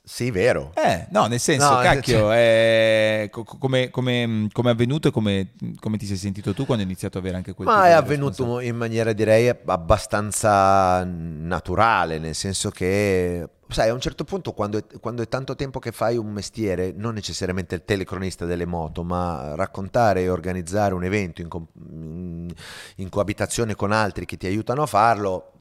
sì, 0.05 0.31
vero. 0.31 0.73
Eh, 0.75 1.07
no, 1.11 1.27
nel 1.27 1.41
senso, 1.41 1.75
no, 1.75 1.81
cacchio, 1.83 2.19
cioè... 2.19 3.23
è... 3.23 3.31
come, 3.31 3.91
come, 3.91 4.49
come, 4.53 4.71
è 4.71 4.73
avvenuto 4.73 5.09
e 5.09 5.11
come, 5.11 5.53
come, 5.81 5.97
ti 5.97 6.07
sei 6.07 6.17
sentito 6.17 6.55
tu 6.55 6.65
quando 6.65 6.85
hai 6.85 6.89
iniziato 6.89 7.19
ad 7.19 7.25
avere 7.25 7.39
anche 7.39 7.55
quel 7.55 7.67
Ma 7.67 7.87
è 7.87 7.91
avvenuto 7.91 8.61
in 8.61 8.77
maniera 8.77 9.13
direi 9.13 9.49
abbastanza 9.49 11.03
naturale, 11.05 12.19
nel 12.19 12.35
senso 12.35 12.71
che 12.71 13.49
sai, 13.69 13.89
a 13.89 13.93
un 13.93 14.01
certo 14.01 14.25
punto, 14.25 14.53
quando 14.53 14.79
è, 14.79 14.85
quando 15.01 15.23
è, 15.23 15.29
tanto 15.29 15.55
tempo 15.55 15.79
che 15.79 15.93
fai 15.93 16.17
un 16.17 16.31
mestiere, 16.33 16.93
non 16.93 17.15
necessariamente 17.15 17.75
il 17.75 17.85
telecronista 17.85 18.45
delle 18.45 18.67
moto, 18.67 19.03
ma 19.03 19.55
raccontare 19.55 20.23
e 20.23 20.29
organizzare 20.29 20.95
un 20.95 21.05
evento 21.05 21.41
in, 21.41 21.49
in, 21.91 22.55
in 22.97 23.09
coabitazione 23.09 23.75
con 23.75 23.93
altri 23.93 24.25
che 24.25 24.37
ti 24.37 24.47
aiutano 24.47 24.83
a 24.83 24.87
farlo, 24.87 25.53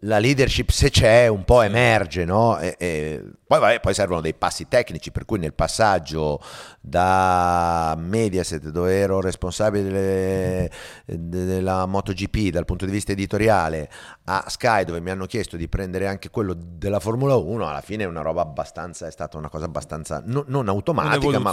la 0.00 0.18
leadership 0.18 0.70
se 0.70 0.90
c'è 0.90 1.26
un 1.28 1.44
po' 1.44 1.62
emerge, 1.62 2.24
no? 2.24 2.58
E, 2.58 2.74
e 2.78 3.24
poi, 3.46 3.58
vabbè, 3.58 3.80
poi, 3.80 3.94
servono 3.94 4.20
dei 4.20 4.34
passi 4.34 4.68
tecnici, 4.68 5.10
per 5.10 5.24
cui 5.24 5.38
nel 5.38 5.54
passaggio 5.54 6.40
da 6.80 7.96
Mediaset, 7.98 8.68
dove 8.68 8.94
ero 8.94 9.20
responsabile 9.20 10.70
della 11.04 11.86
MotoGP 11.86 12.50
dal 12.50 12.64
punto 12.64 12.84
di 12.84 12.92
vista 12.92 13.12
editoriale, 13.12 13.90
a 14.24 14.44
Sky, 14.48 14.84
dove 14.84 15.00
mi 15.00 15.10
hanno 15.10 15.26
chiesto 15.26 15.56
di 15.56 15.68
prendere 15.68 16.06
anche 16.06 16.30
quello 16.30 16.54
della 16.56 17.00
Formula 17.00 17.34
1, 17.34 17.68
alla 17.68 17.80
fine 17.80 18.04
è 18.04 18.06
una 18.06 18.22
roba 18.22 18.42
abbastanza, 18.42 19.06
è 19.06 19.10
stata 19.10 19.36
una 19.36 19.48
cosa 19.48 19.64
abbastanza 19.64 20.22
no, 20.24 20.44
non 20.46 20.68
automatica, 20.68 21.38
ma 21.38 21.52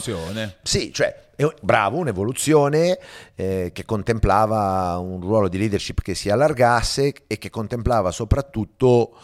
sì, 0.61 0.93
cioè 0.93 1.25
bravo, 1.61 1.97
un'evoluzione 1.97 2.97
eh, 3.35 3.69
che 3.71 3.85
contemplava 3.85 4.97
un 4.97 5.21
ruolo 5.21 5.47
di 5.47 5.57
leadership 5.59 6.01
che 6.01 6.15
si 6.15 6.29
allargasse 6.29 7.13
e 7.27 7.37
che 7.37 7.49
contemplava 7.49 8.11
soprattutto 8.11 9.15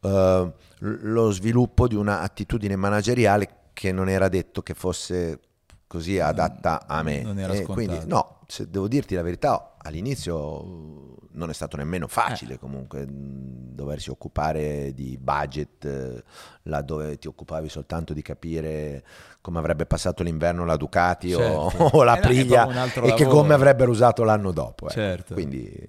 eh, 0.00 0.52
lo 0.78 1.30
sviluppo 1.30 1.86
di 1.86 1.94
un'attitudine 1.94 2.76
manageriale 2.76 3.48
che 3.72 3.92
non 3.92 4.08
era 4.08 4.28
detto 4.28 4.62
che 4.62 4.74
fosse 4.74 5.40
così 5.86 6.18
adatta 6.18 6.86
a 6.86 7.02
me. 7.02 7.22
Non 7.22 7.38
era 7.38 7.52
scontato. 7.54 7.72
Quindi, 7.72 8.00
no, 8.06 8.40
se 8.46 8.70
devo 8.70 8.86
dirti 8.86 9.14
la 9.14 9.22
verità, 9.22 9.74
all'inizio 9.78 11.18
non 11.32 11.50
è 11.50 11.52
stato 11.52 11.76
nemmeno 11.76 12.08
facile 12.08 12.54
eh. 12.54 12.58
comunque 12.58 13.06
doversi 13.08 14.10
occupare 14.10 14.92
di 14.94 15.16
budget 15.18 15.84
eh, 15.84 16.22
laddove 16.64 17.18
ti 17.18 17.28
occupavi 17.28 17.68
soltanto 17.68 18.12
di 18.12 18.20
capire 18.20 19.04
come 19.40 19.58
avrebbe 19.58 19.86
passato 19.86 20.22
l'inverno 20.22 20.64
la 20.64 20.76
Ducati 20.76 21.30
certo. 21.30 21.76
o, 21.78 21.90
o, 21.98 22.02
la 22.02 22.18
eh 22.18 22.20
Priglia 22.20 22.92
e 22.94 23.14
che 23.14 23.24
gomme 23.24 23.54
avrebbero 23.54 23.90
usato 23.90 24.22
l'anno 24.24 24.50
dopo. 24.50 24.88
Eh. 24.88 24.90
Certo. 24.90 25.34
Quindi 25.34 25.88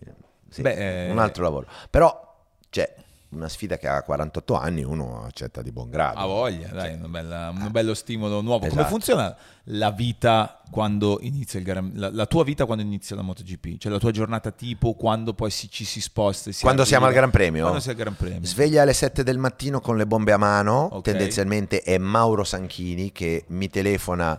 sì, 0.51 0.61
Beh, 0.61 1.09
un 1.09 1.17
altro 1.17 1.43
lavoro. 1.43 1.65
Però 1.89 2.29
cioè, 2.69 2.93
una 3.29 3.47
sfida 3.47 3.77
che 3.77 3.87
ha 3.87 4.01
48 4.01 4.55
anni 4.55 4.83
uno 4.83 5.23
accetta 5.23 5.61
di 5.61 5.71
buon 5.71 5.89
grado. 5.89 6.19
Ha 6.19 6.25
voglia, 6.25 6.67
dai, 6.67 6.97
cioè, 6.97 7.07
bella, 7.07 7.53
un 7.55 7.71
bello 7.71 7.93
stimolo 7.93 8.41
nuovo. 8.41 8.65
Esatto. 8.65 8.75
Come 8.75 8.89
funziona 8.89 9.35
la 9.65 9.91
vita 9.91 10.61
quando 10.69 11.19
inizia 11.21 11.59
il 11.59 11.65
Gran 11.65 11.91
la, 11.95 12.09
la, 12.11 12.25
tua 12.25 12.43
vita 12.43 12.65
quando 12.65 12.83
inizia 12.83 13.15
la 13.15 13.21
MotoGP? 13.21 13.77
Cioè 13.77 13.91
la 13.91 13.99
tua 13.99 14.11
giornata 14.11 14.51
tipo 14.51 14.93
quando 14.93 15.33
poi 15.33 15.49
si, 15.49 15.69
ci 15.69 15.85
si 15.85 16.01
sposta? 16.01 16.51
Si 16.51 16.63
quando 16.63 16.83
siamo 16.83 17.05
al 17.05 17.13
Gran 17.13 17.29
Premio? 17.29 17.63
Quando 17.63 17.79
sei 17.79 17.91
al 17.93 17.97
Gran 17.97 18.15
Premio. 18.15 18.45
Sveglia 18.45 18.81
alle 18.81 18.93
7 18.93 19.23
del 19.23 19.37
mattino 19.37 19.79
con 19.79 19.95
le 19.95 20.05
bombe 20.05 20.33
a 20.33 20.37
mano, 20.37 20.87
okay. 20.91 21.13
tendenzialmente 21.13 21.81
è 21.83 21.97
Mauro 21.97 22.43
Sanchini 22.43 23.13
che 23.13 23.45
mi 23.47 23.69
telefona 23.69 24.37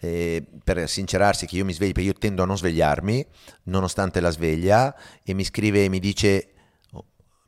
eh, 0.00 0.44
per 0.64 0.88
sincerarsi 0.88 1.46
che 1.46 1.56
io 1.56 1.64
mi 1.64 1.72
sveglio, 1.72 1.92
perché 1.92 2.08
io 2.08 2.14
tendo 2.18 2.42
a 2.42 2.46
non 2.46 2.56
svegliarmi 2.56 3.26
nonostante 3.64 4.20
la 4.20 4.30
sveglia 4.30 4.94
e 5.22 5.34
mi 5.34 5.44
scrive 5.44 5.84
e 5.84 5.88
mi 5.88 5.98
dice 5.98 6.48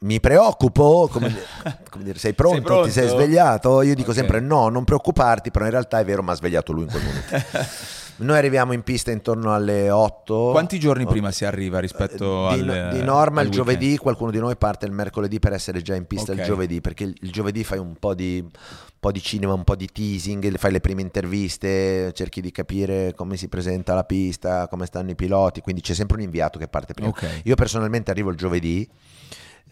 mi 0.03 0.21
preoccupo, 0.21 1.09
come, 1.11 1.33
come 1.91 2.05
dire, 2.05 2.19
sei 2.19 2.35
pronto, 2.35 2.57
sei 2.57 2.65
pronto, 2.65 2.85
ti 2.85 2.91
sei 2.91 3.09
svegliato? 3.09 3.83
Io 3.83 3.95
dico 3.95 4.11
okay. 4.11 4.23
sempre 4.23 4.41
no, 4.41 4.69
non 4.69 4.85
preoccuparti, 4.85 5.51
però 5.51 5.65
in 5.65 5.71
realtà 5.71 6.01
è 6.01 6.05
vero, 6.05 6.23
mi 6.23 6.31
ha 6.31 6.35
svegliato 6.35 6.73
lui 6.73 6.85
in 6.85 6.91
quel 6.91 7.03
momento. 7.03 7.69
Noi 8.22 8.38
arriviamo 8.38 8.72
in 8.72 8.82
pista 8.82 9.11
intorno 9.11 9.52
alle 9.52 9.90
8. 9.90 10.50
Quanti 10.52 10.78
giorni 10.78 11.06
prima 11.06 11.30
si 11.30 11.44
arriva 11.44 11.80
rispetto 11.80 12.48
di, 12.54 12.61
al 12.61 12.90
Di 12.92 13.02
norma 13.02 13.42
il 13.42 13.50
giovedì, 13.50 13.96
qualcuno 13.96 14.30
di 14.30 14.38
noi 14.38 14.56
parte 14.56 14.87
il 14.87 14.92
mercoledì 14.92 15.38
per 15.38 15.52
essere 15.52 15.82
già 15.82 15.94
in 15.94 16.06
pista 16.06 16.32
okay. 16.32 16.44
il 16.44 16.50
giovedì, 16.50 16.80
perché 16.80 17.04
il, 17.04 17.30
giovedì 17.30 17.64
fai 17.64 17.78
un 17.78 17.96
po' 17.98 18.14
di 18.14 18.38
un 18.42 19.11
po' 19.11 19.12
di 19.12 19.20
cinema, 19.20 19.52
un 19.52 19.64
po' 19.64 19.74
di 19.74 19.88
teasing, 19.92 20.56
fai 20.56 20.70
le 20.70 20.80
prime 20.80 21.02
interviste, 21.02 22.12
cerchi 22.12 22.40
di 22.40 22.52
capire 22.52 23.12
come 23.14 23.37
si 23.37 23.48
presenta 23.48 23.94
la 23.94 24.04
pista, 24.04 24.68
come 24.68 24.87
stanno 24.87 25.11
i 25.11 25.16
piloti, 25.16 25.61
quindi 25.61 25.82
c'è 25.82 25.94
sempre 25.94 26.18
un 26.18 26.22
inviato 26.22 26.58
che 26.58 26.68
parte 26.68 26.94
prima. 26.94 27.08
Okay. 27.11 27.40
Io 27.44 27.56
personalmente 27.56 28.12
arrivo 28.12 28.30
il 28.30 28.37
giovedì 28.37 28.88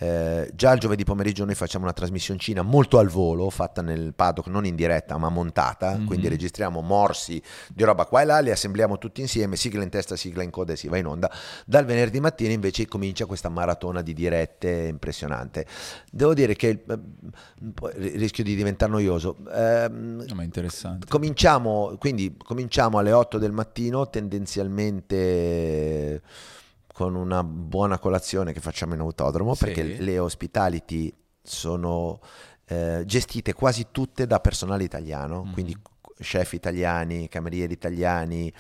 eh, 0.03 0.51
già 0.55 0.73
il 0.73 0.81
giovedì 0.81 1.05
pomeriggio 1.05 1.45
noi 1.45 1.55
facciamo 1.55 1.85
una 1.85 1.93
trasmissioncina 1.93 2.63
molto 2.63 2.99
al 2.99 3.09
volo, 3.09 3.51
fatta 3.51 3.83
nel 3.83 4.15
paddock, 4.15 4.49
non 4.49 4.65
in 4.65 4.75
diretta 4.75 5.19
ma 5.19 5.29
montata, 5.29 5.95
mm-hmm. 5.95 6.07
quindi 6.07 6.29
registriamo 6.29 6.81
morsi 6.81 7.43
di 7.69 7.85
roba 7.85 8.07
qua 8.07 8.23
e 8.23 8.25
là, 8.25 8.39
li 8.39 8.51
assembliamo 8.51 8.97
tutti 8.97 9.21
insieme, 9.21 9.57
sigla 9.57 9.83
in 9.83 9.91
testa, 9.91 10.17
sigla 10.17 10.43
in 10.43 10.49
coda 10.49 10.73
e 10.73 10.77
si 10.77 10.89
va 10.89 10.97
in 10.97 11.05
onda. 11.05 11.31
Dal 11.67 11.85
venerdì 11.85 12.19
mattina 12.19 12.51
invece 12.51 12.89
comincia 12.89 13.27
questa 13.27 13.51
maratona 13.51 14.01
di 14.01 14.15
dirette 14.15 14.87
impressionante. 14.89 15.67
Devo 16.11 16.33
dire 16.33 16.57
che 16.57 16.83
eh, 16.89 16.99
rischio 18.17 18.43
di 18.43 18.57
diventare 18.57 18.91
noioso. 18.91 19.37
Eh, 19.53 19.91
ma 19.91 20.43
interessante. 20.43 21.09
Cominciamo, 21.09 21.95
quindi 21.99 22.39
cominciamo 22.43 22.97
alle 22.97 23.13
8 23.13 23.37
del 23.37 23.53
mattino, 23.53 24.09
tendenzialmente 24.09 26.23
con 27.01 27.15
una 27.15 27.43
buona 27.43 27.99
colazione 27.99 28.53
che 28.53 28.61
facciamo 28.61 28.93
in 28.93 29.01
autodromo, 29.01 29.55
sì. 29.55 29.65
perché 29.65 29.83
le 29.83 30.19
hospitality 30.19 31.11
sono 31.43 32.21
eh, 32.67 33.05
gestite 33.07 33.55
quasi 33.55 33.87
tutte 33.91 34.27
da 34.27 34.39
personale 34.39 34.85
italiano, 34.85 35.47
mm. 35.47 35.53
quindi 35.55 35.75
chef 36.19 36.53
italiani, 36.53 37.27
camerieri 37.29 37.73
italiani. 37.73 38.53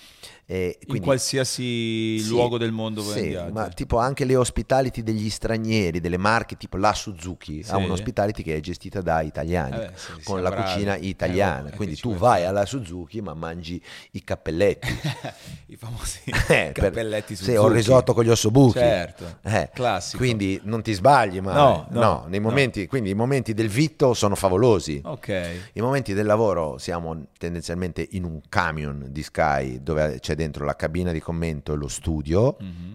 E 0.53 0.81
in 0.89 1.01
qualsiasi 1.01 2.19
sì, 2.19 2.27
luogo 2.27 2.59
del 2.59 2.73
mondo 2.73 3.03
sì, 3.03 3.39
ma 3.53 3.69
tipo 3.69 3.99
anche 3.99 4.25
le 4.25 4.35
hospitality 4.35 5.05
degli 5.05 5.31
stranieri, 5.31 6.01
delle 6.01 6.17
marche 6.17 6.57
tipo 6.57 6.77
la 6.77 6.93
Suzuki, 6.93 7.63
sì. 7.63 7.71
ha 7.71 7.77
un'hospitality 7.77 8.43
che 8.43 8.57
è 8.57 8.59
gestita 8.59 9.01
da 9.01 9.21
italiani, 9.21 9.77
eh 9.77 9.79
beh, 9.87 9.93
sì, 9.95 10.25
con 10.25 10.43
la 10.43 10.51
bravi. 10.51 10.73
cucina 10.73 10.97
italiana. 10.97 11.69
Eh, 11.69 11.77
Quindi 11.77 11.95
tu 11.95 12.17
vai 12.17 12.45
alla 12.45 12.67
Suzuki 12.67 13.21
ma 13.21 13.33
mangi 13.35 13.81
i 14.11 14.25
cappelletti. 14.25 14.89
I 15.71 15.77
famosi 15.77 16.19
eh, 16.49 16.73
cappelletti 16.75 17.37
Suzuki. 17.37 17.53
Sì, 17.53 17.57
ho 17.57 17.69
il 17.69 17.75
risotto 17.75 18.13
con 18.13 18.25
gli 18.25 18.31
ossobuchi. 18.31 18.81
Certo, 18.81 19.39
eh, 19.43 19.71
classico. 19.73 20.17
Quindi 20.17 20.61
non 20.65 20.83
ti 20.83 20.93
sbagli 20.95 21.39
mai. 21.39 21.55
No, 21.55 21.87
no, 21.91 22.01
no 22.01 22.25
nei 22.27 22.41
momenti. 22.41 22.89
Quindi 22.89 23.11
i 23.11 23.15
momenti 23.15 23.55
del 23.55 23.69
vitto 23.69 24.15
sono 24.15 24.35
favolosi. 24.35 25.01
Ok. 25.05 25.71
I 25.75 25.81
momenti 25.81 26.13
del 26.13 26.27
lavoro 26.27 26.77
siamo 26.79 27.27
tendenzialmente 27.39 28.05
in 28.11 28.25
un 28.25 28.41
camion 28.49 29.07
di 29.11 29.23
Sky 29.23 29.81
dove 29.81 30.19
c'è 30.19 30.39
dentro 30.41 30.65
la 30.65 30.77
cabina 30.77 31.13
di 31.13 31.21
commento 31.21 31.75
e 31.75 31.77
lo 31.77 31.89
studio 31.89 32.57
mm-hmm. 32.63 32.93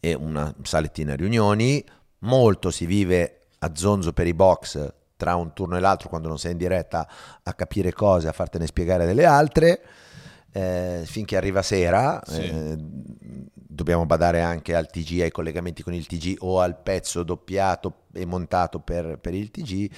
e 0.00 0.14
una 0.14 0.52
salettina 0.62 1.14
riunioni. 1.14 1.84
Molto 2.20 2.70
si 2.70 2.86
vive 2.86 3.46
a 3.60 3.70
zonzo 3.74 4.12
per 4.12 4.26
i 4.26 4.34
box 4.34 4.92
tra 5.16 5.36
un 5.36 5.52
turno 5.52 5.76
e 5.76 5.80
l'altro 5.80 6.08
quando 6.08 6.28
non 6.28 6.38
sei 6.38 6.52
in 6.52 6.58
diretta 6.58 7.08
a 7.42 7.54
capire 7.54 7.92
cose, 7.92 8.28
a 8.28 8.32
fartene 8.32 8.66
spiegare 8.66 9.06
delle 9.06 9.24
altre. 9.24 9.82
Eh, 10.52 11.02
finché 11.04 11.36
arriva 11.36 11.62
sera, 11.62 12.20
sì. 12.24 12.40
eh, 12.40 12.76
dobbiamo 13.80 14.04
badare 14.04 14.42
anche 14.42 14.74
al 14.74 14.90
TG, 14.90 15.20
ai 15.22 15.30
collegamenti 15.30 15.82
con 15.82 15.94
il 15.94 16.06
TG 16.06 16.36
o 16.40 16.60
al 16.60 16.76
pezzo 16.78 17.22
doppiato 17.22 18.02
e 18.12 18.26
montato 18.26 18.78
per, 18.78 19.18
per 19.18 19.34
il 19.34 19.50
TG 19.50 19.90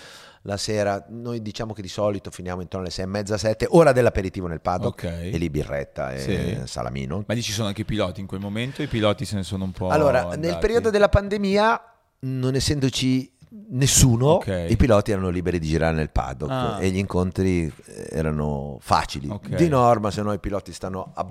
la 0.43 0.57
sera, 0.57 1.05
noi 1.09 1.43
diciamo 1.43 1.73
che 1.73 1.83
di 1.83 1.89
solito 1.89 2.31
finiamo 2.31 2.63
intorno 2.63 2.87
alle 2.87 2.95
sei 2.95 3.05
e 3.05 3.09
mezza, 3.09 3.37
sette, 3.39 3.67
ora 3.71 3.93
dell'aperitivo 3.93 4.47
nel 4.47 4.61
paddock 4.61 5.05
okay. 5.05 5.33
e 5.33 5.39
lì 5.39 5.51
birretta 5.51 6.13
e 6.13 6.19
sì. 6.19 6.61
salamino. 6.67 7.25
Ma 7.27 7.35
lì 7.35 7.43
ci 7.43 7.53
sono 7.53 7.69
anche 7.69 7.83
i 7.83 7.85
piloti 7.85 8.21
in 8.21 8.27
quel 8.27 8.41
momento, 8.41 8.83
i 8.83 8.89
piloti 8.89 9.25
se 9.25 9.37
ne 9.37 9.43
sono 9.43 9.65
un 9.65 9.73
po'... 9.73 9.89
Allora, 9.89 10.23
andati. 10.23 10.41
nel 10.41 10.59
periodo 10.59 10.91
della 10.91 11.09
pandemia, 11.09 11.81
non 12.21 12.55
essendoci 12.55 13.31
nessuno, 13.71 14.35
okay. 14.35 14.71
i 14.71 14.77
piloti 14.77 15.11
erano 15.11 15.29
liberi 15.29 15.59
di 15.59 15.67
girare 15.67 15.95
nel 15.95 16.11
paddock 16.11 16.51
ah. 16.51 16.79
e 16.81 16.91
gli 16.91 16.99
incontri 16.99 17.73
erano 18.11 18.79
facili. 18.81 19.29
Okay. 19.29 19.57
Di 19.57 19.69
norma, 19.69 20.11
se 20.11 20.23
no 20.23 20.33
i 20.33 20.41
piloti 20.41 20.73
stanno 20.73 21.13
a 21.15 21.27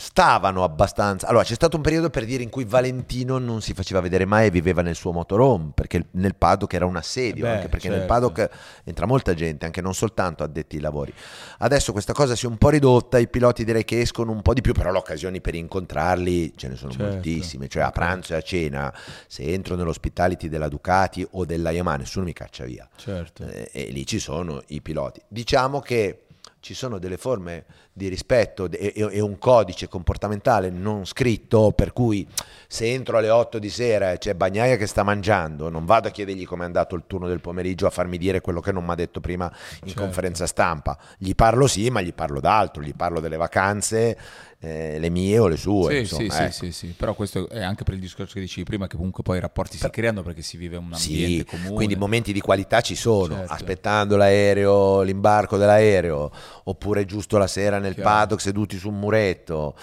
stavano 0.00 0.62
abbastanza. 0.62 1.26
Allora, 1.26 1.42
c'è 1.42 1.54
stato 1.54 1.76
un 1.76 1.82
periodo 1.82 2.08
per 2.08 2.24
dire 2.24 2.44
in 2.44 2.50
cui 2.50 2.64
Valentino 2.64 3.38
non 3.38 3.60
si 3.60 3.74
faceva 3.74 4.00
vedere 4.00 4.26
mai 4.26 4.46
e 4.46 4.50
viveva 4.50 4.80
nel 4.80 4.94
suo 4.94 5.10
motorhome, 5.10 5.72
perché 5.74 6.06
nel 6.12 6.36
paddock 6.36 6.72
era 6.72 6.86
un 6.86 6.94
assedio, 6.94 7.44
eh 7.44 7.48
beh, 7.48 7.54
anche 7.56 7.68
perché 7.68 7.88
certo. 7.88 7.98
nel 7.98 8.06
paddock 8.06 8.48
entra 8.84 9.06
molta 9.06 9.34
gente, 9.34 9.66
anche 9.66 9.80
non 9.80 9.94
soltanto 9.94 10.44
addetti 10.44 10.76
ai 10.76 10.82
lavori. 10.82 11.12
Adesso 11.58 11.90
questa 11.90 12.12
cosa 12.12 12.36
si 12.36 12.46
è 12.46 12.48
un 12.48 12.58
po' 12.58 12.68
ridotta, 12.68 13.18
i 13.18 13.26
piloti 13.26 13.64
direi 13.64 13.84
che 13.84 14.00
escono 14.00 14.30
un 14.30 14.40
po' 14.40 14.54
di 14.54 14.60
più, 14.60 14.72
però 14.72 14.92
le 14.92 14.98
occasioni 14.98 15.40
per 15.40 15.56
incontrarli 15.56 16.56
ce 16.56 16.68
ne 16.68 16.76
sono 16.76 16.92
certo. 16.92 17.12
moltissime, 17.14 17.66
cioè 17.66 17.82
a 17.82 17.90
pranzo 17.90 18.34
e 18.34 18.36
a 18.36 18.40
cena, 18.40 18.94
se 19.26 19.42
entro 19.42 19.74
nell'hospitality 19.74 20.48
della 20.48 20.68
Ducati 20.68 21.26
o 21.32 21.44
della 21.44 21.72
Yamaha, 21.72 21.96
nessuno 21.96 22.24
mi 22.24 22.32
caccia 22.32 22.64
via. 22.64 22.88
Certo. 22.94 23.44
Eh, 23.48 23.68
e 23.72 23.84
lì 23.90 24.06
ci 24.06 24.20
sono 24.20 24.62
i 24.68 24.80
piloti. 24.80 25.20
Diciamo 25.26 25.80
che 25.80 26.22
ci 26.60 26.74
sono 26.74 26.98
delle 26.98 27.16
forme 27.16 27.64
di 27.92 28.08
rispetto 28.08 28.70
e, 28.70 28.92
e, 28.94 29.20
un 29.20 29.38
codice 29.38 29.88
comportamentale 29.88 30.70
non 30.70 31.04
scritto 31.04 31.72
per 31.72 31.92
cui 31.92 32.26
se 32.66 32.92
entro 32.92 33.18
alle 33.18 33.30
8 33.30 33.58
di 33.58 33.70
sera 33.70 34.16
c'è 34.16 34.34
Bagnaia 34.34 34.76
che 34.76 34.86
sta 34.86 35.02
mangiando 35.02 35.68
non 35.68 35.84
vado 35.84 36.08
a 36.08 36.10
chiedergli 36.10 36.46
come 36.46 36.62
è 36.62 36.66
andato 36.66 36.94
il 36.94 37.04
turno 37.06 37.28
del 37.28 37.40
pomeriggio 37.40 37.86
a 37.86 37.90
farmi 37.90 38.18
dire 38.18 38.40
quello 38.40 38.60
che 38.60 38.72
non 38.72 38.84
mi 38.84 38.90
ha 38.90 38.94
detto 38.94 39.20
prima 39.20 39.46
in 39.46 39.88
certo. 39.88 40.02
conferenza 40.02 40.46
stampa 40.46 40.98
gli 41.16 41.34
parlo 41.34 41.66
sì 41.66 41.90
ma 41.90 42.00
gli 42.00 42.12
parlo 42.12 42.40
d'altro 42.40 42.82
gli 42.82 42.94
parlo 42.94 43.20
delle 43.20 43.36
vacanze 43.36 44.16
eh, 44.60 44.98
le 44.98 45.08
mie 45.08 45.38
o 45.38 45.46
le 45.46 45.56
sue. 45.56 45.92
Sì, 45.92 45.98
insomma, 46.00 46.30
sì, 46.32 46.42
ecco. 46.42 46.52
sì, 46.52 46.72
sì, 46.72 46.86
però 46.96 47.14
questo 47.14 47.48
è 47.48 47.62
anche 47.62 47.84
per 47.84 47.94
il 47.94 48.00
discorso 48.00 48.34
che 48.34 48.40
dicevi 48.40 48.64
prima, 48.64 48.86
che 48.86 48.96
comunque 48.96 49.22
poi 49.22 49.38
i 49.38 49.40
rapporti 49.40 49.76
si 49.76 49.88
creano 49.90 50.22
perché 50.22 50.42
si 50.42 50.56
vive 50.56 50.76
un 50.76 50.92
ambiente 50.92 51.00
sì, 51.04 51.44
comune. 51.44 51.74
Quindi 51.74 51.96
momenti 51.96 52.32
di 52.32 52.40
qualità 52.40 52.80
ci 52.80 52.94
sono, 52.94 53.36
certo. 53.36 53.52
aspettando 53.52 54.16
l'aereo, 54.16 55.02
l'imbarco 55.02 55.56
dell'aereo, 55.56 56.30
oppure 56.64 57.04
giusto 57.04 57.38
la 57.38 57.46
sera 57.46 57.78
nel 57.78 57.94
Chiaro. 57.94 58.08
paddock 58.08 58.40
seduti 58.40 58.76
su 58.78 58.88
un 58.88 58.98
muretto 58.98 59.76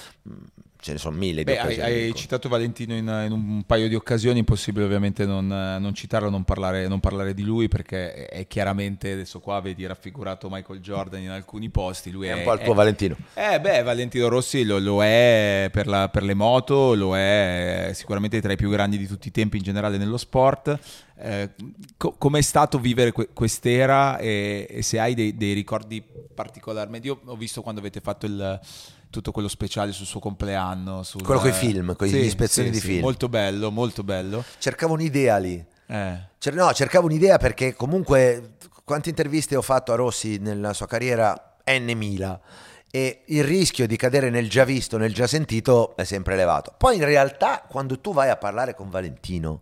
ce 0.85 0.91
ne 0.91 0.97
sono 0.99 1.17
mille 1.17 1.43
di 1.43 1.45
Beh, 1.45 1.57
hai, 1.57 1.73
occasioni. 1.73 1.91
hai 2.03 2.13
citato 2.13 2.47
Valentino 2.47 2.93
in, 2.93 3.23
in 3.25 3.31
un 3.31 3.63
paio 3.65 3.87
di 3.87 3.95
occasioni, 3.95 4.37
impossibile 4.37 4.85
ovviamente 4.85 5.25
non, 5.25 5.47
non 5.47 5.93
citarlo, 5.95 6.29
non 6.29 6.43
parlare, 6.43 6.87
non 6.87 6.99
parlare 6.99 7.33
di 7.33 7.41
lui 7.41 7.67
perché 7.67 8.13
è, 8.13 8.29
è 8.41 8.47
chiaramente, 8.47 9.13
adesso 9.13 9.39
qua 9.39 9.59
vedi 9.61 9.83
raffigurato 9.87 10.47
Michael 10.47 10.81
Jordan 10.81 11.21
in 11.23 11.29
alcuni 11.31 11.69
posti, 11.69 12.11
lui 12.11 12.27
È 12.27 12.33
è, 12.33 12.33
un 12.35 12.43
po' 12.43 12.53
il 12.53 12.59
tuo 12.59 12.75
Valentino. 12.75 13.15
Eh 13.33 13.59
beh, 13.59 13.81
Valentino 13.81 14.27
Rossi 14.27 14.63
lo, 14.63 14.77
lo 14.77 15.03
è 15.03 15.69
per, 15.71 15.87
la- 15.87 16.07
per 16.09 16.21
le 16.21 16.35
moto, 16.35 16.93
lo 16.93 17.17
è 17.17 17.89
sicuramente 17.95 18.39
tra 18.39 18.51
i 18.51 18.55
più 18.55 18.69
grandi 18.69 18.99
di 18.99 19.07
tutti 19.07 19.29
i 19.29 19.31
tempi 19.31 19.57
in 19.57 19.63
generale 19.63 19.97
nello 19.97 20.17
sport. 20.17 20.77
Eh, 21.17 21.51
co- 21.97 22.15
com'è 22.17 22.41
stato 22.41 22.77
vivere 22.77 23.11
que- 23.11 23.29
quest'era 23.33 24.17
e, 24.17 24.67
e 24.69 24.81
se 24.81 24.99
hai 24.99 25.13
dei, 25.13 25.35
dei 25.35 25.53
ricordi 25.53 26.03
particolarmente... 26.33 27.07
Io 27.07 27.19
ho 27.25 27.35
visto 27.35 27.61
quando 27.61 27.79
avete 27.79 28.01
fatto 28.01 28.25
il- 28.25 28.59
tutto 29.09 29.31
quello 29.31 29.47
speciale 29.47 29.93
sul 29.93 30.05
suo 30.05 30.19
compleanno. 30.19 31.03
sul- 31.03 31.23
Quello 31.23 31.39
coi 31.39 31.53
film, 31.53 31.95
con 31.95 32.07
gli 32.07 32.11
Sì, 32.11 32.17
ispezioni 32.19 32.67
sì, 32.67 32.73
di 32.73 32.79
sì, 32.81 32.87
film. 32.87 33.01
Molto 33.01 33.29
bello, 33.29 33.71
molto 33.71 34.03
bello. 34.03 34.43
Cercavo 34.57 34.93
un'idea 34.93 35.37
lì. 35.37 35.63
Eh. 35.87 36.19
Cer- 36.37 36.55
no, 36.55 36.73
cercavo 36.73 37.05
un'idea 37.05 37.37
perché 37.37 37.73
comunque 37.75 38.55
quante 38.83 39.09
interviste 39.09 39.55
ho 39.55 39.61
fatto 39.61 39.93
a 39.93 39.95
Rossi 39.95 40.37
nella 40.39 40.73
sua 40.73 40.85
carriera 40.87 41.57
N 41.65 41.91
mila 41.95 42.39
e 42.91 43.23
il 43.27 43.43
rischio 43.43 43.87
di 43.87 43.95
cadere 43.95 44.29
nel 44.29 44.49
già 44.49 44.63
visto, 44.65 44.97
nel 44.97 45.13
già 45.13 45.27
sentito 45.27 45.95
è 45.95 46.03
sempre 46.03 46.33
elevato. 46.33 46.73
Poi 46.77 46.97
in 46.97 47.05
realtà 47.05 47.63
quando 47.67 47.99
tu 48.01 48.13
vai 48.13 48.29
a 48.29 48.35
parlare 48.37 48.75
con 48.75 48.89
Valentino 48.89 49.61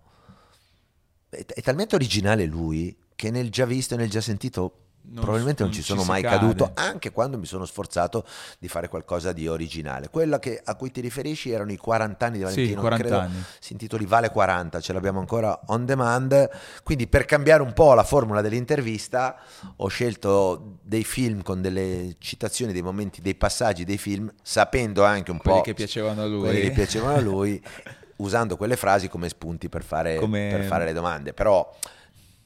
è, 1.34 1.46
è 1.46 1.62
talmente 1.62 1.96
originale 1.96 2.46
lui 2.46 2.96
che 3.16 3.30
nel 3.32 3.50
già 3.50 3.66
visto 3.66 3.94
e 3.94 3.98
nel 3.98 4.10
già 4.10 4.22
sentito 4.22 4.78
Non- 5.06 5.22
probabilmente 5.22 5.64
non, 5.64 5.72
non 5.72 5.78
ci 5.80 5.84
ci 5.86 5.92
sono 5.92 6.02
si 6.04 6.10
mai 6.10 6.22
cade. 6.22 6.38
caduto 6.38 6.72
anche 6.76 7.12
quando 7.12 7.38
mi 7.38 7.46
sono 7.46 7.66
sforzato 7.66 8.26
di 8.58 8.70
fare 8.70 8.88
qualcosa 8.88 9.34
di 9.34 9.48
originale. 9.50 10.08
Quella 10.10 10.40
che- 10.40 10.62
a 10.64 10.76
cui 10.76 10.92
ti 10.92 11.02
riferisci 11.02 11.52
erano 11.52 11.74
i 11.74 11.78
40 11.78 12.26
anni 12.26 12.38
di 12.38 12.46
Sì, 12.46 12.50
Valentino, 12.50 12.80
40 12.82 13.04
credo 13.04 13.20
anni. 13.20 13.44
si 13.60 13.74
intitoli 13.74 14.06
Vale 14.06 14.30
40, 14.30 14.80
ce 14.80 14.94
l'abbiamo 14.94 15.20
ancora 15.20 15.60
on 15.68 15.86
demand. 15.86 16.50
Quindi 16.84 17.08
per 17.08 17.26
cambiare 17.26 17.62
un 17.64 17.74
po' 17.74 17.94
la 17.94 18.04
formula 18.06 18.40
dell'intervista 18.42 19.38
ho 19.76 19.88
scelto 19.90 20.78
dei 20.82 21.04
film 21.04 21.42
con 21.42 21.62
delle 21.62 22.16
citazioni, 22.20 22.72
dei 22.72 22.82
momenti, 22.82 23.22
dei 23.22 23.36
passaggi 23.36 23.84
dei 23.84 23.98
film, 23.98 24.32
sapendo 24.42 25.04
anche 25.04 25.32
un 25.32 25.38
Quelli 25.38 25.58
po' 25.58 25.64
che 25.64 25.74
piacevano 25.74 26.22
a 26.22 26.26
lui. 26.28 26.40
quelli 26.40 26.62
che 26.62 26.72
piacevano 26.72 27.16
a 27.18 27.20
lui, 27.20 27.62
usando 28.18 28.58
quelle 28.58 28.76
frasi 28.76 29.08
come 29.08 29.30
spunti 29.30 29.70
per 29.70 29.84
fare, 29.84 30.16
Come- 30.18 30.50
per 30.50 30.64
fare 30.64 30.86
le 30.86 30.94
domande. 30.94 31.34
Però 31.34 31.74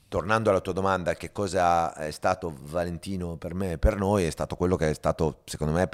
tornando 0.07 0.49
alla 0.49 0.61
tua 0.61 0.73
domanda, 0.73 1.13
che 1.15 1.31
cosa 1.31 1.93
è 1.93 2.11
stato 2.11 2.55
Valentino 2.61 3.35
per 3.37 3.53
me 3.53 3.73
e 3.73 3.77
per 3.77 3.97
noi, 3.97 4.25
è 4.25 4.29
stato 4.29 4.55
quello 4.55 4.75
che 4.75 4.89
è 4.89 4.93
stato 4.93 5.41
secondo 5.45 5.73
me 5.73 5.89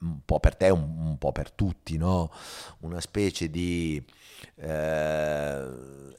un 0.00 0.20
po' 0.24 0.40
per 0.40 0.56
te, 0.56 0.70
un, 0.70 0.94
un 0.98 1.18
po' 1.18 1.32
per 1.32 1.50
tutti, 1.50 1.98
no? 1.98 2.30
una 2.80 3.00
specie 3.00 3.50
di 3.50 4.02
eh, 4.56 5.68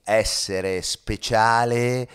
essere 0.03 0.81
speciale 0.81 2.07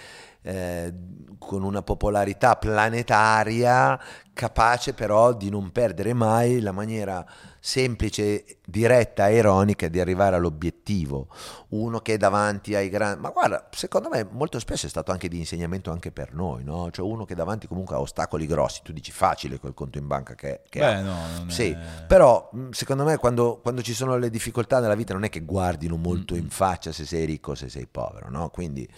eh, 0.43 0.95
con 1.39 1.65
una 1.65 1.83
popolarità 1.83 2.57
planetaria, 2.57 3.99
capace 4.33 4.93
però 4.93 5.33
di 5.33 5.51
non 5.51 5.73
perdere 5.73 6.13
mai 6.13 6.61
la 6.61 6.73
maniera 6.73 7.25
semplice, 7.67 8.59
diretta 8.65 9.27
e 9.27 9.39
ironica 9.39 9.89
di 9.89 9.99
arrivare 9.99 10.37
all'obiettivo. 10.37 11.27
Uno 11.71 11.99
che 11.99 12.15
è 12.15 12.17
davanti 12.17 12.77
ai 12.77 12.89
grandi... 12.89 13.21
Ma 13.21 13.31
guarda, 13.31 13.69
secondo 13.73 14.09
me 14.09 14.25
molto 14.31 14.61
spesso 14.61 14.87
è 14.87 14.89
stato 14.89 15.11
anche 15.11 15.27
di 15.27 15.39
insegnamento 15.39 15.91
anche 15.91 16.13
per 16.13 16.33
noi, 16.33 16.63
no? 16.63 16.93
Cioè 16.93 17.05
uno 17.05 17.25
che 17.25 17.33
è 17.33 17.37
davanti 17.37 17.67
comunque 17.67 17.97
a 17.97 18.01
ostacoli 18.01 18.47
grossi, 18.47 18.83
tu 18.85 18.93
dici 18.93 19.11
facile 19.11 19.59
col 19.59 19.75
conto 19.75 19.99
in 19.99 20.07
banca 20.07 20.37
che, 20.37 20.61
che 20.69 20.81
ha. 20.81 20.95
Beh, 20.95 21.03
no, 21.03 21.17
non 21.39 21.49
è- 21.49 21.51
Sì, 21.51 21.77
però 22.07 22.49
mh, 22.53 22.69
secondo 22.71 23.03
me 23.03 23.17
quando, 23.17 23.59
quando 23.61 23.83
ci 23.83 23.95
sono 23.95 24.17
le 24.17 24.31
difficoltà 24.31 24.79
nella 24.79 24.95
vita 24.95 25.13
non 25.13 25.25
è 25.25 25.29
che 25.29 25.41
guardino 25.41 25.97
molto 25.97 26.37
in 26.37 26.49
faccia 26.51 26.93
se 26.93 27.05
sei 27.05 27.25
ricco 27.25 27.51
o 27.51 27.55
se 27.57 27.69
sei 27.69 27.89
povero, 27.91 28.31
no? 28.31 28.49
Quindi 28.51 28.89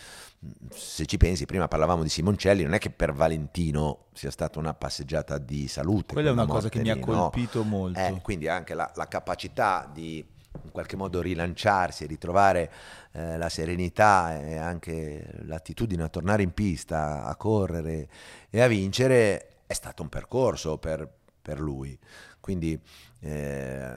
se 0.70 1.06
ci 1.06 1.16
pensi, 1.16 1.46
prima 1.46 1.66
parlavamo 1.66 2.02
di 2.02 2.08
Simoncelli, 2.08 2.62
non 2.62 2.74
è 2.74 2.78
che 2.78 2.90
per 2.90 3.12
Valentino 3.12 4.06
sia 4.12 4.30
stata 4.30 4.58
una 4.58 4.74
passeggiata 4.74 5.38
di 5.38 5.66
salute. 5.68 6.14
Quella 6.14 6.30
è 6.30 6.32
una 6.32 6.46
cosa 6.46 6.68
che 6.68 6.78
morte 6.78 6.82
mi 6.82 6.90
ha 6.90 6.94
lì, 6.94 7.12
no? 7.12 7.22
colpito 7.22 7.64
molto. 7.64 7.98
Eh, 7.98 8.20
quindi 8.22 8.48
anche 8.48 8.74
la, 8.74 8.90
la 8.94 9.08
capacità 9.08 9.90
di 9.92 10.24
in 10.64 10.70
qualche 10.70 10.96
modo 10.96 11.20
rilanciarsi 11.20 12.04
e 12.04 12.06
ritrovare 12.06 12.72
eh, 13.12 13.36
la 13.36 13.48
serenità 13.48 14.40
e 14.40 14.56
anche 14.56 15.24
l'attitudine 15.42 16.02
a 16.02 16.08
tornare 16.08 16.42
in 16.42 16.52
pista, 16.52 17.24
a 17.24 17.36
correre 17.36 18.08
e 18.50 18.60
a 18.60 18.66
vincere 18.66 19.58
è 19.66 19.72
stato 19.72 20.02
un 20.02 20.08
percorso 20.08 20.78
per, 20.78 21.08
per 21.40 21.60
lui. 21.60 21.96
Quindi 22.40 22.80
eh, 23.20 23.96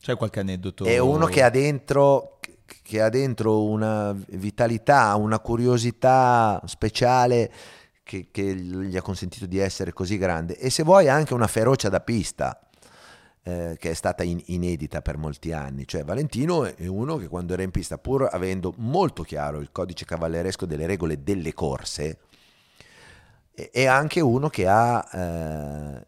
C'è 0.00 0.16
qualche 0.16 0.40
aneddoto? 0.40 0.84
è 0.84 0.98
uno 0.98 1.26
che 1.26 1.42
ha 1.42 1.50
dentro 1.50 2.37
che 2.82 3.00
ha 3.00 3.08
dentro 3.08 3.64
una 3.64 4.14
vitalità, 4.28 5.14
una 5.16 5.38
curiosità 5.38 6.60
speciale 6.66 7.50
che, 8.02 8.28
che 8.30 8.54
gli 8.54 8.96
ha 8.96 9.02
consentito 9.02 9.46
di 9.46 9.58
essere 9.58 9.92
così 9.92 10.18
grande 10.18 10.56
e 10.58 10.70
se 10.70 10.82
vuoi 10.82 11.08
anche 11.08 11.34
una 11.34 11.46
ferocia 11.46 11.88
da 11.88 12.00
pista 12.00 12.58
eh, 13.42 13.76
che 13.78 13.90
è 13.90 13.94
stata 13.94 14.22
in- 14.22 14.42
inedita 14.46 15.00
per 15.00 15.16
molti 15.16 15.52
anni. 15.52 15.86
Cioè 15.86 16.04
Valentino 16.04 16.64
è 16.64 16.86
uno 16.86 17.16
che 17.16 17.28
quando 17.28 17.54
era 17.54 17.62
in 17.62 17.70
pista, 17.70 17.98
pur 17.98 18.28
avendo 18.30 18.74
molto 18.76 19.22
chiaro 19.22 19.60
il 19.60 19.70
codice 19.72 20.04
cavalleresco 20.04 20.66
delle 20.66 20.86
regole 20.86 21.22
delle 21.22 21.54
corse, 21.54 22.18
è 23.72 23.86
anche 23.86 24.20
uno 24.20 24.48
che 24.48 24.68
ha 24.68 25.08
eh, 25.12 26.06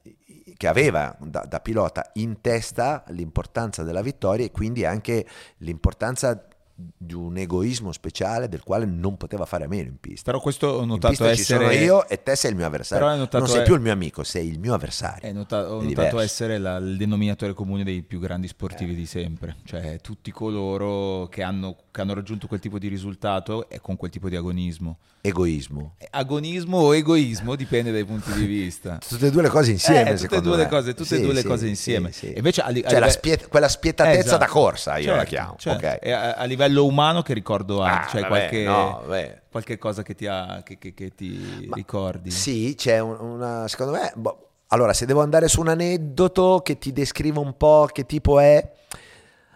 che 0.61 0.69
aveva 0.69 1.17
da, 1.21 1.47
da 1.49 1.59
pilota 1.61 2.11
in 2.17 2.43
testa 2.43 3.03
l'importanza 3.09 3.83
della 3.83 4.03
vittoria 4.03 4.45
e 4.45 4.51
quindi 4.51 4.85
anche 4.85 5.27
l'importanza 5.59 6.50
di 6.97 7.15
un 7.15 7.37
egoismo 7.37 7.93
speciale 7.93 8.49
del 8.49 8.63
quale 8.63 8.85
non 8.87 9.17
poteva 9.17 9.45
fare 9.45 9.65
a 9.65 9.69
meno 9.69 9.89
in 9.89 9.99
pista. 10.01 10.31
Però 10.31 10.41
questo 10.43 10.67
ho 10.69 10.83
In 10.83 10.89
notato 10.89 11.09
pista 11.09 11.35
ci 11.35 11.41
essere... 11.41 11.65
sono 11.65 11.71
io 11.73 12.09
e 12.09 12.23
te 12.23 12.37
sei 12.37 12.51
il 12.51 12.57
mio 12.57 12.67
avversario. 12.67 13.07
Non 13.31 13.47
sei 13.49 13.61
è- 13.61 13.63
più 13.65 13.75
il 13.75 13.81
mio 13.81 13.93
amico, 13.93 14.23
sei 14.25 14.49
il 14.49 14.59
mio 14.59 14.75
avversario. 14.75 15.29
È 15.29 15.33
nota- 15.33 15.59
ho 15.63 15.81
È 15.81 15.85
notato 15.85 15.87
diverso. 15.87 16.19
essere 16.21 16.59
la- 16.59 16.77
il 16.77 16.97
denominatore 16.97 17.53
comune 17.55 17.85
dei 17.85 18.03
più 18.03 18.19
grandi 18.19 18.47
Eh. 18.47 18.51
sportivi 18.51 18.95
di 18.95 19.07
sempre, 19.07 19.57
cioè 19.65 20.01
tutti 20.01 20.31
coloro 20.31 21.27
che 21.29 21.43
hanno, 21.43 21.77
che 21.93 22.01
hanno 22.01 22.15
raggiunto 22.15 22.47
quel 22.47 22.61
tipo 22.61 22.79
di 22.79 22.89
risultato 22.89 23.69
e 23.69 23.81
con 23.81 23.97
quel 23.97 24.11
tipo 24.11 24.29
di 24.29 24.37
agonismo. 24.37 24.99
Egoismo. 25.23 25.95
Eh, 25.99 26.07
Agonismo 26.11 26.79
o 26.79 26.95
egoismo 26.95 27.57
dipende 27.57 27.91
dai 27.91 28.05
punti 28.05 28.33
di 28.33 28.47
vista. 28.47 28.99
Tutte 29.07 29.27
e 29.27 29.31
due 29.31 29.43
le 29.43 29.49
cose 29.49 29.73
insieme, 29.73 30.11
Eh, 30.11 30.15
tutte 30.17 30.37
e 30.37 30.41
due 30.41 30.57
le 30.57 30.63
me. 30.65 30.69
cose, 30.69 30.95
tutte 30.95 31.15
e 31.15 31.19
Sì, 31.19 31.23
due 31.25 31.33
le 31.35 31.41
sì, 31.41 31.47
cose 31.47 31.65
sì, 31.65 31.69
insieme. 31.71 32.13
sì. 32.13 32.33
E 32.33 32.37
invece 32.39 32.61
a 32.63 32.67
a 32.67 32.73
Cioè 32.73 32.83
la 32.93 32.99
live- 32.99 33.11
spie- 33.11 33.47
quella 33.49 33.69
spietatezza 33.69 34.19
Esatto. 34.21 34.39
da 34.39 34.47
corsa, 34.47 34.97
io 34.99 35.07
la 35.11 35.25
Certo, 35.25 35.29
chiamo. 35.29 35.55
certo. 35.59 35.87
ok. 35.87 35.99
E 36.01 36.13
a, 36.13 36.33
a 36.35 36.45
livello 36.45 36.85
umano 36.87 37.23
che 37.23 37.35
ricordo 37.35 37.83
hai? 37.83 37.93
Ah, 37.97 38.07
Cioè 38.09 38.21
vabbè, 38.23 38.29
qualche, 38.29 38.65
no, 38.65 39.03
qualche 39.51 39.79
cosa 39.79 40.03
che 40.03 40.15
ti, 40.15 40.27
ha, 40.27 40.63
che, 40.65 40.79
che- 40.79 40.95
che 40.95 41.15
ti 41.15 41.67
Ma 41.69 41.75
ricordi? 41.75 42.31
Sì, 42.31 42.75
c'è 42.77 42.99
un- 43.01 43.19
una, 43.21 43.67
secondo 43.69 43.93
me, 43.93 44.13
boh, 44.15 44.51
allora 44.69 44.93
se 44.93 45.05
devo 45.07 45.21
andare 45.23 45.49
su 45.49 45.61
un 45.61 45.67
aneddoto 45.69 46.61
che 46.65 46.79
ti 46.79 46.93
descriva 46.93 47.41
un 47.41 47.57
po' 47.57 47.89
che 47.93 48.07
tipo 48.07 48.39
è, 48.39 48.71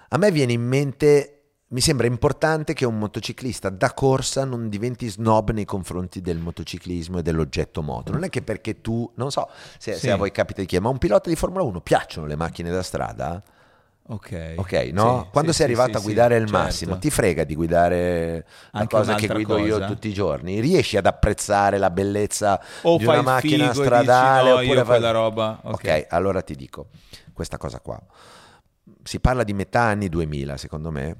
a 0.08 0.18
me 0.18 0.30
viene 0.30 0.52
in 0.52 0.62
mente, 0.62 1.33
mi 1.74 1.80
sembra 1.80 2.06
importante 2.06 2.72
che 2.72 2.84
un 2.84 2.96
motociclista 2.98 3.68
da 3.68 3.92
corsa 3.92 4.44
non 4.44 4.68
diventi 4.68 5.08
snob 5.08 5.50
nei 5.50 5.64
confronti 5.64 6.20
del 6.20 6.38
motociclismo 6.38 7.18
e 7.18 7.22
dell'oggetto 7.22 7.82
moto. 7.82 8.12
Non 8.12 8.22
è 8.22 8.28
che 8.28 8.42
perché 8.42 8.80
tu, 8.80 9.10
non 9.16 9.32
so 9.32 9.48
se, 9.78 9.94
se 9.94 9.98
Sì. 9.98 10.08
a 10.08 10.14
voi 10.14 10.30
capita 10.30 10.60
di 10.60 10.68
chiedere, 10.68 10.84
ma 10.84 10.88
a 10.90 10.92
un 10.92 10.98
pilota 10.98 11.28
di 11.28 11.34
Formula 11.34 11.64
1 11.64 11.80
piacciono 11.80 12.26
le 12.28 12.36
macchine 12.36 12.70
da 12.70 12.80
strada? 12.84 13.42
Ok, 14.06 14.52
Ok, 14.56 14.72
no? 14.92 15.22
Sì, 15.24 15.30
Quando 15.32 15.50
sì, 15.50 15.56
sei 15.56 15.66
arrivato 15.66 15.92
sì, 15.92 15.96
a 15.96 16.00
guidare 16.00 16.36
il 16.36 16.46
certo. 16.46 16.56
massimo, 16.62 16.98
ti 16.98 17.10
frega 17.10 17.42
di 17.42 17.54
guidare 17.56 18.46
la 18.70 18.86
cosa 18.86 19.14
che 19.16 19.26
guido 19.26 19.56
io 19.56 19.78
cosa? 19.78 19.86
tutti 19.88 20.06
i 20.06 20.12
giorni? 20.12 20.60
Riesci 20.60 20.96
ad 20.96 21.06
apprezzare 21.06 21.78
la 21.78 21.90
bellezza 21.90 22.62
O 22.82 22.98
di 22.98 23.04
una 23.06 23.22
macchina 23.22 23.70
figo 23.72 23.82
stradale 23.82 24.42
dici, 24.42 24.52
no, 24.52 24.60
oppure 24.60 24.78
io 24.78 24.84
fai- 24.84 24.98
quella 24.98 25.10
roba, 25.10 25.58
ok. 25.64 25.72
ok, 25.72 26.06
allora 26.10 26.40
ti 26.42 26.54
dico 26.54 26.86
questa 27.32 27.56
cosa 27.56 27.80
qua. 27.80 28.00
Si 29.02 29.18
parla 29.18 29.42
di 29.42 29.54
metà 29.54 29.80
anni 29.80 30.08
2000, 30.08 30.56
secondo 30.56 30.90
me. 30.92 31.16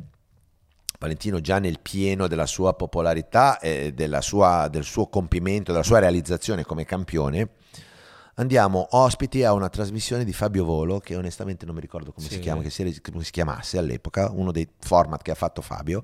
Valentino 1.04 1.40
già 1.40 1.58
nel 1.58 1.80
pieno 1.80 2.26
della 2.26 2.46
sua 2.46 2.72
popolarità 2.74 3.58
e 3.58 3.92
della 3.92 4.20
sua- 4.22 4.68
del 4.68 4.84
suo 4.84 5.06
compimento, 5.08 5.70
della 5.70 5.84
sua 5.84 5.98
realizzazione 5.98 6.64
come 6.64 6.84
campione, 6.86 7.50
andiamo 8.36 8.88
ospiti 8.92 9.44
a 9.44 9.52
una 9.52 9.68
trasmissione 9.68 10.24
di 10.24 10.32
Fabio 10.32 10.64
Volo, 10.64 10.98
che 11.00 11.14
onestamente 11.14 11.66
non 11.66 11.74
mi 11.74 11.80
ricordo 11.82 12.10
come, 12.10 12.26
Sì. 12.26 12.34
si, 12.34 12.40
chiama, 12.40 12.66
si, 12.68 13.00
come 13.02 13.22
si 13.22 13.30
chiamasse 13.30 13.76
all'epoca, 13.78 14.30
uno 14.32 14.50
dei 14.50 14.66
format 14.80 15.20
che 15.22 15.30
ha 15.30 15.34
fatto 15.36 15.60
Fabio 15.60 16.02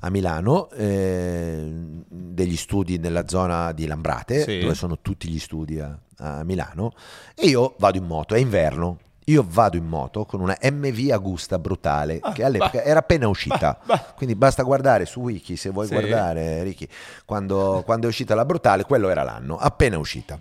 a 0.00 0.08
Milano, 0.10 0.70
eh, 0.70 1.70
degli 2.08 2.56
studi 2.56 2.98
nella 2.98 3.28
zona 3.28 3.72
di 3.72 3.86
Lambrate, 3.86 4.42
Sì. 4.42 4.58
dove 4.60 4.74
sono 4.74 5.00
tutti 5.00 5.28
gli 5.28 5.38
studi 5.38 5.78
a, 5.78 5.96
a 6.16 6.42
Milano, 6.44 6.92
e 7.36 7.46
io 7.46 7.74
vado 7.78 7.98
in 7.98 8.04
moto, 8.04 8.34
è 8.34 8.38
inverno. 8.38 8.98
Io 9.26 9.44
vado 9.46 9.76
in 9.76 9.84
moto 9.86 10.24
con 10.24 10.40
una 10.40 10.56
MV 10.60 11.10
Agusta 11.12 11.58
brutale, 11.58 12.18
Ah, 12.20 12.32
che 12.32 12.42
all'epoca 12.42 12.78
bah. 12.78 12.82
era 12.84 12.98
appena 13.00 13.28
uscita. 13.28 13.78
Bah, 13.84 13.94
bah. 13.96 14.12
Quindi 14.16 14.34
basta 14.34 14.62
guardare 14.62 15.04
su 15.06 15.20
Wiki 15.20 15.56
se 15.56 15.70
vuoi 15.70 15.86
Sì. 15.86 15.92
guardare, 15.92 16.62
Ricky, 16.64 16.88
quando, 17.24 17.82
quando 17.84 18.06
è 18.06 18.08
uscita 18.08 18.34
la 18.34 18.44
brutale, 18.44 18.84
quello 18.84 19.08
era 19.08 19.22
l'anno, 19.22 19.56
appena 19.56 19.98
uscita. 19.98 20.38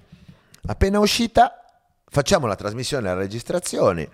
Appena 0.68 1.00
uscita, 1.00 1.64
facciamo 2.08 2.48
la 2.48 2.56
trasmissione, 2.56 3.04
la 3.08 3.14
registrazione. 3.14 4.10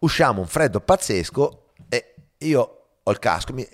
usciamo 0.00 0.40
un 0.40 0.48
freddo 0.48 0.80
pazzesco 0.80 1.66
e 1.88 2.14
io 2.38 2.78
ho 3.04 3.10
il 3.12 3.18
casco, 3.20 3.52
mi- 3.52 3.68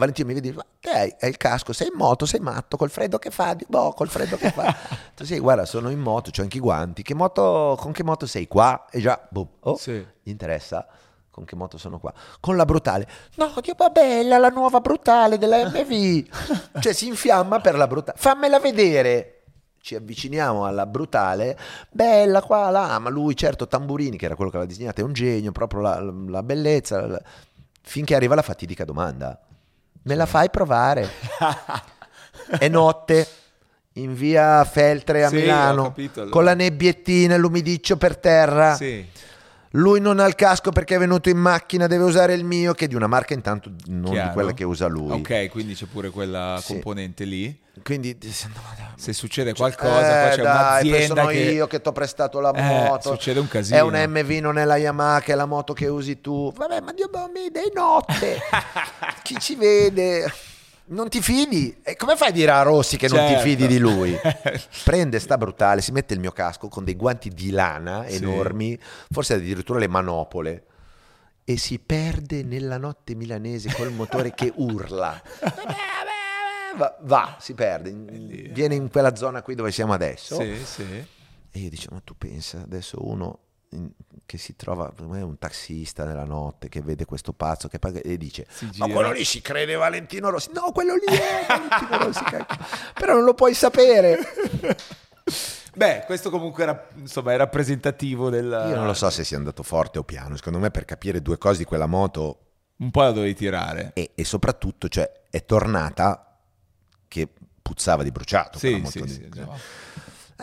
Valentino 0.00 0.26
mi 0.28 0.34
vede, 0.34 0.52
ma 0.52 0.64
te 0.80 0.90
hai, 0.90 1.14
hai 1.20 1.28
il 1.30 1.36
casco, 1.36 1.72
sei 1.72 1.86
in 1.88 1.96
moto, 1.96 2.26
sei 2.26 2.40
matto, 2.40 2.76
col 2.76 2.90
freddo 2.90 3.18
che 3.18 3.30
fa, 3.30 3.54
di 3.54 3.64
boh, 3.68 3.92
col 3.92 4.08
freddo 4.08 4.36
che 4.36 4.50
fa. 4.50 4.74
Tu 5.14 5.24
sì, 5.24 5.38
guarda, 5.38 5.64
sono 5.66 5.90
in 5.90 5.98
moto, 6.00 6.30
ho 6.36 6.42
anche 6.42 6.56
i 6.56 6.60
guanti, 6.60 7.02
che 7.02 7.14
moto, 7.14 7.76
con 7.78 7.92
che 7.92 8.02
moto 8.02 8.26
sei 8.26 8.48
qua? 8.48 8.86
E 8.90 9.00
già, 9.00 9.20
boh, 9.30 9.56
oh, 9.60 9.76
Sì. 9.76 10.04
gli 10.22 10.30
interessa 10.30 10.86
con 11.30 11.44
che 11.44 11.54
moto 11.54 11.78
sono 11.78 11.98
qua? 12.00 12.12
Con 12.40 12.56
la 12.56 12.64
brutale. 12.64 13.06
No, 13.36 13.52
Dio, 13.62 13.74
ma 13.78 13.88
bella 13.90 14.36
la 14.38 14.48
nuova 14.48 14.80
brutale 14.80 15.38
della 15.38 15.64
MV. 15.68 16.24
cioè 16.80 16.92
si 16.92 17.06
infiamma 17.06 17.60
per 17.60 17.76
la 17.76 17.86
brutale. 17.86 18.18
Fammela 18.18 18.58
vedere. 18.58 19.36
Ci 19.82 19.94
avviciniamo 19.94 20.66
alla 20.66 20.84
brutale, 20.84 21.58
bella 21.90 22.42
qua, 22.42 22.68
là, 22.68 22.98
ma 22.98 23.08
lui 23.08 23.34
certo 23.34 23.66
Tamburini, 23.66 24.18
che 24.18 24.26
era 24.26 24.34
quello 24.34 24.50
che 24.50 24.58
l'ha 24.58 24.66
disegnata, 24.66 25.00
è 25.00 25.04
un 25.04 25.14
genio, 25.14 25.52
proprio 25.52 25.80
la, 25.80 26.00
la 26.28 26.42
bellezza, 26.42 27.06
la- 27.06 27.22
finché 27.80 28.14
arriva 28.14 28.34
la 28.34 28.42
fatidica 28.42 28.84
domanda. 28.84 29.40
Me 30.02 30.14
la 30.14 30.26
fai 30.26 30.50
provare? 30.50 31.08
È 32.58 32.68
notte, 32.68 33.26
in 33.94 34.14
via 34.14 34.64
Feltre 34.64 35.24
a 35.24 35.28
Sì, 35.28 35.36
Milano, 35.36 35.84
capito, 35.84 36.20
allora. 36.20 36.34
con 36.34 36.44
la 36.44 36.54
nebbiettina 36.54 37.34
e 37.34 37.38
l'umidiccio 37.38 37.96
per 37.96 38.16
terra. 38.16 38.74
Sì. 38.74 39.06
Lui 39.74 40.00
non 40.00 40.18
ha 40.18 40.26
il 40.26 40.34
casco 40.34 40.72
perché 40.72 40.96
è 40.96 40.98
venuto 40.98 41.28
in 41.28 41.38
macchina, 41.38 41.86
deve 41.86 42.02
usare 42.02 42.34
il 42.34 42.42
mio, 42.44 42.72
che 42.74 42.86
è 42.86 42.88
di 42.88 42.96
una 42.96 43.06
marca 43.06 43.34
intanto 43.34 43.70
non 43.86 44.10
Chiaro. 44.10 44.26
di 44.28 44.34
quella 44.34 44.52
che 44.52 44.64
usa 44.64 44.88
lui. 44.88 45.12
Ok, 45.12 45.48
quindi 45.48 45.74
c'è 45.74 45.86
pure 45.86 46.10
quella 46.10 46.58
Sì. 46.60 46.72
componente 46.72 47.22
lì. 47.24 47.56
Quindi 47.84 48.18
no. 48.20 48.92
Se 48.96 49.12
succede 49.12 49.54
qualcosa, 49.54 50.22
Eh, 50.22 50.26
poi 50.26 50.36
c'è 50.36 50.42
dai, 50.42 50.88
un'azienda 50.88 51.14
sono 51.22 51.26
che... 51.28 51.38
io 51.38 51.66
che 51.68 51.80
ti 51.80 51.88
ho 51.88 51.92
prestato 51.92 52.40
la 52.40 52.50
Eh, 52.52 52.62
moto. 52.62 53.10
succede 53.12 53.38
un 53.38 53.46
casino. 53.48 53.78
È 53.78 53.80
un 53.80 53.94
MV, 54.10 54.30
non 54.40 54.58
è 54.58 54.64
la 54.64 54.76
Yamaha, 54.76 55.20
che 55.20 55.32
è 55.32 55.34
la 55.36 55.46
moto 55.46 55.72
che 55.72 55.86
usi 55.86 56.20
tu. 56.20 56.52
Vabbè, 56.52 56.80
ma 56.80 56.92
Dio 56.92 57.08
mi 57.32 57.48
dei 57.52 57.70
notte. 57.72 58.38
Chi 59.22 59.38
ci 59.38 59.54
vede? 59.54 60.30
Non 60.90 61.08
ti 61.08 61.20
fidi? 61.22 61.78
E 61.82 61.94
come 61.96 62.16
fai 62.16 62.28
a 62.28 62.32
dire 62.32 62.50
a 62.50 62.62
Rossi 62.62 62.96
che 62.96 63.06
non 63.08 63.18
ti 63.26 63.32
Certo. 63.32 63.42
fidi 63.42 63.66
di 63.68 63.78
lui? 63.78 64.16
Prende 64.84 65.20
sta 65.20 65.38
brutale, 65.38 65.80
si 65.82 65.92
mette 65.92 66.14
il 66.14 66.20
mio 66.20 66.32
casco 66.32 66.68
con 66.68 66.82
dei 66.84 66.96
guanti 66.96 67.28
di 67.30 67.50
lana 67.50 68.06
Sì. 68.08 68.16
enormi, 68.16 68.78
forse 69.10 69.34
addirittura 69.34 69.78
le 69.78 69.86
manopole. 69.88 70.64
E 71.44 71.56
si 71.58 71.78
perde 71.78 72.42
nella 72.42 72.76
notte 72.76 73.14
milanese 73.14 73.72
col 73.72 73.92
motore 73.92 74.32
che 74.34 74.52
urla. 74.54 75.20
Va, 76.76 76.96
va, 77.02 77.36
si 77.40 77.54
perde, 77.54 77.90
viene 77.92 78.74
in 78.76 78.88
quella 78.90 79.14
zona 79.16 79.42
qui 79.42 79.54
dove 79.56 79.72
siamo 79.72 79.92
adesso. 79.92 80.40
Sì, 80.40 80.56
sì. 80.64 80.82
E 81.52 81.58
io 81.58 81.68
dicevo, 81.68 81.94
ma 81.96 82.00
tu 82.04 82.14
pensa, 82.16 82.62
adesso 82.62 82.98
uno 83.08 83.38
che 84.26 84.38
si 84.38 84.56
trova, 84.56 84.92
è 84.96 85.22
un 85.22 85.38
taxista 85.38 86.04
nella 86.04 86.24
notte 86.24 86.68
che 86.68 86.80
vede 86.82 87.04
questo 87.04 87.32
pazzo 87.32 87.68
che 87.68 87.78
paga 87.78 88.00
e 88.00 88.16
dice, 88.16 88.46
ma 88.78 88.88
quello 88.88 89.12
lì 89.12 89.24
si 89.24 89.40
crede 89.40 89.74
Valentino 89.74 90.28
Rossi. 90.30 90.50
No, 90.52 90.72
quello 90.72 90.94
lì 90.94 91.04
è 91.06 91.46
Valentino 91.46 91.98
Rossi, 92.04 92.24
però 92.94 93.14
non 93.14 93.24
lo 93.24 93.34
puoi 93.34 93.54
sapere. 93.54 94.18
Beh, 95.74 96.02
questo 96.04 96.30
comunque 96.30 96.64
era, 96.64 96.88
insomma, 96.96 97.32
è 97.32 97.36
rappresentativo 97.36 98.28
del... 98.28 98.46
Io 98.46 98.74
non 98.74 98.86
lo 98.86 98.94
so 98.94 99.08
se 99.08 99.22
sia 99.22 99.36
andato 99.36 99.62
forte 99.62 99.98
o 100.00 100.02
piano, 100.02 100.34
secondo 100.36 100.58
me 100.58 100.70
per 100.70 100.84
capire 100.84 101.22
due 101.22 101.38
cose 101.38 101.58
di 101.58 101.64
quella 101.64 101.86
moto 101.86 102.38
Un 102.78 102.90
po' 102.90 103.02
la 103.02 103.12
dovevi 103.12 103.34
tirare. 103.34 103.92
e, 103.94 104.10
e 104.16 104.24
soprattutto, 104.24 104.88
cioè, 104.88 105.08
è 105.30 105.44
tornata 105.44 106.36
che 107.06 107.28
puzzava 107.62 108.02
di 108.02 108.10
bruciato. 108.10 108.58
quella 108.58 108.76
Sì, 108.76 108.82
moto 108.82 108.90
sì, 108.90 109.02
lì. 109.04 109.28
sì. 109.32 109.40
no. 109.40 109.58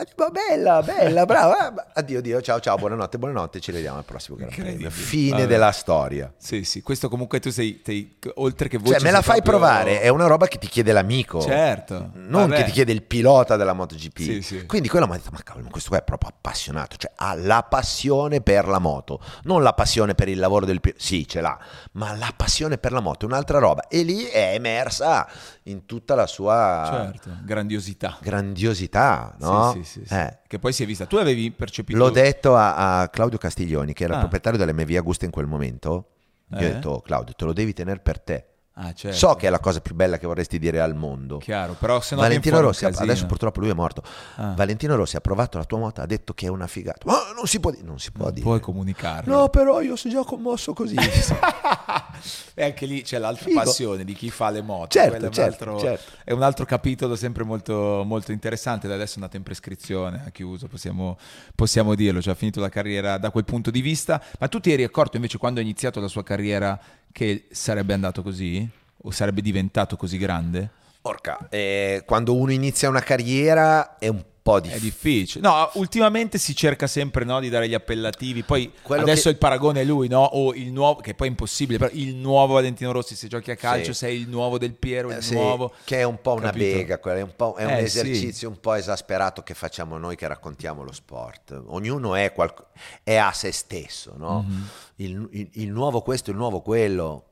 Ah, 0.00 0.04
ma 0.16 0.28
bella, 0.30 0.80
bella, 0.82 1.24
brava. 1.26 1.74
Ah, 1.74 1.86
Addio, 1.94 2.20
addio, 2.20 2.40
ciao, 2.40 2.60
ciao, 2.60 2.76
buonanotte, 2.76 3.18
buonanotte. 3.18 3.58
Ci 3.58 3.72
vediamo 3.72 3.98
al 3.98 4.04
prossimo 4.04 4.36
Gran 4.36 4.50
Premio. 4.50 4.90
Fine 4.90 5.30
Vabbè. 5.30 5.46
della 5.46 5.72
storia. 5.72 6.32
Sì, 6.36 6.62
sì, 6.62 6.82
questo 6.82 7.08
comunque 7.08 7.40
tu 7.40 7.50
sei, 7.50 7.82
sei- 7.84 8.16
oltre 8.34 8.68
che 8.68 8.78
voce... 8.78 8.92
Cioè, 8.92 9.02
me 9.02 9.10
la 9.10 9.22
fai 9.22 9.42
proprio- 9.42 9.66
provare, 9.66 10.00
è 10.00 10.06
una 10.06 10.26
roba 10.26 10.46
che 10.46 10.58
ti 10.58 10.68
chiede 10.68 10.92
l'amico. 10.92 11.40
Certo. 11.40 12.10
Non 12.14 12.48
Vabbè. 12.48 12.56
che 12.58 12.64
ti 12.66 12.70
chiede 12.70 12.92
il 12.92 13.02
pilota 13.02 13.56
della 13.56 13.72
MotoGP. 13.72 14.18
Sì, 14.20 14.40
sì. 14.42 14.66
Quindi 14.66 14.88
quello 14.88 15.06
mi 15.08 15.14
ha 15.14 15.16
detto, 15.16 15.30
ma 15.32 15.40
cavolo, 15.42 15.66
questo 15.68 15.88
qua 15.88 15.98
è 15.98 16.02
proprio 16.04 16.30
appassionato, 16.30 16.94
cioè 16.96 17.10
ha 17.16 17.34
la 17.34 17.64
passione 17.68 18.40
per 18.40 18.68
la 18.68 18.78
moto, 18.78 19.20
non 19.44 19.64
la 19.64 19.72
passione 19.72 20.14
per 20.14 20.28
il 20.28 20.38
lavoro 20.38 20.64
del 20.64 20.80
pilota, 20.80 21.02
sì 21.02 21.26
ce 21.26 21.40
l'ha, 21.40 21.58
ma 21.92 22.14
la 22.14 22.32
passione 22.36 22.78
per 22.78 22.92
la 22.92 23.00
moto 23.00 23.24
è 23.24 23.28
un'altra 23.28 23.58
roba. 23.58 23.88
E 23.88 24.02
lì 24.02 24.22
è 24.26 24.52
emersa 24.54 25.28
in 25.70 25.86
tutta 25.86 26.14
la 26.14 26.26
sua 26.26 27.10
Certo, 27.12 27.30
grandiosità. 27.44 28.18
grandiosità, 28.20 29.34
no? 29.40 29.72
Sì, 29.72 29.84
sì, 29.84 30.02
sì. 30.06 30.14
Eh. 30.14 30.38
Che 30.46 30.58
poi 30.58 30.72
si 30.72 30.82
è 30.82 30.86
vista. 30.86 31.06
Tu 31.06 31.16
avevi 31.16 31.50
percepito... 31.50 31.98
L'ho 31.98 32.10
detto 32.10 32.56
a, 32.56 33.00
a 33.00 33.08
Claudio 33.08 33.38
Castiglioni, 33.38 33.92
che 33.92 34.04
era 34.04 34.12
il 34.14 34.18
Ah. 34.18 34.22
proprietario 34.22 34.58
dell'MV 34.58 34.96
Augusta 34.96 35.24
in 35.24 35.30
quel 35.30 35.46
momento. 35.46 36.08
Gli 36.46 36.56
ho 36.56 36.58
Eh? 36.66 36.72
detto, 36.72 36.90
"Oh, 36.90 37.00
Claudio, 37.02 37.34
te 37.34 37.44
lo 37.44 37.52
devi 37.52 37.72
tenere 37.72 38.00
per 38.00 38.18
te. 38.20 38.46
Ah, 38.80 38.92
certo. 38.92 39.16
So 39.16 39.34
che 39.34 39.48
è 39.48 39.50
la 39.50 39.58
cosa 39.58 39.80
più 39.80 39.96
bella 39.96 40.18
che 40.18 40.26
vorresti 40.26 40.56
dire 40.58 40.80
al 40.80 40.94
mondo. 40.94 41.38
Chiaro, 41.38 41.72
però 41.72 42.00
se 42.00 42.14
no 42.14 42.20
Valentino 42.20 42.60
Rossi, 42.60 42.84
adesso 42.84 43.26
purtroppo 43.26 43.58
lui 43.58 43.70
è 43.70 43.74
morto. 43.74 44.04
Ah. 44.36 44.52
Valentino 44.54 44.94
Rossi 44.94 45.16
ha 45.16 45.20
provato 45.20 45.58
la 45.58 45.64
tua 45.64 45.78
moto, 45.78 46.00
ha 46.00 46.06
detto 46.06 46.32
che 46.32 46.46
è 46.46 46.48
una 46.48 46.68
figata. 46.68 47.00
Ma 47.04 47.32
non 47.34 47.46
si 47.46 47.58
può 47.58 47.72
dire, 47.72 47.82
non 47.82 47.98
si 47.98 48.12
può 48.12 48.24
Non 48.26 48.32
dire. 48.34 48.44
puoi 48.44 48.60
comunicarlo. 48.60 49.36
No, 49.36 49.48
però 49.48 49.80
io 49.80 49.96
sono 49.96 50.14
già 50.14 50.22
commosso 50.22 50.74
così. 50.74 50.94
e 52.54 52.64
anche 52.64 52.86
lì 52.86 53.02
c'è 53.02 53.18
l'altra 53.18 53.46
Figo. 53.46 53.58
passione 53.60 54.04
di 54.04 54.14
chi 54.14 54.30
fa 54.30 54.50
le 54.50 54.62
moto. 54.62 54.88
Certo, 54.90 55.10
Quello 55.10 55.24
è, 55.24 55.28
un 55.28 55.34
certo, 55.34 55.64
altro, 55.64 55.80
certo. 55.80 56.12
è 56.22 56.32
un 56.32 56.42
altro 56.42 56.64
capitolo 56.64 57.16
sempre 57.16 57.42
molto, 57.42 58.02
molto 58.06 58.30
interessante. 58.30 58.86
Da 58.86 58.94
adesso 58.94 59.14
è 59.14 59.16
andato 59.16 59.36
in 59.36 59.42
prescrizione, 59.42 60.22
ha 60.24 60.30
chiuso, 60.30 60.68
possiamo, 60.68 61.18
possiamo 61.54 61.96
dirlo. 61.96 62.22
Cioè 62.22 62.32
ha 62.34 62.36
finito 62.36 62.60
la 62.60 62.68
carriera 62.68 63.18
da 63.18 63.30
quel 63.30 63.44
punto 63.44 63.72
di 63.72 63.80
vista. 63.80 64.22
Ma 64.38 64.46
tu 64.46 64.60
ti 64.60 64.70
eri 64.72 64.84
accorto 64.84 65.16
invece 65.16 65.36
quando 65.38 65.58
ha 65.58 65.62
iniziato 65.62 65.98
la 65.98 66.08
sua 66.08 66.22
carriera 66.22 66.78
che 67.12 67.46
sarebbe 67.50 67.94
andato 67.94 68.22
così? 68.22 68.68
O 69.02 69.10
sarebbe 69.10 69.40
diventato 69.40 69.96
così 69.96 70.18
grande? 70.18 70.70
Porca, 71.00 71.46
eh, 71.48 72.02
quando 72.04 72.34
uno 72.34 72.52
inizia 72.52 72.88
una 72.88 73.00
carriera 73.00 73.98
è 73.98 74.08
un 74.08 74.22
po' 74.48 74.56
È 74.58 74.60
difficile. 74.62 74.80
difficile. 74.90 75.48
No, 75.48 75.70
ultimamente 75.74 76.38
si 76.38 76.54
cerca 76.54 76.86
sempre 76.86 77.24
no, 77.24 77.40
di 77.40 77.48
dare 77.48 77.68
gli 77.68 77.74
appellativi. 77.74 78.42
Poi 78.42 78.72
Quello 78.82 79.02
adesso 79.02 79.24
che- 79.24 79.28
il 79.30 79.36
paragone 79.38 79.80
è 79.80 79.84
lui, 79.84 80.08
no? 80.08 80.22
O 80.22 80.54
il 80.54 80.72
nuovo, 80.72 81.00
che 81.00 81.14
poi 81.14 81.26
è 81.26 81.30
impossibile, 81.30 81.78
però 81.78 81.90
il 81.94 82.14
nuovo 82.14 82.54
Valentino 82.54 82.92
Rossi, 82.92 83.14
se 83.14 83.28
giochi 83.28 83.50
a 83.50 83.56
calcio, 83.56 83.92
Sì. 83.92 83.98
sei 83.98 84.20
il 84.20 84.28
nuovo 84.28 84.58
del 84.58 84.74
Piero, 84.74 85.10
il 85.10 85.22
sì, 85.22 85.34
nuovo. 85.34 85.72
che 85.84 85.98
è 85.98 86.02
un 86.04 86.20
po' 86.20 86.32
una 86.34 86.50
Capito? 86.50 86.76
bega, 86.76 86.98
è 87.00 87.20
un, 87.22 87.32
po', 87.36 87.54
è 87.58 87.64
un 87.64 87.70
Eh, 87.72 87.86
sì. 87.88 87.98
esercizio 88.00 88.48
un 88.48 88.58
po' 88.60 88.74
esasperato 88.74 89.42
che 89.42 89.54
facciamo 89.54 89.98
noi 89.98 90.16
che 90.16 90.26
raccontiamo 90.26 90.82
lo 90.82 90.92
sport. 90.92 91.60
Ognuno 91.66 92.14
è, 92.14 92.32
qualco- 92.32 92.68
è 93.02 93.16
a 93.16 93.32
se 93.32 93.52
stesso, 93.52 94.14
no? 94.16 94.42
Mhm. 94.48 94.68
il, 94.96 95.28
il- 95.32 95.48
il 95.52 95.70
nuovo 95.70 96.00
questo, 96.02 96.30
il 96.30 96.36
nuovo 96.36 96.60
quello, 96.60 97.24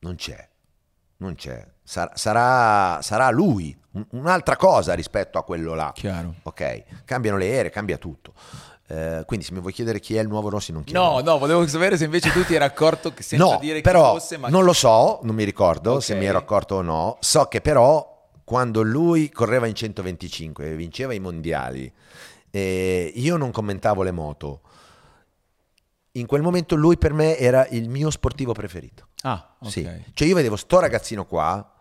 non 0.00 0.14
c'è, 0.16 0.48
non 1.20 1.34
c'è. 1.36 1.64
Sarà, 1.82 2.12
sarà, 2.14 3.02
sarà 3.02 3.30
lui, 3.30 3.76
un- 3.92 4.06
un'altra 4.10 4.56
cosa 4.56 4.92
rispetto 4.94 5.38
a 5.38 5.42
quello 5.44 5.74
là. 5.74 5.92
Chiaro. 5.94 6.34
Ok, 6.42 7.04
cambiano 7.04 7.36
le 7.38 7.48
ere, 7.50 7.70
cambia 7.70 7.96
tutto. 7.98 8.32
Eh, 8.86 9.22
quindi 9.26 9.44
se 9.44 9.52
mi 9.52 9.60
vuoi 9.60 9.72
chiedere 9.72 10.00
chi 10.00 10.16
è 10.16 10.20
il 10.20 10.26
nuovo 10.28 10.48
Rossi 10.48 10.72
non 10.72 10.82
chiedo. 10.84 11.00
No, 11.00 11.20
no, 11.20 11.38
volevo 11.38 11.64
sapere 11.66 11.96
se 11.96 12.04
invece 12.04 12.30
tu 12.32 12.44
ti 12.44 12.54
eri 12.54 12.64
accorto 12.64 13.12
che 13.14 13.22
senza 13.22 13.44
no, 13.44 13.58
dire 13.60 13.80
però 13.80 14.14
chi 14.14 14.18
fosse, 14.18 14.36
ma 14.36 14.48
non 14.48 14.64
lo 14.64 14.72
so, 14.72 15.20
non 15.22 15.34
mi 15.36 15.44
ricordo 15.44 15.94
Ok. 15.94 16.02
se 16.02 16.14
mi 16.16 16.24
ero 16.26 16.38
accorto 16.38 16.76
o 16.76 16.82
no. 16.82 17.16
So 17.20 17.44
che 17.44 17.60
però 17.60 18.28
quando 18.44 18.82
lui 18.82 19.30
correva 19.30 19.66
in 19.68 19.74
125 19.74 20.70
e 20.70 20.74
vinceva 20.74 21.14
i 21.14 21.20
mondiali, 21.20 21.92
eh, 22.50 23.12
io 23.14 23.36
non 23.36 23.50
commentavo 23.52 24.02
le 24.02 24.10
moto. 24.10 24.60
In 26.12 26.26
quel 26.26 26.42
momento 26.42 26.74
lui 26.74 26.98
per 26.98 27.12
me 27.12 27.36
era 27.38 27.66
il 27.68 27.88
mio 27.88 28.10
sportivo 28.10 28.52
preferito. 28.52 29.08
Ah, 29.22 29.56
ok. 29.60 29.70
Sì. 29.70 30.04
Cioè 30.12 30.26
io 30.28 30.34
vedevo 30.34 30.56
sto 30.56 30.80
ragazzino 30.80 31.24
qua 31.24 31.72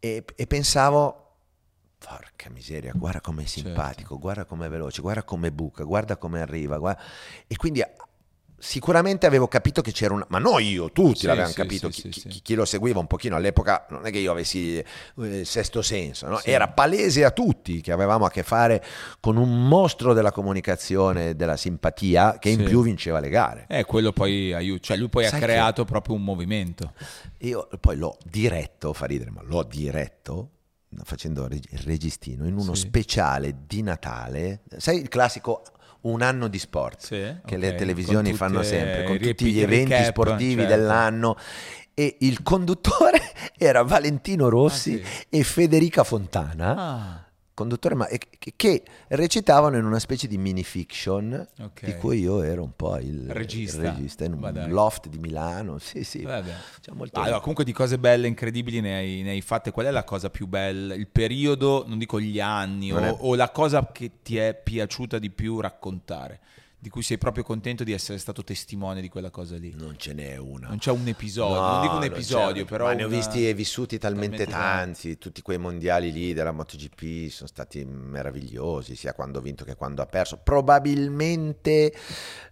e, 0.00 0.24
e 0.34 0.46
pensavo, 0.46 1.36
porca 1.98 2.50
miseria, 2.50 2.92
guarda 2.94 3.20
com'è 3.20 3.44
Certo. 3.44 3.68
simpatico, 3.68 4.18
guarda 4.18 4.44
com'è 4.44 4.68
veloce, 4.68 5.00
guarda 5.02 5.22
come 5.22 5.52
buca, 5.52 5.84
guarda 5.84 6.16
come 6.16 6.40
arriva. 6.40 6.78
guarda- 6.78 7.00
E 7.46 7.56
quindi 7.56 7.80
sicuramente 8.60 9.26
avevo 9.26 9.48
capito 9.48 9.80
che 9.80 9.90
c'era 9.90 10.14
una... 10.14 10.26
Ma 10.28 10.38
no 10.38 10.58
io, 10.58 10.92
tutti 10.92 11.20
Sì, 11.20 11.26
l'avevano 11.26 11.50
sì, 11.50 11.56
capito, 11.56 11.90
sì, 11.90 12.08
chi, 12.08 12.28
chi- 12.28 12.42
chi 12.42 12.54
lo 12.54 12.64
seguiva 12.64 13.00
un 13.00 13.06
pochino 13.06 13.34
all'epoca, 13.34 13.86
non 13.90 14.06
è 14.06 14.10
che 14.10 14.18
io 14.18 14.30
avessi 14.30 14.76
eh, 14.76 14.84
il 15.16 15.46
sesto 15.46 15.82
senso, 15.82 16.28
no? 16.28 16.40
Era 16.42 16.68
palese 16.68 17.24
a 17.24 17.30
tutti 17.30 17.80
che 17.80 17.90
avevamo 17.90 18.26
a 18.26 18.30
che 18.30 18.42
fare 18.42 18.84
con 19.18 19.36
un 19.36 19.66
mostro 19.66 20.12
della 20.12 20.30
comunicazione, 20.30 21.34
della 21.34 21.56
simpatia, 21.56 22.38
che 22.38 22.50
in 22.50 22.64
più 22.64 22.82
vinceva 22.82 23.18
le 23.18 23.28
gare. 23.30 23.64
Eh, 23.68 23.84
quello 23.84 24.12
poi 24.12 24.52
aiuta. 24.52 24.82
Cioè 24.82 24.96
lui 24.96 25.08
poi 25.08 25.24
Sai 25.24 25.40
ha 25.40 25.42
creato 25.42 25.84
proprio 25.84 26.14
un 26.14 26.22
movimento. 26.22 26.92
Io 27.38 27.68
poi 27.80 27.96
l'ho 27.96 28.18
diretto, 28.24 28.92
fa 28.92 29.06
ridere, 29.06 29.30
ma 29.30 29.42
l'ho 29.42 29.62
diretto 29.62 30.50
facendo 31.04 31.46
il 31.46 31.62
registino 31.84 32.46
in 32.46 32.56
uno 32.56 32.74
speciale 32.74 33.54
di 33.66 33.82
Natale. 33.82 34.62
Sai 34.76 34.98
il 35.00 35.08
classico 35.08 35.62
un 36.02 36.22
anno 36.22 36.48
di 36.48 36.58
sport 36.58 37.00
Sì, 37.00 37.16
che 37.44 37.54
ok, 37.54 37.60
le 37.60 37.74
televisioni 37.74 38.32
fanno 38.32 38.62
sempre, 38.62 39.04
con 39.04 39.18
tutti 39.18 39.50
gli 39.50 39.60
eventi 39.60 39.92
recap, 39.92 40.10
sportivi 40.10 40.62
certo. 40.62 40.68
dell'anno. 40.76 41.36
E 41.92 42.16
il 42.20 42.42
conduttore 42.42 43.20
era 43.58 43.82
Valentino 43.82 44.48
Rossi 44.48 45.00
Ah, 45.02 45.06
sì. 45.06 45.26
e 45.28 45.42
Federica 45.42 46.02
Fontana. 46.04 46.74
Ah, 46.76 47.19
conduttore, 47.60 47.94
ma 47.94 48.08
che, 48.56 48.82
recitavano 49.08 49.76
in 49.76 49.84
una 49.84 49.98
specie 49.98 50.26
di 50.26 50.38
mini 50.38 50.64
fiction 50.64 51.46
Ok. 51.60 51.84
di 51.84 51.94
cui 51.96 52.20
io 52.20 52.42
ero 52.42 52.62
un 52.62 52.72
po' 52.74 52.96
il 52.98 53.30
Regista. 53.30 53.76
il 53.82 53.82
regista 53.90 54.24
in 54.24 54.32
un 54.32 54.66
loft 54.68 55.08
di 55.08 55.18
Milano. 55.18 55.78
Sì, 55.78 56.02
sì. 56.04 56.20
Cioè, 56.22 56.94
Allora, 57.12 57.38
comunque 57.40 57.64
di 57.64 57.72
cose 57.72 57.98
belle, 57.98 58.26
incredibili 58.26 58.80
ne 58.80 58.96
hai, 58.96 59.22
ne 59.22 59.30
hai 59.30 59.40
fatte. 59.42 59.70
Qual 59.70 59.84
è 59.86 59.90
la 59.90 60.04
cosa 60.04 60.30
più 60.30 60.46
bella? 60.46 60.94
Il 60.94 61.08
periodo, 61.08 61.84
non 61.86 61.98
dico 61.98 62.18
gli 62.20 62.40
anni, 62.40 62.92
o, 62.92 62.98
è- 62.98 63.14
o 63.18 63.34
la 63.34 63.50
cosa 63.50 63.86
che 63.92 64.10
ti 64.22 64.36
è 64.38 64.54
piaciuta 64.54 65.18
di 65.18 65.30
più 65.30 65.60
raccontare? 65.60 66.40
Di 66.82 66.88
cui 66.88 67.02
sei 67.02 67.18
proprio 67.18 67.44
contento 67.44 67.84
di 67.84 67.92
essere 67.92 68.16
stato 68.16 68.42
testimone 68.42 69.02
di 69.02 69.10
quella 69.10 69.28
cosa 69.28 69.56
lì? 69.58 69.74
Non 69.76 69.96
ce 69.98 70.14
n'è 70.14 70.38
una. 70.38 70.68
Non 70.68 70.78
c'è 70.78 70.90
un 70.90 71.06
episodio, 71.08 71.60
No, 71.60 71.70
non 71.72 71.80
dico 71.82 71.96
un 71.96 72.04
episodio, 72.04 72.64
però. 72.64 72.86
Ma 72.86 72.94
ne 72.94 73.04
ho 73.04 73.06
una- 73.06 73.16
visti 73.16 73.46
e 73.46 73.52
vissuti 73.52 73.98
talmente, 73.98 74.46
talmente 74.46 74.50
tanti. 74.50 75.18
Tutti 75.18 75.42
quei 75.42 75.58
mondiali 75.58 76.10
lì 76.10 76.32
della 76.32 76.52
MotoGP 76.52 77.28
sono 77.30 77.48
stati 77.48 77.84
meravigliosi, 77.84 78.96
sia 78.96 79.12
quando 79.12 79.40
ha 79.40 79.42
vinto 79.42 79.62
che 79.66 79.74
quando 79.76 80.00
ha 80.00 80.06
perso. 80.06 80.38
Probabilmente 80.42 81.92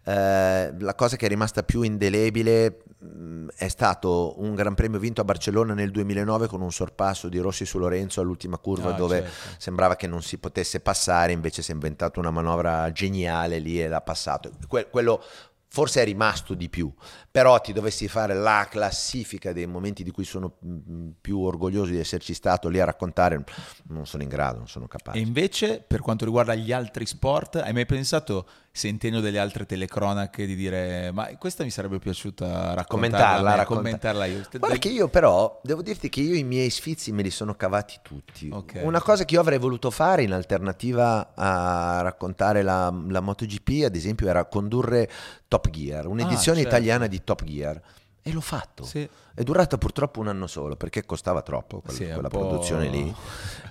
eh, 0.04 0.74
la 0.78 0.94
cosa 0.94 1.16
che 1.16 1.24
è 1.24 1.28
rimasta 1.28 1.62
più 1.62 1.80
indelebile 1.82 2.82
mh, 2.98 3.46
è 3.56 3.68
stato 3.68 4.34
un 4.42 4.54
Gran 4.54 4.74
Premio 4.74 4.98
vinto 4.98 5.20
a 5.20 5.24
Barcellona 5.24 5.72
nel 5.74 5.90
2009 5.90 6.46
con 6.48 6.60
un 6.60 6.70
sorpasso 6.72 7.28
di 7.28 7.38
Rossi 7.38 7.64
su 7.64 7.78
Lorenzo 7.78 8.20
all'ultima 8.20 8.58
curva 8.58 8.90
Ah, 8.94 8.96
dove 8.96 9.22
certo. 9.22 9.54
sembrava 9.58 9.96
che 9.96 10.06
non 10.06 10.22
si 10.22 10.38
potesse 10.38 10.80
passare, 10.80 11.32
invece 11.32 11.62
si 11.62 11.70
è 11.70 11.74
inventato 11.74 12.20
una 12.20 12.30
manovra 12.30 12.90
geniale 12.92 13.58
lì 13.58 13.80
e 13.82 13.88
l'ha 13.88 14.00
passato. 14.18 14.50
Que- 14.66 14.88
quello 14.90 15.22
forse 15.70 16.00
è 16.00 16.04
rimasto 16.04 16.54
di 16.54 16.68
più, 16.68 16.92
però 17.30 17.60
ti 17.60 17.72
dovessi 17.72 18.08
fare 18.08 18.34
la 18.34 18.66
classifica 18.70 19.52
dei 19.52 19.66
momenti 19.66 20.02
di 20.02 20.10
cui 20.10 20.24
sono 20.24 20.56
mm, 20.64 21.10
più 21.20 21.40
orgoglioso 21.40 21.90
di 21.90 21.98
esserci 21.98 22.32
stato 22.34 22.68
lì 22.68 22.80
a 22.80 22.84
raccontare, 22.84 23.44
non 23.88 24.06
sono 24.06 24.22
in 24.22 24.28
grado, 24.30 24.58
non 24.58 24.68
sono 24.68 24.88
capace. 24.88 25.18
E 25.18 25.20
invece, 25.20 25.84
per 25.86 26.00
quanto 26.00 26.24
riguarda 26.24 26.54
gli 26.54 26.72
altri 26.72 27.06
sport, 27.06 27.56
hai 27.56 27.72
mai 27.72 27.86
pensato, 27.86 28.48
sentendo 28.70 29.20
delle 29.20 29.38
altre 29.38 29.66
telecronache, 29.66 30.46
di 30.46 30.54
dire 30.54 31.10
ma 31.12 31.26
questa 31.36 31.64
mi 31.64 31.70
sarebbe 31.70 31.98
piaciuta 31.98 32.74
raccontarla, 32.74 32.84
commentarla, 32.86 33.38
a 33.48 33.50
me, 33.52 33.56
racconta- 33.56 33.82
commentarla 33.82 34.24
io? 34.26 34.42
Guarda 34.58 34.76
che 34.78 34.88
io 34.88 35.08
però 35.08 35.60
devo 35.64 35.82
dirti 35.82 36.08
che 36.08 36.20
io 36.20 36.34
i 36.34 36.44
miei 36.44 36.70
sfizi 36.70 37.10
me 37.12 37.22
li 37.22 37.30
sono 37.30 37.54
cavati 37.54 37.96
tutti. 38.02 38.48
Ok. 38.52 38.80
Una 38.82 39.00
cosa 39.02 39.24
che 39.24 39.34
io 39.34 39.40
avrei 39.40 39.58
voluto 39.58 39.90
fare 39.90 40.22
in 40.22 40.32
alternativa 40.32 41.32
a 41.34 42.00
raccontare 42.02 42.62
la, 42.62 42.92
la 43.08 43.20
MotoGP, 43.20 43.84
ad 43.84 43.96
esempio, 43.96 44.28
era 44.28 44.44
condurre 44.44 45.10
Top 45.48 45.68
Gear, 45.70 46.06
un'edizione 46.06 46.58
Ah, 46.58 46.62
certo. 46.62 46.76
italiana 46.76 47.06
di 47.06 47.24
Top 47.24 47.42
Gear. 47.44 47.80
E 48.28 48.32
l'ho 48.32 48.40
fatto. 48.40 48.84
Sì. 48.84 49.08
È 49.34 49.42
durata 49.42 49.78
purtroppo 49.78 50.20
un 50.20 50.28
anno 50.28 50.46
solo 50.46 50.74
perché 50.76 51.06
costava 51.06 51.42
troppo 51.42 51.80
quella, 51.80 51.96
Sì, 51.98 52.04
quella 52.12 52.28
produzione 52.28 52.88
lì. 52.88 53.14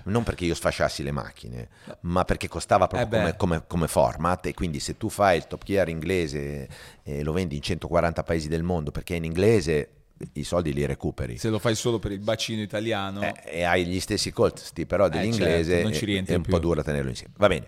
Non 0.04 0.22
perché 0.24 0.44
io 0.46 0.54
sfasciassi 0.54 1.02
le 1.02 1.10
macchine, 1.12 1.68
ma 2.00 2.24
perché 2.24 2.48
costava 2.48 2.86
proprio 2.86 3.06
Eh 3.06 3.36
come, 3.36 3.36
come- 3.36 3.64
come 3.66 3.88
format. 3.88 4.46
E 4.46 4.54
quindi 4.54 4.80
se 4.80 4.96
tu 4.96 5.08
fai 5.10 5.36
il 5.36 5.46
Top 5.46 5.62
Gear 5.64 5.88
inglese 5.88 6.68
e 7.02 7.22
lo 7.22 7.32
vendi 7.32 7.56
in 7.56 7.62
140 7.62 8.22
paesi 8.22 8.48
del 8.48 8.62
mondo 8.62 8.90
perché 8.90 9.14
è 9.14 9.16
in 9.18 9.24
inglese, 9.24 9.90
i 10.32 10.42
soldi 10.44 10.72
li 10.72 10.84
recuperi. 10.86 11.36
Se 11.38 11.48
lo 11.50 11.58
fai 11.58 11.74
solo 11.76 11.98
per 11.98 12.10
il 12.12 12.18
bacino 12.20 12.62
italiano, 12.62 13.22
Eh, 13.22 13.34
e 13.44 13.62
hai 13.62 13.84
gli 13.84 14.00
stessi 14.00 14.32
costi, 14.32 14.86
però 14.86 15.08
dell'inglese 15.08 15.70
certo, 15.72 15.82
non 15.88 15.92
ci 15.92 16.14
è- 16.16 16.24
è 16.24 16.34
un 16.34 16.42
più. 16.42 16.52
po' 16.52 16.58
dura 16.58 16.82
tenerlo 16.82 17.10
insieme. 17.10 17.34
Va 17.36 17.46
bene. 17.46 17.66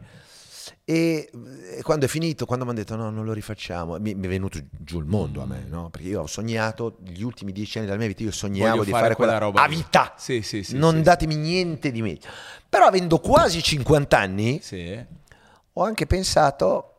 E, 0.90 1.30
e 1.76 1.82
quando 1.82 2.06
è 2.06 2.08
finito, 2.08 2.46
quando 2.46 2.64
mi 2.64 2.72
hanno 2.72 2.80
detto 2.80 2.96
no, 2.96 3.10
non 3.10 3.24
lo 3.24 3.32
rifacciamo, 3.32 3.98
mi, 4.00 4.12
mi 4.16 4.26
è 4.26 4.28
venuto 4.28 4.58
giù 4.70 4.98
il 4.98 5.04
mondo 5.04 5.40
a 5.40 5.46
me, 5.46 5.64
no? 5.68 5.88
Perché 5.88 6.08
io 6.08 6.22
ho 6.22 6.26
sognato, 6.26 6.96
gli 7.04 7.22
ultimi 7.22 7.52
dieci 7.52 7.78
anni 7.78 7.86
della 7.86 7.96
mia 7.96 8.08
vita, 8.08 8.24
io 8.24 8.32
sognavo 8.32 8.70
Voglio 8.70 8.84
di 8.84 8.90
fare 8.90 9.02
fare, 9.02 9.14
quella 9.14 9.38
quella, 9.38 9.46
roba 9.46 9.62
a 9.62 9.68
vita. 9.68 10.14
Sì, 10.18 10.42
sì, 10.42 10.64
sì, 10.64 10.76
non 10.76 11.00
datemi 11.02 11.36
niente 11.36 11.92
di 11.92 12.02
meglio. 12.02 12.28
Però 12.68 12.86
avendo 12.86 13.20
quasi 13.20 13.62
50 13.62 14.18
anni, 14.18 14.60
ho 15.74 15.84
anche 15.84 16.06
pensato 16.06 16.94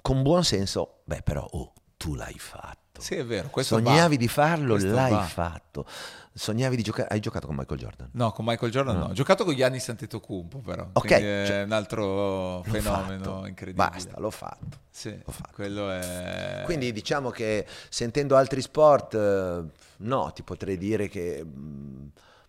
con 0.00 0.22
buon 0.22 0.44
senso, 0.44 1.00
beh 1.02 1.22
però 1.22 1.44
oh, 1.50 1.72
tu 1.96 2.14
l'hai 2.14 2.38
fatto. 2.38 2.85
Sì, 2.98 3.14
è 3.14 3.24
vero. 3.24 3.50
Sognavi 3.54 4.14
va. 4.16 4.20
di 4.20 4.28
farlo, 4.28 4.72
Questo 4.74 4.90
l'hai 4.92 5.12
va. 5.12 5.22
fatto. 5.22 5.86
Sognavi 6.32 6.76
di 6.76 6.82
giocare, 6.82 7.08
hai 7.08 7.20
giocato 7.20 7.46
con 7.46 7.56
Michael 7.56 7.80
Jordan. 7.80 8.10
No, 8.12 8.30
con 8.32 8.44
Michael 8.44 8.70
Jordan 8.70 8.98
no. 8.98 9.04
Ho 9.06 9.12
giocato 9.12 9.42
con 9.44 9.54
Giannis 9.54 9.88
Antetokounmpo 9.88 10.58
però. 10.58 10.86
Ok, 10.92 11.08
cioè, 11.08 11.62
un 11.64 11.72
altro 11.72 12.62
fenomeno 12.64 13.24
fatto. 13.24 13.46
incredibile. 13.46 13.88
Basta, 13.88 14.20
l'ho 14.20 14.30
fatto. 14.30 14.78
Sì, 14.90 15.10
l'ho 15.24 15.32
fatto. 15.32 15.50
quello 15.54 15.90
è... 15.90 16.60
Quindi 16.66 16.92
diciamo 16.92 17.30
che 17.30 17.66
sentendo 17.88 18.36
altri 18.36 18.60
sport, 18.60 19.14
eh, 19.14 19.62
no, 19.98 20.32
ti 20.34 20.42
potrei 20.42 20.76
dire 20.76 21.08
che... 21.08 21.42
mm, 21.42 22.06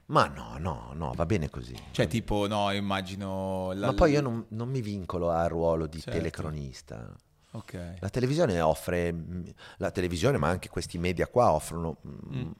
Ma 0.07 0.25
no, 0.27 0.55
no, 0.59 0.91
no, 0.93 1.13
va 1.15 1.25
bene 1.25 1.49
così. 1.49 1.75
Cioè 1.91 2.07
tipo, 2.07 2.45
no, 2.47 2.71
immagino... 2.73 3.71
la- 3.73 3.87
Ma 3.87 3.93
poi 3.93 4.11
io 4.11 4.21
non, 4.21 4.45
non 4.49 4.67
mi 4.69 4.81
vincolo 4.81 5.29
al 5.29 5.47
ruolo 5.47 5.87
di 5.87 6.01
Certo. 6.01 6.17
telecronista. 6.17 7.09
Ok. 7.51 7.95
La 7.99 8.09
televisione 8.09 8.59
offre, 8.61 9.11
mm, 9.13 9.43
la 9.77 9.91
televisione 9.91 10.37
ma 10.37 10.49
anche 10.49 10.69
questi 10.69 10.97
media 10.97 11.27
qua 11.27 11.53
offrono... 11.53 11.97
mm, 12.05 12.51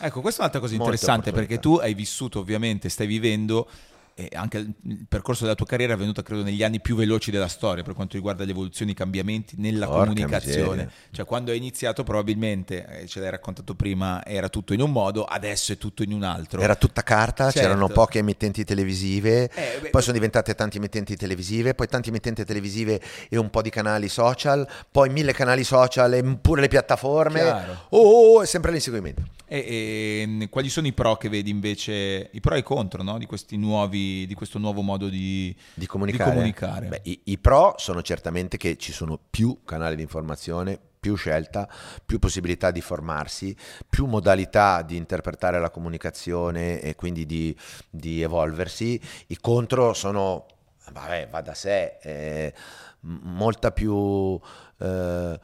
Ecco, 0.00 0.20
questa 0.20 0.40
è 0.40 0.44
un'altra 0.44 0.60
cosa 0.60 0.74
interessante 0.74 1.32
perché 1.32 1.58
tu 1.58 1.74
hai 1.76 1.94
vissuto 1.94 2.40
ovviamente, 2.40 2.88
stai 2.88 3.06
vivendo 3.06 3.68
e 4.14 4.28
anche 4.32 4.58
il 4.58 5.06
percorso 5.08 5.42
della 5.42 5.56
tua 5.56 5.66
carriera 5.66 5.92
è 5.92 5.96
avvenuto 5.96 6.22
credo 6.22 6.42
negli 6.42 6.62
anni 6.62 6.80
più 6.80 6.94
veloci 6.94 7.30
della 7.32 7.48
storia 7.48 7.82
per 7.82 7.94
quanto 7.94 8.16
riguarda 8.16 8.44
le 8.44 8.52
evoluzioni, 8.52 8.92
i 8.92 8.94
cambiamenti 8.94 9.56
nella 9.58 9.86
Porca 9.86 10.00
comunicazione. 10.06 10.68
miseria. 10.70 10.90
Cioè 11.10 11.24
quando 11.24 11.50
hai 11.50 11.56
iniziato 11.56 12.04
probabilmente, 12.04 12.86
eh, 13.00 13.06
ce 13.06 13.20
l'hai 13.20 13.30
raccontato 13.30 13.74
prima, 13.74 14.24
era 14.24 14.48
tutto 14.48 14.72
in 14.72 14.80
un 14.80 14.92
modo, 14.92 15.24
adesso 15.24 15.72
è 15.72 15.78
tutto 15.78 16.02
in 16.02 16.12
un 16.12 16.22
altro. 16.22 16.60
Era 16.60 16.76
tutta 16.76 17.02
carta, 17.02 17.44
Certo. 17.50 17.60
c'erano 17.60 17.88
poche 17.88 18.18
emittenti 18.20 18.64
televisive, 18.64 19.50
Eh, 19.52 19.78
beh, 19.80 19.90
poi 19.90 20.00
sono 20.02 20.14
diventate 20.14 20.54
tanti 20.54 20.76
emittenti 20.76 21.16
televisive, 21.16 21.74
poi 21.74 21.88
tanti 21.88 22.10
emittenti 22.10 22.44
televisive 22.44 23.00
e 23.28 23.36
un 23.36 23.50
po' 23.50 23.62
di 23.62 23.70
canali 23.70 24.08
social, 24.08 24.66
poi 24.90 25.10
mille 25.10 25.32
canali 25.32 25.64
social 25.64 26.12
e 26.14 26.22
pure 26.40 26.60
le 26.60 26.68
piattaforme. 26.68 27.40
Chiaro. 27.40 27.86
Oh, 27.90 28.36
oh, 28.36 28.42
è 28.42 28.46
sempre 28.46 28.70
l'inseguimento. 28.70 29.22
E, 29.46 30.22
e, 30.22 30.26
mh, 30.26 30.48
quali 30.48 30.68
sono 30.68 30.86
i 30.86 30.92
pro 30.92 31.16
che 31.16 31.28
vedi 31.28 31.50
invece, 31.50 32.28
i 32.32 32.40
pro 32.40 32.54
e 32.54 32.58
i 32.58 32.62
contro 32.62 33.02
no? 33.02 33.18
di, 33.18 33.26
questi 33.26 33.56
nuovi, 33.56 34.03
di 34.26 34.34
questo 34.34 34.58
nuovo 34.58 34.80
modo 34.82 35.08
di, 35.08 35.54
Di 35.74 35.86
comunicare. 35.86 36.30
comunicare. 36.30 36.88
Beh, 36.88 37.00
i, 37.04 37.20
i 37.24 37.38
pro 37.38 37.74
sono 37.78 38.02
certamente 38.02 38.56
che 38.56 38.76
ci 38.76 38.92
sono 38.92 39.18
più 39.30 39.60
canali 39.64 39.96
di 39.96 40.02
informazione, 40.02 40.78
più 41.04 41.16
scelta, 41.16 41.68
più 42.04 42.18
possibilità 42.18 42.70
di 42.70 42.80
formarsi, 42.80 43.54
più 43.88 44.06
modalità 44.06 44.80
di 44.82 44.96
interpretare 44.96 45.60
la 45.60 45.70
comunicazione 45.70 46.80
e 46.80 46.94
quindi 46.94 47.26
di, 47.26 47.54
di 47.90 48.22
evolversi. 48.22 48.98
I 49.28 49.36
contro 49.38 49.92
sono, 49.92 50.46
vabbè, 50.92 51.28
va 51.28 51.40
da 51.42 51.52
sé, 51.54 51.98
eh, 52.00 52.54
molta 53.00 53.70
più 53.70 54.40
eh, 54.78 55.38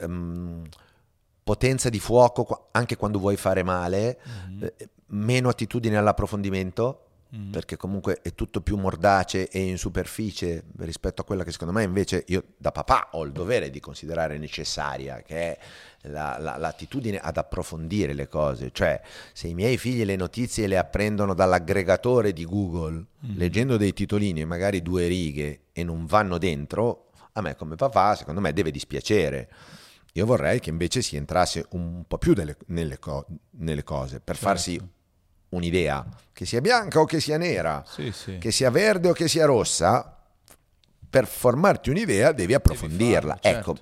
ehm, 0.00 0.64
potenza 1.44 1.88
di 1.88 1.98
fuoco 1.98 2.68
anche 2.72 2.96
quando 2.96 3.18
vuoi 3.18 3.36
fare 3.36 3.62
male, 3.62 4.18
Mhm. 4.48 4.64
eh, 4.64 4.88
meno 5.08 5.48
attitudine 5.48 5.96
all'approfondimento 5.96 7.02
Mhm. 7.30 7.50
perché 7.50 7.76
comunque 7.76 8.20
è 8.22 8.32
tutto 8.34 8.62
più 8.62 8.78
mordace 8.78 9.48
e 9.50 9.60
in 9.60 9.76
superficie 9.76 10.64
rispetto 10.78 11.20
a 11.20 11.24
quella 11.26 11.44
che 11.44 11.52
secondo 11.52 11.74
me 11.74 11.82
invece 11.82 12.24
io 12.28 12.42
da 12.56 12.72
papà 12.72 13.08
ho 13.12 13.22
il 13.24 13.32
dovere 13.32 13.68
di 13.68 13.80
considerare 13.80 14.38
necessaria, 14.38 15.20
che 15.20 15.36
è 15.36 15.58
la- 16.04 16.38
la- 16.38 16.56
l'attitudine 16.56 17.18
ad 17.18 17.36
approfondire 17.36 18.14
le 18.14 18.28
cose. 18.28 18.70
Cioè, 18.72 18.98
se 19.34 19.46
i 19.46 19.52
miei 19.52 19.76
figli 19.76 20.06
le 20.06 20.16
notizie 20.16 20.66
le 20.66 20.78
apprendono 20.78 21.34
dall'aggregatore 21.34 22.32
di 22.32 22.46
Google, 22.46 23.04
leggendo 23.34 23.76
dei 23.76 23.92
titolini 23.92 24.40
e 24.40 24.44
magari 24.46 24.80
due 24.80 25.06
righe 25.06 25.64
e 25.74 25.84
non 25.84 26.06
vanno 26.06 26.38
dentro, 26.38 27.10
a 27.32 27.42
me 27.42 27.56
come 27.56 27.74
papà, 27.74 28.14
secondo 28.14 28.40
me, 28.40 28.54
deve 28.54 28.70
dispiacere. 28.70 29.50
Io 30.14 30.24
vorrei 30.24 30.60
che 30.60 30.70
invece 30.70 31.02
si 31.02 31.16
entrasse 31.16 31.66
un 31.72 32.04
po' 32.08 32.16
più 32.16 32.32
delle- 32.32 32.56
nelle, 32.68 32.98
co- 32.98 33.26
nelle 33.58 33.84
cose 33.84 34.18
per 34.20 34.36
farsi 34.36 34.80
un'idea, 35.50 36.06
che 36.32 36.44
sia 36.46 36.60
bianca 36.60 37.00
o 37.00 37.04
che 37.04 37.20
sia 37.20 37.36
nera, 37.38 37.82
Sì, 37.86 38.12
sì. 38.12 38.38
che 38.38 38.50
sia 38.50 38.70
verde 38.70 39.08
o 39.08 39.12
che 39.12 39.28
sia 39.28 39.44
rossa, 39.46 40.14
per 41.10 41.26
formarti 41.26 41.90
un'idea 41.90 42.32
devi 42.32 42.54
approfondirla. 42.54 43.38
farlo, 43.40 43.40
certo. 43.40 43.70
Ecco, 43.70 43.80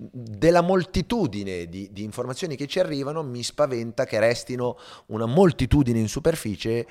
della 0.00 0.60
moltitudine 0.60 1.66
di, 1.66 1.88
di 1.92 2.04
informazioni 2.04 2.54
che 2.54 2.68
ci 2.68 2.78
arrivano 2.78 3.24
mi 3.24 3.42
spaventa 3.42 4.04
che 4.04 4.20
restino 4.20 4.78
una 5.06 5.26
moltitudine 5.26 5.98
in 5.98 6.08
superficie 6.08 6.86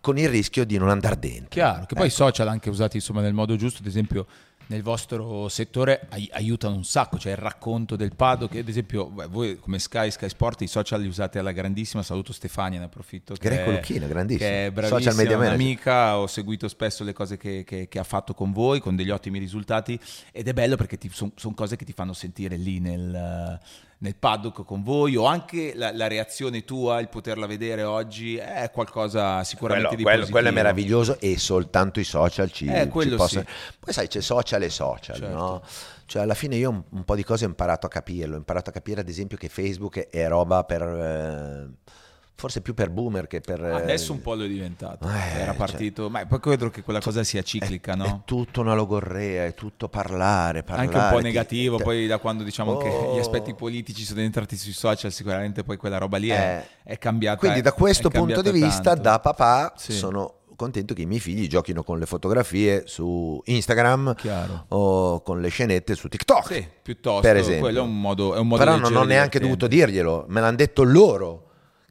con 0.00 0.18
il 0.18 0.28
rischio 0.28 0.64
di 0.64 0.76
non 0.76 0.88
andare 0.90 1.16
dentro. 1.18 1.48
Chiaro, 1.50 1.86
che 1.86 1.94
poi 1.94 2.06
i 2.06 2.08
Ecco. 2.08 2.16
social 2.16 2.48
anche 2.48 2.68
usati 2.70 2.96
insomma 2.96 3.20
nel 3.20 3.34
modo 3.34 3.54
giusto, 3.54 3.78
ad 3.82 3.86
esempio 3.86 4.26
nel 4.66 4.82
vostro 4.82 5.48
settore 5.48 6.06
ai- 6.10 6.28
aiutano 6.32 6.74
un 6.74 6.84
sacco, 6.84 7.18
cioè 7.18 7.32
il 7.32 7.38
racconto 7.38 7.96
del 7.96 8.14
paddock, 8.14 8.52
che 8.52 8.58
ad 8.60 8.68
esempio 8.68 9.12
voi 9.28 9.58
come 9.58 9.78
Sky, 9.78 10.10
Sky 10.10 10.28
Sport 10.28 10.62
i 10.62 10.66
social 10.66 11.00
li 11.00 11.06
usate 11.06 11.38
alla 11.38 11.52
grandissima, 11.52 12.02
saluto 12.02 12.32
Stefania, 12.32 12.78
ne 12.78 12.86
approfitto. 12.86 13.34
Greco 13.38 13.70
Lucchino, 13.70 14.06
grandissimo. 14.06 14.48
Che 14.48 14.66
è 14.66 14.72
Social 14.74 15.00
bravissima, 15.14 15.36
un'amica, 15.46 16.18
ho 16.18 16.26
seguito 16.26 16.68
spesso 16.68 17.04
le 17.04 17.12
cose 17.12 17.36
che, 17.36 17.64
che- 17.64 17.88
che 17.88 17.98
ha 17.98 18.04
fatto 18.04 18.34
con 18.34 18.52
voi, 18.52 18.80
con 18.80 18.96
degli 18.96 19.10
ottimi 19.10 19.38
risultati 19.38 19.98
ed 20.32 20.48
è 20.48 20.52
bello 20.52 20.76
perché 20.76 20.98
sono 21.10 21.32
cose 21.54 21.76
che 21.76 21.84
ti 21.84 21.92
fanno 21.92 22.12
sentire 22.12 22.56
lì 22.56 22.80
nel, 22.80 23.60
nel 23.98 24.16
paddock 24.16 24.64
con 24.64 24.82
voi 24.82 25.16
o 25.16 25.24
anche 25.24 25.72
la, 25.74 25.92
la, 25.92 26.06
reazione 26.06 26.64
tua, 26.64 27.00
il 27.00 27.08
poterla 27.08 27.46
vedere 27.46 27.82
oggi 27.82 28.36
è 28.36 28.70
qualcosa 28.72 29.42
sicuramente 29.44 29.88
quello, 29.88 29.96
di 29.96 30.02
quello, 30.02 30.18
positivo. 30.18 30.38
Quello 30.38 30.48
è 30.48 30.62
meraviglioso 30.62 31.20
e 31.20 31.38
soltanto 31.38 32.00
i 32.00 32.04
social 32.04 32.50
ci, 32.50 32.66
eh, 32.66 32.90
ci 32.90 33.08
possono... 33.10 33.44
Sì. 33.46 33.74
Poi 33.78 33.92
sai 33.92 34.08
c'è 34.08 34.20
social 34.20 34.62
e 34.62 34.70
social, 34.70 35.16
certo. 35.16 35.34
no? 35.34 35.62
Cioè 36.06 36.22
alla 36.22 36.34
fine 36.34 36.56
io 36.56 36.70
un, 36.70 36.82
un, 36.90 37.04
po' 37.04 37.14
di 37.14 37.24
cose 37.24 37.44
ho 37.44 37.48
imparato 37.48 37.86
a 37.86 37.88
capirlo, 37.88 38.34
ho 38.34 38.38
imparato 38.38 38.70
a 38.70 38.72
capire 38.72 39.00
ad 39.00 39.08
esempio 39.08 39.36
che 39.36 39.48
Facebook 39.48 40.08
è 40.08 40.28
roba 40.28 40.64
per... 40.64 40.82
Eh 40.82 42.02
forse 42.36 42.60
più 42.60 42.74
per 42.74 42.90
boomer 42.90 43.26
che 43.26 43.40
per... 43.40 43.62
Adesso 43.62 44.12
un 44.12 44.20
po' 44.20 44.34
lo 44.34 44.44
è 44.44 44.48
diventato, 44.48 45.08
eh, 45.08 45.40
era 45.40 45.50
cioè 45.50 45.56
partito, 45.56 46.02
cioè, 46.02 46.10
ma 46.10 46.26
poi 46.26 46.40
credo 46.40 46.70
che 46.70 46.82
quella 46.82 47.00
cosa 47.00 47.22
sia 47.24 47.42
ciclica, 47.42 47.92
è, 47.92 47.96
no? 47.96 48.04
È 48.04 48.18
tutto 48.24 48.60
una 48.60 48.74
logorrea, 48.74 49.44
è 49.44 49.54
tutto 49.54 49.88
parlare, 49.88 50.62
parlare. 50.62 50.88
Anche 50.88 50.98
un 50.98 51.08
po' 51.10 51.20
negativo, 51.20 51.76
ti, 51.78 51.82
poi 51.82 52.06
da 52.06 52.18
quando 52.18 52.42
diciamo 52.42 52.72
oh. 52.72 52.78
che 52.78 53.14
gli 53.14 53.18
aspetti 53.18 53.54
politici 53.54 54.04
sono 54.04 54.20
entrati 54.20 54.56
sui 54.56 54.72
social, 54.72 55.12
sicuramente 55.12 55.62
poi 55.62 55.76
quella 55.76 55.98
roba 55.98 56.18
lì 56.18 56.28
è, 56.28 56.64
eh, 56.84 56.92
è 56.92 56.98
cambiata. 56.98 57.38
Quindi 57.38 57.60
da 57.60 57.72
questo 57.72 58.10
punto 58.10 58.42
di 58.42 58.50
vista, 58.50 58.82
tanto. 58.82 59.02
da 59.02 59.20
papà, 59.20 59.72
sì. 59.76 59.92
sono 59.92 60.40
contento 60.56 60.94
che 60.94 61.02
i 61.02 61.06
miei 61.06 61.20
figli 61.20 61.48
giochino 61.48 61.82
con 61.82 61.98
le 61.98 62.06
fotografie 62.06 62.84
su 62.86 63.40
Instagram 63.44 64.14
Chiaro. 64.14 64.66
o 64.68 65.22
con 65.22 65.40
le 65.40 65.48
scenette 65.48 65.94
su 65.94 66.08
TikTok. 66.08 66.52
Sì, 66.52 66.66
piuttosto, 66.82 67.20
per 67.20 67.36
esempio. 67.36 67.62
quello 67.62 67.80
è 67.80 67.82
un 67.82 68.00
modo, 68.00 68.34
è 68.34 68.38
un 68.38 68.48
modo 68.48 68.62
Però 68.62 68.76
non 68.76 68.94
ho 68.94 69.04
neanche 69.04 69.38
dovuto 69.40 69.66
dirglielo, 69.66 70.26
me 70.28 70.40
l'hanno 70.40 70.56
detto 70.56 70.82
loro 70.82 71.43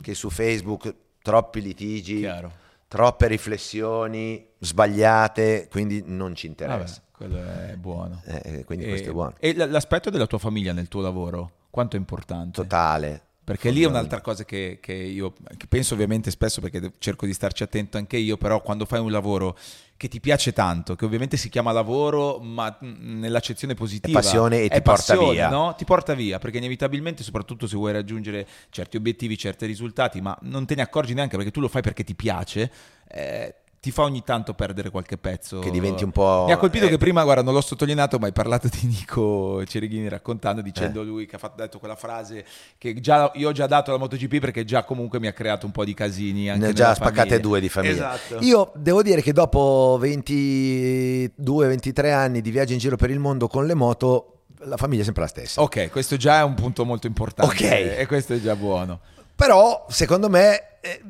che 0.04 0.14
su 0.14 0.30
Facebook 0.30 0.94
troppi 1.24 1.62
litigi, 1.62 2.20
Chiaro. 2.20 2.52
troppe 2.88 3.28
riflessioni 3.28 4.46
sbagliate, 4.60 5.68
quindi 5.72 6.04
non 6.06 6.36
ci 6.36 6.46
interessa. 6.46 7.02
Vabbè, 7.02 7.12
quello 7.12 7.38
è 7.38 7.76
buono. 7.78 8.22
Eh, 8.26 8.64
quindi 8.66 8.86
e, 8.86 8.90
questo 8.90 9.10
è 9.10 9.14
buono. 9.14 9.34
E 9.40 9.56
l'aspetto 9.56 10.12
della 10.12 10.28
tua 10.28 10.38
famiglia 10.38 10.74
nel 10.74 10.90
tuo 10.90 11.02
lavoro, 11.02 11.52
quanto 11.72 11.96
è 11.96 12.00
importante? 12.00 12.62
Totale. 12.62 13.22
Perché 13.44 13.72
lì 13.72 13.84
è 13.84 13.88
un'altra 13.88 14.22
cosa 14.22 14.46
che, 14.46 14.78
che 14.80 14.94
io 14.94 15.34
che 15.58 15.68
penso 15.68 15.96
ovviamente 15.96 16.32
spesso 16.32 16.62
perché 16.62 16.94
cerco 16.98 17.26
di 17.26 17.34
starci 17.34 17.64
attento 17.64 17.98
anche 17.98 18.16
io, 18.16 18.38
però 18.38 18.62
quando 18.62 18.86
fai 18.86 19.02
un 19.02 19.12
lavoro 19.12 19.58
che 19.98 20.08
ti 20.08 20.22
piace 20.22 20.54
tanto, 20.54 20.96
che 20.96 21.04
ovviamente 21.04 21.36
si 21.36 21.50
chiama 21.50 21.72
lavoro, 21.72 22.40
ma 22.40 22.78
nell'accezione 22.80 23.74
positiva. 23.74 24.20
È 24.20 24.22
passione 24.22 24.62
e 24.64 24.70
ti 24.70 24.82
passione, 24.82 25.20
porta 25.20 25.34
via. 25.34 25.50
No? 25.50 25.76
Ti 25.78 25.84
porta 25.84 26.14
via, 26.14 26.40
perché 26.40 26.58
inevitabilmente, 26.58 27.22
soprattutto 27.22 27.68
se 27.68 27.76
vuoi 27.76 27.92
raggiungere 27.92 28.48
certi 28.70 28.96
obiettivi, 28.98 29.38
certi 29.38 29.66
risultati, 29.66 30.22
ma 30.22 30.38
non 30.42 30.66
te 30.66 30.76
ne 30.76 30.82
accorgi 30.82 31.14
neanche 31.14 31.36
perché 31.36 31.52
tu 31.52 31.60
lo 31.60 31.68
fai 31.68 31.82
perché 31.82 32.04
ti 32.04 32.16
piace. 32.16 32.72
Eh, 33.08 33.56
ti 33.84 33.92
fa 33.92 34.04
ogni 34.04 34.24
tanto 34.24 34.54
perdere 34.54 34.90
qualche 34.92 35.18
pezzo. 35.18 35.60
Che 35.60 35.70
diventi 35.70 36.06
un 36.06 36.12
po'. 36.12 36.46
Mi 36.48 36.54
ha 36.54 36.58
colpito 36.58 36.86
eh, 36.86 36.90
che 36.90 36.98
prima, 36.98 37.22
guarda, 37.26 37.42
non 37.42 37.54
l'ho 37.54 37.60
sottolineato, 37.60 38.18
ma 38.18 38.28
hai 38.28 38.32
parlato 38.32 38.70
di 38.70 38.88
Nico 38.88 39.62
Cereghini 39.66 40.08
raccontando, 40.08 40.62
dicendo 40.62 41.02
Eh. 41.02 41.04
lui 41.04 41.26
che 41.26 41.36
ha 41.36 41.38
fatto, 41.38 41.62
detto 41.62 41.80
quella 41.80 41.98
frase 41.98 42.46
che 42.78 42.98
già, 43.02 43.30
io 43.36 43.50
ho 43.50 43.52
già 43.52 43.68
dato 43.68 43.90
alla 43.90 44.00
MotoGP 44.00 44.40
perché 44.40 44.64
già 44.64 44.86
comunque 44.86 45.20
mi 45.20 45.28
ha 45.28 45.34
creato 45.34 45.66
un 45.66 45.74
po' 45.74 45.84
di 45.84 45.94
casini. 45.94 46.50
Anche 46.50 46.64
Ne 46.64 46.70
ho 46.70 46.74
già 46.74 46.94
spaccate 46.94 47.18
famiglia. 47.28 47.40
due 47.40 47.60
di 47.60 47.68
famiglia. 47.68 48.14
Esatto. 48.16 48.38
Io 48.46 48.72
devo 48.74 49.04
dire 49.04 49.22
che 49.22 49.34
dopo 49.34 50.00
22-23 50.02 52.14
anni 52.14 52.42
di 52.42 52.52
viaggio 52.52 52.74
in 52.74 52.80
giro 52.80 52.96
per 52.96 53.10
il 53.10 53.20
mondo 53.20 53.48
con 53.48 53.66
le 53.66 53.74
moto, 53.74 54.44
la 54.60 54.78
famiglia 54.78 55.02
è 55.02 55.06
sempre 55.06 55.24
la 55.24 55.30
stessa. 55.30 55.62
Ok, 55.62 55.90
questo 55.90 56.16
già 56.16 56.40
è 56.40 56.44
un 56.44 56.54
punto 56.54 56.86
molto 56.86 57.08
importante. 57.08 57.54
Ok. 57.54 57.62
E 58.00 58.06
questo 58.08 58.34
è 58.34 58.40
già 58.40 58.56
buono. 58.56 59.00
Però, 59.36 59.86
secondo 59.90 60.30
me, 60.30 60.80
eh, 60.82 61.02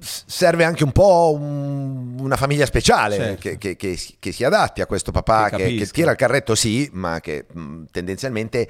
serve 0.00 0.64
anche 0.64 0.84
un 0.84 0.92
po' 0.92 1.32
un- 1.34 2.16
una 2.20 2.36
famiglia 2.36 2.66
speciale 2.66 3.16
Certo. 3.16 3.40
che, 3.40 3.58
che- 3.58 3.76
che 3.76 3.96
si- 3.96 4.16
che 4.18 4.32
si 4.32 4.44
adatti 4.44 4.80
a 4.80 4.86
questo 4.86 5.10
papà 5.12 5.48
Che 5.50 5.88
tira 5.90 6.10
il 6.10 6.16
carretto, 6.16 6.54
sì, 6.54 6.88
ma 6.92 7.20
che 7.20 7.46
mh, 7.50 7.84
tendenzialmente 7.90 8.68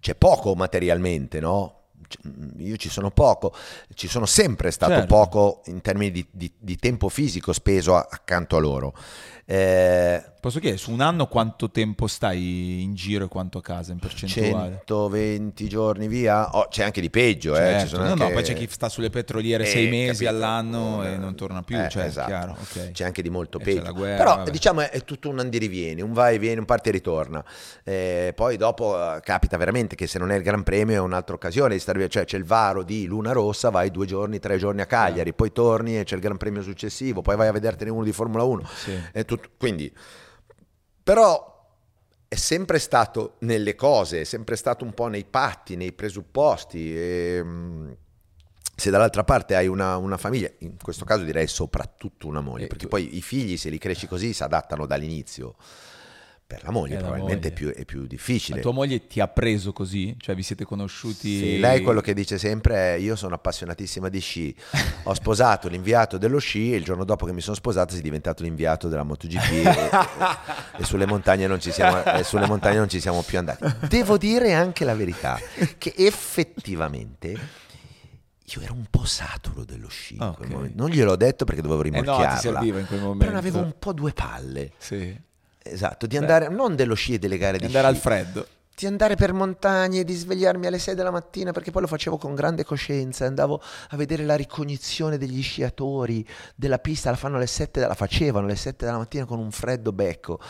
c'è 0.00 0.14
poco 0.14 0.54
materialmente, 0.54 1.40
no? 1.40 1.76
Mh, 2.22 2.60
Io 2.62 2.76
ci 2.76 2.88
sono 2.90 3.10
poco, 3.10 3.54
ci 3.94 4.08
sono 4.08 4.26
sempre 4.26 4.70
stato 4.70 4.92
Certo. 4.92 5.06
poco 5.06 5.62
in 5.66 5.80
termini 5.80 6.10
di, 6.10 6.26
di- 6.30 6.52
di 6.58 6.76
tempo 6.76 7.08
fisico 7.08 7.52
speso 7.52 7.96
accanto 7.96 8.56
a 8.56 8.60
loro. 8.60 8.94
Eh, 9.44 10.22
Posso 10.42 10.58
chiedere, 10.58 10.82
su 10.82 10.90
un 10.90 11.00
anno 11.00 11.28
quanto 11.28 11.70
tempo 11.70 12.08
stai 12.08 12.82
in 12.82 12.94
giro 12.94 13.26
e 13.26 13.28
quanto 13.28 13.58
a 13.58 13.62
casa 13.62 13.92
in 13.92 14.00
percentuale? 14.00 14.82
120 14.84 15.68
giorni 15.68 16.08
via, 16.08 16.56
Oh, 16.58 16.66
c'è 16.68 16.82
anche 16.82 17.00
di 17.00 17.10
peggio, 17.10 17.54
eh, 17.54 17.58
Certo. 17.58 17.86
sono 17.90 18.02
no, 18.08 18.14
no, 18.16 18.22
anche- 18.24 18.34
poi 18.34 18.42
c'è 18.42 18.54
chi 18.54 18.66
sta 18.68 18.88
sulle 18.88 19.08
petroliere 19.08 19.62
Eh, 19.62 19.66
sei 19.68 19.88
mesi 19.88 20.24
capito? 20.24 20.30
all'anno 20.30 21.04
Eh, 21.04 21.12
e 21.12 21.16
non 21.16 21.36
torna 21.36 21.62
più, 21.62 21.78
eh, 21.78 21.88
cioè, 21.88 22.06
esatto. 22.06 22.26
chiaro, 22.26 22.56
ok. 22.60 22.90
C'è 22.90 23.04
anche 23.04 23.22
di 23.22 23.30
molto 23.30 23.60
E 23.60 23.62
peggio. 23.62 23.92
guerra, 23.92 24.16
Però 24.16 24.36
vabbè. 24.38 24.50
diciamo 24.50 24.80
è, 24.80 25.04
tutto 25.04 25.28
un 25.28 25.38
andirivieni, 25.38 26.02
un 26.02 26.12
vai 26.12 26.34
e 26.34 26.38
vieni, 26.40 26.58
un 26.58 26.64
parte 26.64 26.88
e 26.88 26.92
ritorna. 26.92 27.44
Eh, 27.84 28.32
poi 28.34 28.56
dopo 28.56 28.96
eh, 29.00 29.20
capita 29.20 29.56
veramente 29.56 29.94
che 29.94 30.08
se 30.08 30.18
non 30.18 30.32
è 30.32 30.34
il 30.34 30.42
Gran 30.42 30.64
Premio 30.64 30.96
è 30.96 30.98
un'altra 30.98 31.36
occasione 31.36 31.74
di 31.74 31.78
stare 31.80 31.98
via, 32.00 32.08
cioè 32.08 32.24
c'è 32.24 32.36
il 32.36 32.44
varo 32.44 32.82
di 32.82 33.06
Luna 33.06 33.30
Rossa, 33.30 33.70
vai 33.70 33.92
due 33.92 34.06
giorni, 34.06 34.40
tre 34.40 34.58
giorni 34.58 34.80
a 34.80 34.86
Cagliari, 34.86 35.32
poi 35.34 35.52
torni 35.52 36.00
e 36.00 36.02
c'è 36.02 36.16
il 36.16 36.20
Gran 36.20 36.36
Premio 36.36 36.62
successivo, 36.62 37.22
poi 37.22 37.36
vai 37.36 37.46
a 37.46 37.52
vedertene 37.52 37.92
uno 37.92 38.02
di 38.02 38.10
Formula 38.12 38.42
1. 38.42 38.66
Sì. 38.74 39.00
Tutto- 39.24 39.50
quindi, 39.56 39.92
però 41.02 41.50
è 42.28 42.34
sempre 42.34 42.78
stato 42.78 43.36
nelle 43.40 43.74
cose, 43.74 44.22
è 44.22 44.24
sempre 44.24 44.56
stato 44.56 44.84
un 44.84 44.94
po' 44.94 45.08
nei 45.08 45.24
patti, 45.24 45.76
nei 45.76 45.92
presupposti. 45.92 46.96
E, 46.96 47.42
mh, 47.42 47.96
se 48.74 48.90
dall'altra 48.90 49.22
parte 49.22 49.54
hai 49.54 49.66
una, 49.66 49.96
una 49.96 50.16
famiglia, 50.16 50.50
in 50.60 50.76
questo 50.82 51.04
caso 51.04 51.24
direi 51.24 51.46
soprattutto 51.46 52.26
una 52.26 52.40
moglie, 52.40 52.64
Eh, 52.64 52.68
perché 52.68 52.88
poi 52.88 53.16
i 53.16 53.22
figli 53.22 53.56
se 53.56 53.68
li 53.68 53.78
cresci 53.78 54.06
così 54.06 54.32
si 54.32 54.42
adattano 54.42 54.86
dall'inizio. 54.86 55.56
Per 56.52 56.64
la 56.64 56.70
moglie 56.70 56.94
la 56.96 57.00
probabilmente 57.00 57.48
moglie. 57.48 57.48
È, 57.48 57.52
più, 57.74 57.82
è 57.82 57.84
più 57.86 58.00
La 58.02 58.06
difficile. 58.06 58.60
tua 58.60 58.72
moglie 58.72 59.06
ti 59.06 59.20
ha 59.20 59.28
preso 59.28 59.72
così? 59.72 60.14
Cioè 60.18 60.34
vi 60.34 60.42
siete 60.42 60.64
conosciuti? 60.64 61.38
Sì, 61.38 61.58
lei 61.58 61.80
quello 61.82 62.00
che 62.02 62.12
dice 62.12 62.36
sempre 62.36 62.74
è 62.76 62.98
io 62.98 63.16
sono 63.16 63.34
appassionatissima 63.34 64.08
di 64.10 64.20
sci, 64.20 64.54
ho 65.04 65.14
sposato 65.14 65.68
l'inviato 65.68 66.18
dello 66.18 66.38
sci 66.38 66.72
e 66.72 66.76
il 66.76 66.84
giorno 66.84 67.04
dopo 67.04 67.24
che 67.24 67.32
mi 67.32 67.40
sono 67.40 67.56
sposato 67.56 67.94
sei 67.94 68.02
diventato 68.02 68.42
l'inviato 68.42 68.88
della 68.88 69.02
MotoGP 69.02 69.50
e, 69.50 69.90
e 70.78 70.84
sulle, 70.84 71.06
montagne 71.06 71.46
non 71.46 71.58
ci 71.60 71.70
siamo, 71.72 72.04
e 72.04 72.22
sulle 72.22 72.46
montagne 72.46 72.76
non 72.76 72.88
ci 72.88 73.00
siamo 73.00 73.22
più 73.22 73.38
andati. 73.38 73.64
Devo 73.88 74.18
dire 74.18 74.52
anche 74.52 74.84
la 74.84 74.94
verità, 74.94 75.38
che 75.78 75.94
effettivamente 75.96 77.30
io 78.54 78.60
ero 78.60 78.74
un 78.74 78.84
po' 78.90 79.04
saturo 79.04 79.64
dello 79.64 79.88
sci. 79.88 80.14
in 80.14 80.32
quel 80.36 80.48
Ok. 80.48 80.54
momento. 80.54 80.74
Non 80.82 80.90
gliel'ho 80.90 81.16
detto 81.16 81.44
perché 81.46 81.62
dovevo 81.62 81.82
Eh 81.82 81.88
no, 81.90 81.92
ti 81.92 82.00
rimorchiarla, 82.00 82.38
serviva 82.38 82.78
in 82.80 82.86
quel 82.86 83.00
momento. 83.00 83.24
però 83.24 83.38
avevo 83.38 83.58
un 83.60 83.74
po' 83.78 83.92
due 83.94 84.12
palle. 84.12 84.72
Sì. 84.76 85.18
Esatto, 85.64 86.06
di 86.06 86.16
andare 86.16 86.48
non 86.48 86.74
dello 86.76 86.94
sci 86.94 87.14
e 87.14 87.18
delle 87.18 87.38
gare 87.38 87.58
di 87.58 87.66
Di 87.66 87.66
andare 87.66 87.86
sci, 87.86 87.94
al 87.94 88.00
freddo. 88.00 88.46
di 88.74 88.86
andare 88.86 89.14
per 89.16 89.32
montagne, 89.32 90.02
di 90.02 90.14
svegliarmi 90.14 90.66
alle 90.66 90.78
6 90.78 90.94
della 90.94 91.10
mattina 91.10 91.52
perché 91.52 91.70
poi 91.70 91.82
lo 91.82 91.86
facevo 91.88 92.16
con 92.18 92.34
grande 92.34 92.64
coscienza, 92.64 93.26
andavo 93.26 93.60
a 93.90 93.96
vedere 93.96 94.24
la 94.24 94.34
ricognizione 94.34 95.18
degli 95.18 95.42
sciatori 95.42 96.26
della 96.56 96.78
pista, 96.78 97.10
la 97.10 97.16
fanno 97.16 97.36
alle 97.36 97.46
7, 97.46 97.80
la 97.86 97.94
facevano 97.94 98.46
alle 98.46 98.56
7 98.56 98.84
della 98.84 98.98
mattina 98.98 99.24
con 99.24 99.38
un 99.38 99.50
freddo 99.52 99.92
becco. 99.92 100.40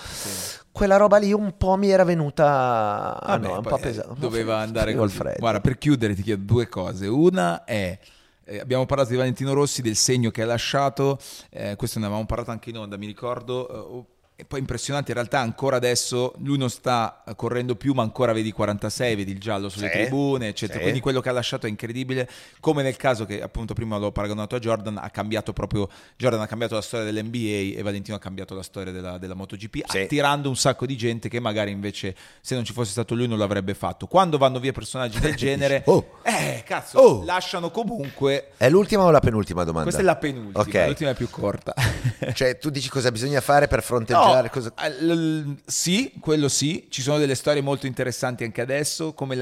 Quella 0.70 0.96
roba 0.96 1.18
lì 1.18 1.32
un 1.32 1.56
po' 1.58 1.76
mi 1.76 1.90
era 1.90 2.04
venuta 2.04 3.20
ah, 3.20 3.36
Vabbè, 3.36 3.48
no, 3.48 3.56
un 3.56 3.60
poi, 3.60 3.72
po' 3.72 3.78
pesante. 3.78 4.18
Doveva 4.18 4.58
andare 4.58 4.94
col 4.94 5.00
col 5.08 5.10
freddo. 5.10 5.38
Guarda, 5.38 5.60
per 5.60 5.76
chiudere 5.76 6.14
ti 6.14 6.22
chiedo 6.22 6.42
due 6.44 6.68
cose. 6.68 7.06
Una 7.06 7.64
è 7.64 7.98
eh, 8.44 8.58
abbiamo 8.58 8.86
parlato 8.86 9.10
di 9.10 9.16
Valentino 9.16 9.52
Rossi, 9.52 9.82
del 9.82 9.96
segno 9.96 10.30
che 10.30 10.42
ha 10.42 10.46
lasciato, 10.46 11.18
eh, 11.50 11.76
questo 11.76 11.98
ne 11.98 12.06
avevamo 12.06 12.26
parlato 12.26 12.50
anche 12.50 12.70
in 12.70 12.78
onda, 12.78 12.96
mi 12.96 13.06
ricordo. 13.06 13.68
eh, 14.00 14.20
e 14.35 14.45
poi 14.45 14.59
impressionante, 14.61 15.11
in 15.12 15.16
realtà 15.16 15.39
ancora 15.39 15.76
adesso 15.76 16.33
lui 16.39 16.59
non 16.59 16.68
sta 16.68 17.22
eh, 17.26 17.37
correndo 17.37 17.76
più, 17.76 17.93
ma 17.93 18.03
ancora 18.03 18.33
vedi 18.33 18.51
46, 18.51 19.14
vedi 19.14 19.30
il 19.30 19.39
giallo 19.39 19.68
sulle 19.68 19.89
Sì, 19.93 19.99
tribune, 20.01 20.49
eccetera. 20.49 20.78
sì. 20.78 20.83
Quindi 20.85 21.01
quello 21.01 21.20
che 21.20 21.28
ha 21.28 21.33
lasciato 21.33 21.66
è 21.66 21.68
incredibile. 21.68 22.28
Come 22.59 22.83
nel 22.83 22.97
caso 22.97 23.24
che 23.24 23.41
appunto 23.41 23.72
prima 23.74 23.99
l'ho 23.99 24.11
paragonato 24.11 24.57
a 24.57 24.59
Jordan, 24.59 24.99
ha 24.99 25.11
cambiato 25.11 25.53
proprio 25.53 25.89
Jordan 26.16 26.41
ha 26.41 26.47
cambiato 26.47 26.74
la 26.74 26.80
storia 26.80 27.05
dell'NBA 27.11 27.78
e 27.78 27.80
Valentino 27.83 28.16
ha 28.16 28.20
cambiato 28.20 28.55
la 28.55 28.62
storia 28.64 28.91
della, 28.91 29.18
della 29.18 29.35
MotoGP, 29.35 29.83
Sì. 29.89 29.99
attirando 30.01 30.49
un 30.49 30.57
sacco 30.57 30.87
di 30.87 30.97
gente 30.97 31.28
che 31.28 31.39
magari 31.39 31.70
invece 31.70 32.16
se 32.41 32.55
non 32.57 32.64
ci 32.64 32.72
fosse 32.72 32.91
stato 32.91 33.14
lui 33.14 33.28
non 33.28 33.39
l'avrebbe 33.39 33.74
fatto. 33.74 34.07
Quando 34.07 34.39
vanno 34.39 34.59
via 34.59 34.72
personaggi 34.72 35.20
del 35.20 35.35
genere, 35.37 35.83
Oh. 35.87 36.18
eh, 36.22 36.62
cazzo, 36.66 36.99
Oh. 36.99 37.24
lasciano 37.24 37.70
comunque. 37.70 38.49
È 38.57 38.68
l'ultima 38.68 39.05
o 39.05 39.11
la 39.11 39.20
penultima 39.20 39.62
domanda? 39.62 39.85
Questa 39.91 40.01
è 40.03 40.05
la 40.05 40.16
penultima, 40.16 40.61
Ok. 40.61 40.87
l'ultima 40.87 41.11
è 41.11 41.14
più 41.14 41.30
corta. 41.30 41.74
Cioè, 42.33 42.59
tu 42.59 42.70
dici 42.70 42.89
cosa 42.89 43.11
bisogna 43.12 43.41
fare 43.41 43.68
per 43.68 43.83
fronteggiare? 43.83 44.22
No, 44.22 44.22
cosa- 44.51 44.73
eh, 44.83 44.91
l- 45.05 45.57
sì, 45.64 46.12
quello 46.20 46.49
sì, 46.49 46.87
ci 46.91 47.03
sono 47.03 47.18
delle 47.18 47.35
storie 47.35 47.61
molto 47.62 47.87
interessanti 47.87 48.45
anche 48.45 48.61
adesso, 48.61 49.12
come, 49.14 49.37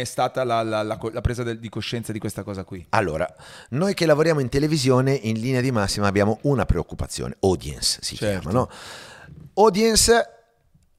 è 0.00 0.04
stata 0.04 0.44
la, 0.44 0.62
la- 0.62 0.82
la 0.82 0.98
la 1.12 1.20
presa 1.20 1.42
del- 1.42 1.58
di 1.58 1.68
coscienza 1.68 2.12
di 2.12 2.18
questa 2.18 2.42
cosa 2.42 2.64
qui? 2.64 2.84
Allora, 2.90 3.26
noi 3.70 3.94
che 3.94 4.06
lavoriamo 4.06 4.40
in 4.40 4.48
televisione 4.48 5.12
in 5.14 5.38
linea 5.40 5.60
di 5.60 5.70
massima 5.70 6.06
abbiamo 6.06 6.38
una 6.42 6.64
preoccupazione, 6.66 7.36
audience 7.40 7.98
si 8.02 8.16
Certo. 8.16 8.48
chiama, 8.48 8.58
no? 8.58 8.68
Audience 9.54 10.39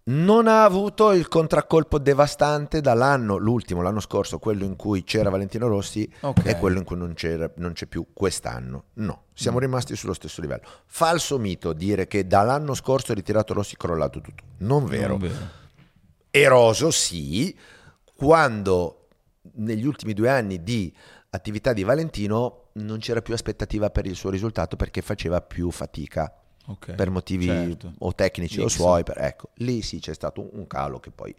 non 0.03 0.47
ha 0.47 0.63
avuto 0.63 1.11
il 1.11 1.27
contraccolpo 1.27 1.99
devastante 1.99 2.81
dall'anno, 2.81 3.37
l'ultimo, 3.37 3.81
l'anno 3.81 3.99
scorso, 3.99 4.39
quello 4.39 4.63
in 4.63 4.75
cui 4.75 5.03
c'era 5.03 5.29
Valentino 5.29 5.67
Rossi 5.67 6.11
Ok. 6.21 6.45
e 6.45 6.57
quello 6.57 6.79
in 6.79 6.83
cui 6.83 6.97
non, 6.97 7.13
c'era, 7.13 7.49
non 7.57 7.73
c'è 7.73 7.85
più 7.85 8.07
quest'anno. 8.11 8.85
No, 8.95 9.25
siamo 9.33 9.57
Mm. 9.57 9.61
rimasti 9.61 9.95
sullo 9.95 10.13
stesso 10.13 10.41
livello. 10.41 10.63
Falso 10.87 11.37
mito 11.37 11.73
dire 11.73 12.07
che 12.07 12.25
dall'anno 12.25 12.73
scorso 12.73 13.13
ritirato 13.13 13.53
Rossi 13.53 13.77
crollato 13.77 14.19
tutto. 14.21 14.43
Non 14.59 14.85
vero. 14.85 15.17
Non 15.17 15.19
vero. 15.19 15.35
Eroso 16.31 16.91
sì, 16.91 17.55
quando 18.15 19.07
negli 19.55 19.85
ultimi 19.85 20.13
due 20.13 20.29
anni 20.29 20.63
di 20.63 20.93
attività 21.31 21.73
di 21.73 21.83
Valentino 21.83 22.69
non 22.73 22.99
c'era 22.99 23.21
più 23.21 23.33
aspettativa 23.33 23.89
per 23.89 24.05
il 24.05 24.15
suo 24.15 24.29
risultato 24.29 24.75
perché 24.77 25.01
faceva 25.01 25.41
più 25.41 25.71
fatica 25.71 26.33
Ok, 26.67 26.93
per 26.93 27.09
motivi 27.09 27.45
certo. 27.45 27.93
o 27.99 28.13
tecnici 28.13 28.59
o 28.59 28.63
Mix. 28.63 28.73
suoi. 28.73 29.03
per- 29.03 29.17
ecco, 29.19 29.49
lì 29.55 29.81
sì 29.81 29.99
c'è 29.99 30.13
stato 30.13 30.41
un, 30.41 30.49
un 30.53 30.67
calo 30.67 30.99
che 30.99 31.11
poi 31.11 31.35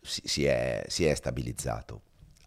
si, 0.00 0.22
si 0.24 0.44
è, 0.44 0.84
si 0.88 1.04
è 1.04 1.14
stabilizzato. 1.14 2.00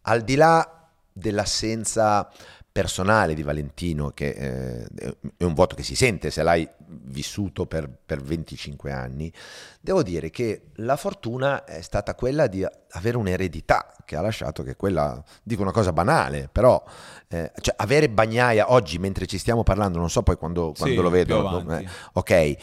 Al 0.03 0.21
di 0.23 0.35
là 0.35 0.89
dell'assenza 1.11 2.29
personale 2.75 3.35
di 3.35 3.41
Valentino, 3.41 4.09
che 4.09 4.31
eh, 4.31 5.13
è 5.37 5.45
un 5.45 5.53
voto 5.53 5.75
che 5.75 5.83
si 5.83 5.95
sente 5.95 6.29
se 6.29 6.43
l'hai 6.43 6.67
vissuto 6.87 7.65
per, 7.67 7.89
per 7.89 8.21
25 8.21 8.91
anni, 8.91 9.31
devo 9.79 10.03
dire 10.03 10.29
che 10.29 10.71
la 10.79 10.97
fortuna 10.97 11.63
è 11.63 11.79
stata 11.79 12.15
quella 12.15 12.47
di 12.47 12.67
avere 12.91 13.15
un'eredità 13.15 13.95
che 14.03 14.17
ha 14.17 14.21
lasciato, 14.21 14.61
che 14.61 14.71
è 14.71 14.75
quella, 14.75 15.23
dico 15.41 15.61
una 15.61 15.71
cosa 15.71 15.93
banale, 15.93 16.49
però 16.51 16.83
eh, 17.29 17.49
cioè 17.61 17.75
avere 17.77 18.09
Bagnaia 18.09 18.69
oggi 18.69 18.97
mentre 18.97 19.25
ci 19.25 19.37
stiamo 19.37 19.63
parlando, 19.63 19.97
non 19.97 20.09
so 20.09 20.21
poi 20.21 20.35
quando, 20.35 20.73
Sì, 20.75 20.81
quando 20.81 21.01
lo 21.01 21.09
vedo, 21.09 21.77
eh, 21.77 21.87
ok, 22.11 22.29
eh, 22.29 22.57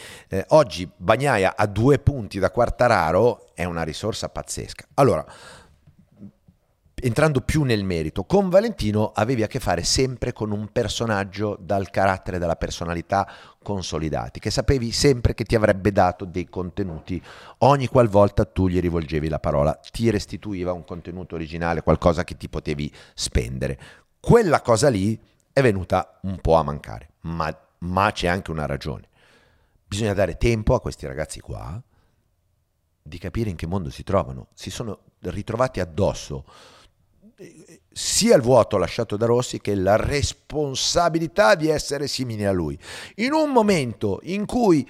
oggi 0.49 0.87
Bagnaia 0.95 1.55
a 1.55 1.65
due 1.65 1.97
punti 1.97 2.37
da 2.37 2.51
Quartararo 2.51 3.47
è 3.55 3.63
una 3.63 3.81
risorsa 3.81 4.29
pazzesca. 4.29 4.85
Allora, 4.93 5.25
entrando 7.05 7.41
più 7.41 7.63
nel 7.63 7.83
merito, 7.83 8.23
con 8.23 8.49
Valentino 8.49 9.11
avevi 9.13 9.43
a 9.43 9.47
che 9.47 9.59
fare 9.59 9.83
sempre 9.83 10.31
con 10.31 10.51
un 10.51 10.69
personaggio 10.71 11.57
dal 11.59 11.89
carattere 11.89 12.37
e 12.37 12.39
dalla 12.39 12.55
personalità 12.55 13.29
consolidati, 13.61 14.39
che 14.39 14.49
sapevi 14.49 14.91
sempre 14.91 15.33
che 15.33 15.43
ti 15.43 15.55
avrebbe 15.55 15.91
dato 15.91 16.23
dei 16.23 16.47
contenuti 16.47 17.21
ogni 17.59 17.87
qualvolta 17.87 18.45
tu 18.45 18.69
gli 18.69 18.79
rivolgevi 18.79 19.27
la 19.27 19.39
parola, 19.39 19.77
ti 19.91 20.09
restituiva 20.09 20.71
un 20.71 20.85
contenuto 20.85 21.35
originale, 21.35 21.83
qualcosa 21.83 22.23
che 22.23 22.37
ti 22.37 22.47
potevi 22.47 22.89
spendere. 23.13 23.77
Quella 24.21 24.61
cosa 24.61 24.87
lì 24.87 25.19
è 25.51 25.61
venuta 25.61 26.19
un 26.21 26.39
po' 26.39 26.55
a 26.55 26.63
mancare, 26.63 27.09
ma, 27.21 27.53
ma 27.79 28.11
c'è 28.13 28.27
anche 28.27 28.49
una 28.49 28.65
ragione. 28.65 29.09
Bisogna 29.85 30.13
dare 30.13 30.37
tempo 30.37 30.73
a 30.73 30.79
questi 30.79 31.05
ragazzi 31.05 31.41
qua 31.41 31.81
di 33.05 33.17
capire 33.17 33.49
in 33.49 33.57
che 33.57 33.67
mondo 33.67 33.89
si 33.89 34.03
trovano. 34.03 34.47
Si 34.53 34.71
sono 34.71 34.99
ritrovati 35.19 35.81
addosso 35.81 36.45
sia 37.91 38.35
il 38.35 38.41
vuoto 38.41 38.77
lasciato 38.77 39.17
da 39.17 39.25
Rossi 39.25 39.59
che 39.59 39.75
la 39.75 39.95
responsabilità 39.95 41.55
di 41.55 41.67
essere 41.69 42.07
simili 42.07 42.45
a 42.45 42.51
lui. 42.51 42.77
In 43.15 43.33
un 43.33 43.49
momento 43.51 44.19
in 44.23 44.45
cui 44.45 44.87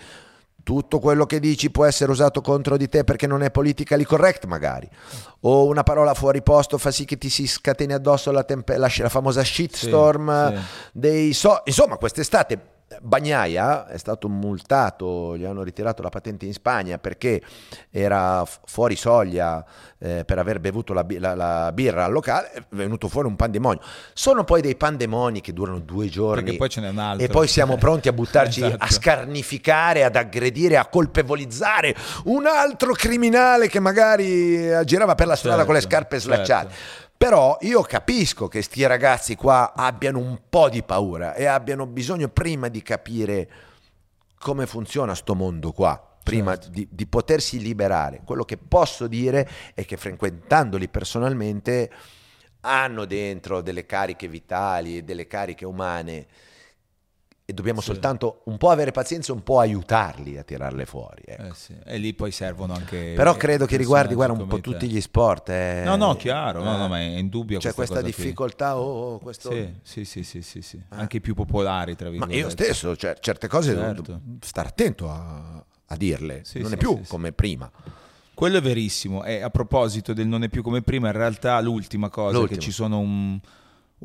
tutto 0.64 1.00
quello 1.00 1.26
che 1.26 1.42
dici 1.42 1.70
può 1.72 1.84
essere 1.84 2.10
usato 2.10 2.40
contro 2.40 2.78
di 2.78 2.88
te 2.88 3.04
perché 3.04 3.28
non 3.28 3.44
è 3.44 3.52
politically 3.52 4.06
correct 4.06 4.46
magari, 4.46 4.90
o 5.42 5.66
una 5.66 5.84
parola 5.84 6.14
fuori 6.14 6.42
posto 6.42 6.78
fa 6.78 6.90
sì 6.90 7.04
che 7.04 7.18
ti 7.18 7.30
si 7.30 7.48
scateni 7.48 7.92
addosso 7.92 8.32
la, 8.32 8.46
tempe- 8.46 8.78
la, 8.78 8.90
la 8.96 9.10
famosa 9.10 9.44
shitstorm 9.44 10.50
Sì, 10.52 10.56
sì. 10.58 10.64
dei 10.94 11.34
so- 11.34 11.62
insomma 11.66 11.98
quest'estate 11.98 12.72
Bagnaia 13.02 13.88
è 13.88 13.98
stato 13.98 14.28
multato, 14.30 15.36
gli 15.38 15.44
hanno 15.46 15.64
ritirato 15.64 16.02
la 16.02 16.10
patente 16.10 16.46
in 16.46 16.54
Spagna 16.54 16.98
perché 16.98 17.42
era 17.90 18.46
fuori 18.66 18.96
soglia 18.96 19.64
eh, 20.00 20.24
per 20.26 20.38
aver 20.40 20.60
bevuto 20.60 20.94
la, 20.94 21.06
la- 21.20 21.36
la 21.36 21.72
birra 21.74 22.06
al 22.06 22.12
locale, 22.12 22.52
è 22.52 22.62
venuto 22.70 23.08
fuori 23.08 23.28
un 23.28 23.36
pandemonio. 23.36 23.82
Sono 24.14 24.44
poi 24.44 24.62
dei 24.62 24.76
pandemoni 24.76 25.42
che 25.42 25.54
durano 25.54 25.80
due 25.80 26.08
giorni 26.10 26.42
poi 26.58 26.70
e 27.24 27.28
poi 27.30 27.48
siamo 27.48 27.78
pronti 27.78 28.08
a 28.08 28.14
buttarci 28.14 28.62
Esatto. 28.66 28.84
a 28.84 28.90
scarnificare, 28.92 30.04
ad 30.04 30.16
aggredire, 30.16 30.78
a 30.78 30.86
colpevolizzare 30.86 31.96
un 32.26 32.46
altro 32.46 32.94
criminale 32.94 33.68
che 33.68 33.80
magari 33.80 34.70
girava 34.86 35.16
per 35.16 35.28
la 35.28 35.36
strada 35.36 35.58
Certo, 35.58 35.72
con 35.72 35.76
le 35.76 35.82
scarpe 35.82 36.20
certo. 36.46 36.74
Però 37.24 37.58
io 37.62 37.82
capisco 37.84 38.50
che 38.50 38.62
sti 38.62 38.86
ragazzi 38.86 39.38
qua 39.38 39.72
abbiano 39.74 40.20
un 40.20 40.42
po' 40.50 40.68
di 40.68 40.84
paura 40.84 41.36
e 41.36 41.46
abbiano 41.46 41.86
bisogno 41.86 42.28
prima 42.28 42.68
di 42.68 42.82
capire 42.82 43.50
come 44.38 44.68
funziona 44.68 45.16
sto 45.16 45.34
mondo 45.34 45.72
qua, 45.72 46.18
prima 46.22 46.52
Certo. 46.56 46.70
di, 46.72 46.86
di 46.92 47.08
potersi 47.08 47.62
liberare. 47.62 48.24
Quello 48.26 48.44
che 48.44 48.58
posso 48.58 49.08
dire 49.08 49.50
è 49.74 49.86
che 49.86 49.96
frequentandoli 49.96 50.90
personalmente 50.90 51.90
hanno 52.60 53.06
dentro 53.06 53.62
delle 53.62 53.86
cariche 53.86 54.28
vitali 54.28 54.98
e 54.98 55.04
delle 55.04 55.26
cariche 55.26 55.64
umane 55.64 56.28
e 57.46 57.52
dobbiamo 57.54 57.82
Sì. 57.82 57.88
soltanto 57.88 58.42
un 58.46 58.58
po' 58.58 58.70
avere 58.70 58.92
pazienza 58.92 59.32
e 59.32 59.36
un 59.36 59.44
po' 59.44 59.60
aiutarli 59.60 60.38
a 60.38 60.44
tirarle 60.44 60.86
fuori. 60.86 61.24
ecco. 61.26 61.44
Eh 61.44 61.52
sì, 61.54 61.76
E 61.84 61.98
lì 61.98 62.14
poi 62.14 62.32
servono 62.32 62.74
anche. 62.74 63.14
Però 63.16 63.36
credo 63.36 63.66
che 63.66 63.76
riguardi 63.78 64.14
guarda, 64.14 64.42
un 64.42 64.48
po' 64.48 64.62
tutti 64.62 64.88
gli 64.88 65.02
sport. 65.02 65.50
eh. 65.50 65.82
No, 65.84 65.96
no, 65.98 66.16
chiaro, 66.16 66.64
no, 66.64 66.76
Eh, 66.76 66.78
no, 66.78 66.88
ma 66.88 67.00
è 67.00 67.04
indubbio 67.18 67.60
C'è 67.60 67.74
questa 67.74 67.96
qui. 68.02 68.06
difficoltà, 68.12 68.78
oh, 68.80 69.14
oh, 69.14 69.20
questo... 69.20 69.52
Sì, 69.52 69.74
sì, 69.82 70.06
sì, 70.06 70.24
sì, 70.24 70.42
sì, 70.42 70.62
sì. 70.62 70.82
Anche 70.90 71.18
i 71.18 71.22
più 71.22 71.34
popolari, 71.34 71.96
tra 71.96 72.06
Ma 72.06 72.12
virgolette. 72.12 72.40
io 72.40 72.50
stesso, 72.50 72.96
cioè, 72.96 73.16
certe 73.20 73.48
cose 73.48 73.74
devo 73.74 73.94
Certo. 73.94 74.22
stare 74.42 74.70
attento 74.70 75.10
a, 75.10 75.64
a 75.88 75.96
dirle, 75.98 76.44
non 76.56 76.72
è 76.74 76.78
più 76.78 77.02
come 77.08 77.32
prima. 77.34 77.70
Quello 78.34 78.58
è 78.58 78.62
verissimo. 78.62 79.24
E 79.26 79.42
a 79.42 79.50
proposito 79.50 80.12
del 80.14 80.28
non 80.28 80.44
è 80.44 80.50
più 80.50 80.64
come 80.64 80.82
prima, 80.82 81.08
in 81.08 81.14
realtà 81.14 81.60
l'ultima 81.60 82.10
cosa 82.10 82.30
è 82.30 82.40
L'ultimo. 82.40 82.58
che 82.58 82.66
ci 82.66 82.72
sono 82.72 82.98
un, 83.00 83.40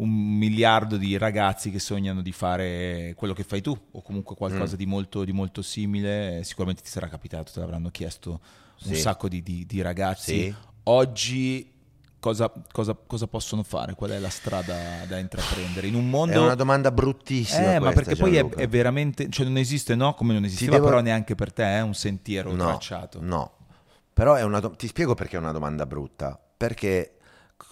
un 0.00 0.10
miliardo 0.10 0.96
di 0.96 1.16
ragazzi 1.18 1.70
che 1.70 1.78
sognano 1.78 2.22
di 2.22 2.30
fare 2.32 3.14
quello 3.16 3.32
che 3.34 3.42
fai 3.42 3.60
tu, 3.60 3.76
o 3.92 4.00
comunque 4.02 4.36
qualcosa 4.36 4.74
Mm. 4.74 4.78
di, 4.78 4.86
molto, 4.86 5.24
di 5.24 5.32
molto 5.32 5.60
simile. 5.62 6.40
Sicuramente 6.44 6.82
ti 6.82 6.88
sarà 6.88 7.08
capitato, 7.08 7.50
te 7.52 7.58
l'avranno 7.60 7.90
chiesto 7.90 8.40
un 8.84 8.94
Sì. 8.94 9.00
sacco 9.00 9.28
di, 9.28 9.42
di- 9.42 9.66
di 9.66 9.80
ragazzi. 9.82 10.42
Sì. 10.44 10.54
Oggi 10.84 11.72
cosa, 12.20 12.50
cosa- 12.72 12.96
cosa 13.06 13.26
possono 13.26 13.62
fare? 13.64 13.94
Qual 13.94 14.10
è 14.10 14.18
la 14.18 14.28
strada 14.30 15.04
da 15.08 15.18
intraprendere? 15.18 15.86
In 15.88 15.94
un 15.96 16.08
mondo... 16.08 16.34
È 16.34 16.38
una 16.44 16.54
domanda 16.54 16.90
bruttissima. 16.92 17.74
Eh, 17.74 17.78
ma 17.80 17.92
questa, 17.92 18.02
perché 18.02 18.16
poi 18.20 18.30
è, 18.32 18.34
Gianluca. 18.40 18.56
è 18.60 18.68
veramente, 18.68 19.28
cioè 19.30 19.46
non 19.46 19.56
esiste, 19.58 19.94
no? 19.96 20.14
Come 20.14 20.32
non 20.32 20.44
esisteva, 20.44 20.72
devo- 20.76 20.86
però 20.86 21.00
neanche 21.00 21.34
per 21.34 21.52
te 21.52 21.64
è 21.64 21.80
un 21.80 21.94
sentiero 21.94 22.52
no, 22.52 22.66
tracciato. 22.66 23.18
No, 23.20 23.52
però 24.12 24.34
è 24.34 24.42
una 24.44 24.60
do- 24.60 24.70
ti 24.76 24.86
spiego 24.86 25.14
perché 25.14 25.36
è 25.36 25.40
una 25.40 25.52
domanda 25.52 25.84
brutta. 25.86 26.40
Perché 26.56 27.17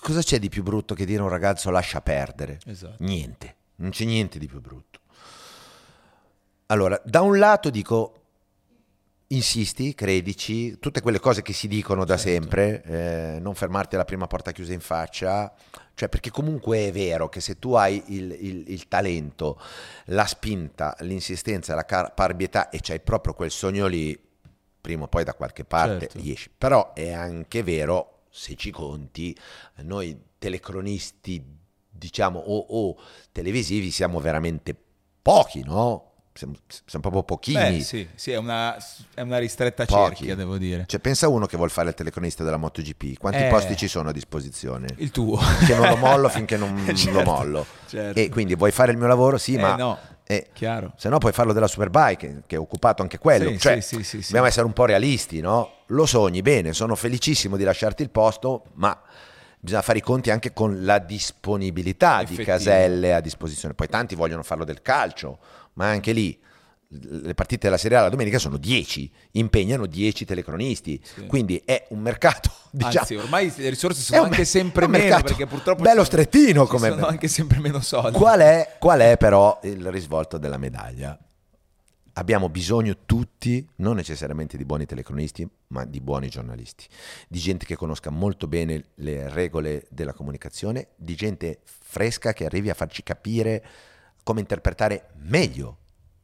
cosa 0.00 0.20
c'è 0.20 0.38
di 0.38 0.48
più 0.48 0.62
brutto 0.62 0.94
che 0.94 1.04
dire 1.06 1.20
a 1.20 1.24
un 1.24 1.28
ragazzo 1.30 1.70
lascia 1.70 2.00
perdere? 2.00 2.58
Esatto. 2.66 2.96
Niente, 3.04 3.54
non 3.76 3.90
c'è 3.90 4.04
niente 4.04 4.38
di 4.38 4.46
più 4.46 4.60
brutto. 4.60 5.00
Allora, 6.66 7.00
da 7.04 7.20
un 7.22 7.38
lato 7.38 7.70
dico, 7.70 8.12
insisti, 9.28 9.94
credici, 9.94 10.78
tutte 10.78 11.00
quelle 11.00 11.20
cose 11.20 11.42
che 11.42 11.52
si 11.52 11.68
dicono 11.68 12.04
da 12.04 12.16
Certo. 12.16 12.30
sempre, 12.42 12.82
eh, 12.82 13.38
non 13.40 13.54
fermarti 13.54 13.94
alla 13.94 14.04
prima 14.04 14.26
porta 14.26 14.52
chiusa 14.52 14.72
in 14.72 14.80
faccia, 14.80 15.52
cioè 15.94 16.08
perché 16.08 16.30
comunque 16.30 16.88
è 16.88 16.92
vero 16.92 17.28
che 17.28 17.40
se 17.40 17.58
tu 17.58 17.74
hai 17.74 18.02
il, 18.08 18.30
il- 18.40 18.64
il 18.70 18.88
talento, 18.88 19.60
la 20.06 20.26
spinta, 20.26 20.96
l'insistenza, 21.00 21.74
la 21.74 21.84
caparbietà 21.84 22.68
e 22.68 22.80
c'hai 22.82 23.00
proprio 23.00 23.32
quel 23.34 23.50
sogno 23.50 23.86
lì, 23.86 24.18
prima 24.80 25.04
o 25.04 25.08
poi 25.08 25.24
da 25.24 25.34
qualche 25.34 25.64
parte 25.64 26.00
Certo. 26.00 26.18
riesci. 26.20 26.50
Però 26.56 26.92
è 26.94 27.10
anche 27.12 27.62
vero, 27.62 28.15
se 28.36 28.54
ci 28.54 28.70
conti, 28.70 29.34
noi 29.76 30.14
telecronisti, 30.38 31.42
diciamo, 31.88 32.38
o, 32.38 32.66
o 32.68 32.96
televisivi 33.32 33.90
siamo 33.90 34.20
veramente 34.20 34.76
pochi, 35.22 35.62
no? 35.64 36.10
Siamo, 36.34 36.52
siamo 36.66 37.00
proprio 37.00 37.22
pochini. 37.22 37.78
Beh, 37.78 37.80
sì, 37.82 38.06
sì, 38.14 38.30
è 38.32 38.36
una, 38.36 38.76
è 39.14 39.22
una 39.22 39.38
ristretta 39.38 39.86
Pochi. 39.86 40.16
cerchia, 40.16 40.34
devo 40.34 40.58
dire. 40.58 40.84
Cioè, 40.86 41.00
pensa 41.00 41.28
uno 41.28 41.46
che 41.46 41.56
vuol 41.56 41.70
fare 41.70 41.88
il 41.88 41.94
telecronista 41.94 42.44
della 42.44 42.58
MotoGP, 42.58 43.16
quanti 43.18 43.42
Eh. 43.44 43.48
posti 43.48 43.74
ci 43.74 43.88
sono 43.88 44.10
a 44.10 44.12
disposizione? 44.12 44.86
Il 44.98 45.10
tuo. 45.10 45.38
Che 45.66 45.74
non 45.74 45.88
lo 45.88 45.96
mollo 45.96 46.28
finché 46.28 46.58
non 46.58 46.84
Certo, 46.94 47.10
lo 47.10 47.22
mollo. 47.22 47.66
certo. 47.88 48.20
E 48.20 48.28
quindi 48.28 48.54
vuoi 48.54 48.70
fare 48.70 48.92
il 48.92 48.98
mio 48.98 49.06
lavoro? 49.06 49.38
Sì, 49.38 49.54
Eh, 49.54 49.60
ma... 49.60 49.76
no, 49.76 49.98
eh, 50.26 50.48
chiaro. 50.52 50.92
se 50.96 51.08
no 51.08 51.18
puoi 51.18 51.32
farlo 51.32 51.52
della 51.52 51.68
Superbike, 51.68 52.42
che 52.46 52.56
è 52.56 52.58
occupato 52.58 53.02
anche 53.02 53.18
quello. 53.18 53.50
Sì, 53.50 53.58
cioè, 53.58 53.80
sì, 53.80 54.02
sì, 54.02 54.20
dobbiamo 54.26 54.46
essere 54.46 54.66
un 54.66 54.72
po' 54.72 54.84
realisti, 54.84 55.40
no? 55.40 55.70
Lo 55.86 56.04
sogni, 56.04 56.42
bene, 56.42 56.72
sono 56.72 56.96
felicissimo 56.96 57.56
di 57.56 57.62
lasciarti 57.62 58.02
il 58.02 58.10
posto, 58.10 58.64
ma 58.74 59.00
bisogna 59.60 59.82
fare 59.82 59.98
i 59.98 60.02
conti 60.02 60.30
anche 60.30 60.52
con 60.52 60.84
la 60.84 60.98
disponibilità 60.98 62.18
di 62.18 62.34
Effettivo. 62.34 62.44
caselle 62.44 63.14
a 63.14 63.20
disposizione. 63.20 63.74
Poi 63.74 63.88
tanti 63.88 64.14
vogliono 64.14 64.42
farlo 64.42 64.64
del 64.64 64.82
calcio, 64.82 65.38
ma 65.74 65.86
anche 65.86 66.12
lì 66.12 66.38
le 66.88 67.34
partite 67.34 67.66
della 67.66 67.78
Serie 67.78 67.96
A 67.98 68.02
la 68.02 68.08
domenica 68.08 68.38
sono 68.38 68.56
10, 68.56 69.10
impegnano 69.32 69.86
10 69.86 70.24
telecronisti, 70.24 71.00
Sì. 71.02 71.26
quindi 71.26 71.60
è 71.64 71.86
un 71.90 71.98
mercato, 72.00 72.50
diciamo, 72.70 72.98
Anzi, 73.00 73.14
ormai 73.16 73.52
le 73.56 73.68
risorse 73.70 74.00
sono 74.02 74.22
anche 74.22 74.36
mer- 74.38 74.46
sempre 74.46 74.86
meno, 74.86 75.20
perché 75.22 75.46
purtroppo... 75.46 75.82
bello 75.82 76.04
sono- 76.04 76.22
strettino 76.22 76.66
come- 76.66 76.88
sono 76.90 77.06
anche 77.06 77.28
sempre 77.28 77.58
meno 77.58 77.80
soldi. 77.80 78.16
Qual 78.16 78.40
è, 78.40 78.76
qual 78.78 79.00
è 79.00 79.16
però 79.16 79.58
il 79.64 79.90
risvolto 79.90 80.38
della 80.38 80.58
medaglia? 80.58 81.18
Abbiamo 82.18 82.48
bisogno 82.48 82.96
tutti, 83.04 83.68
non 83.76 83.96
necessariamente 83.96 84.56
di 84.56 84.64
buoni 84.64 84.86
telecronisti, 84.86 85.46
ma 85.68 85.84
di 85.84 86.00
buoni 86.00 86.28
giornalisti, 86.30 86.86
di 87.28 87.38
gente 87.38 87.66
che 87.66 87.76
conosca 87.76 88.08
molto 88.08 88.46
bene 88.46 88.84
le 88.94 89.28
regole 89.28 89.86
della 89.90 90.14
comunicazione, 90.14 90.88
di 90.96 91.14
gente 91.14 91.58
fresca 91.64 92.32
che 92.32 92.46
arrivi 92.46 92.70
a 92.70 92.74
farci 92.74 93.02
capire 93.02 93.62
come 94.22 94.40
interpretare 94.40 95.08
meglio 95.16 95.78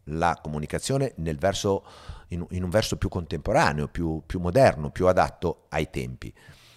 la 0.05 0.39
comunicazione 0.43 1.13
nel 1.17 1.39
verso, 1.39 1.85
in, 2.29 2.45
in 2.51 2.63
un 2.63 2.71
verso 2.71 2.97
più 2.97 3.09
contemporaneo, 3.09 3.89
più, 3.89 4.23
più 4.27 4.41
moderno, 4.41 4.91
più 4.91 5.07
adatto 5.07 5.67
ai 5.69 5.91
tempi. 5.91 6.33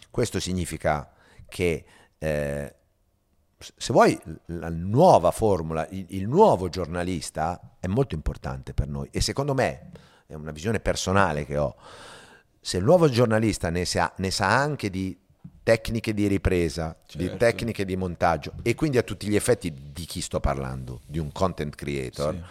Questo 0.10 0.40
significa 0.40 1.12
che 1.48 1.86
eh, 2.18 2.76
se 3.58 3.94
vuoi 3.94 4.20
la 4.48 4.70
nuova 4.70 5.32
formula, 5.32 5.88
il, 5.90 6.06
il, 6.10 6.28
nuovo 6.28 6.70
giornalista 6.70 7.78
è 7.80 7.88
molto 7.88 8.16
importante 8.16 8.74
per 8.74 8.88
noi 8.88 9.08
e 9.12 9.22
secondo 9.22 9.54
me 9.54 9.92
è 10.28 10.34
una 10.34 10.52
visione 10.52 10.80
personale 10.80 11.46
che 11.46 11.58
ho. 11.58 11.76
Se 12.60 12.78
il 12.78 12.84
nuovo 12.84 13.10
giornalista 13.10 13.70
ne 13.70 13.86
sa, 13.86 14.12
ne 14.18 14.32
sa 14.32 14.48
anche 14.48 14.90
di 14.90 15.18
tecniche 15.64 16.14
di 16.14 16.28
ripresa, 16.28 16.96
certo. 17.06 17.18
di 17.18 17.38
tecniche 17.38 17.86
di 17.86 17.96
montaggio 17.96 18.54
e 18.62 18.76
quindi 18.76 18.98
a 18.98 19.04
tutti 19.04 19.28
gli 19.28 19.36
effetti 19.36 19.74
di 19.92 20.06
chi 20.06 20.22
sto 20.22 20.40
parlando, 20.40 21.02
di 21.08 21.20
un 21.20 21.32
content 21.32 21.74
creator, 21.76 22.34
sì. 22.34 22.44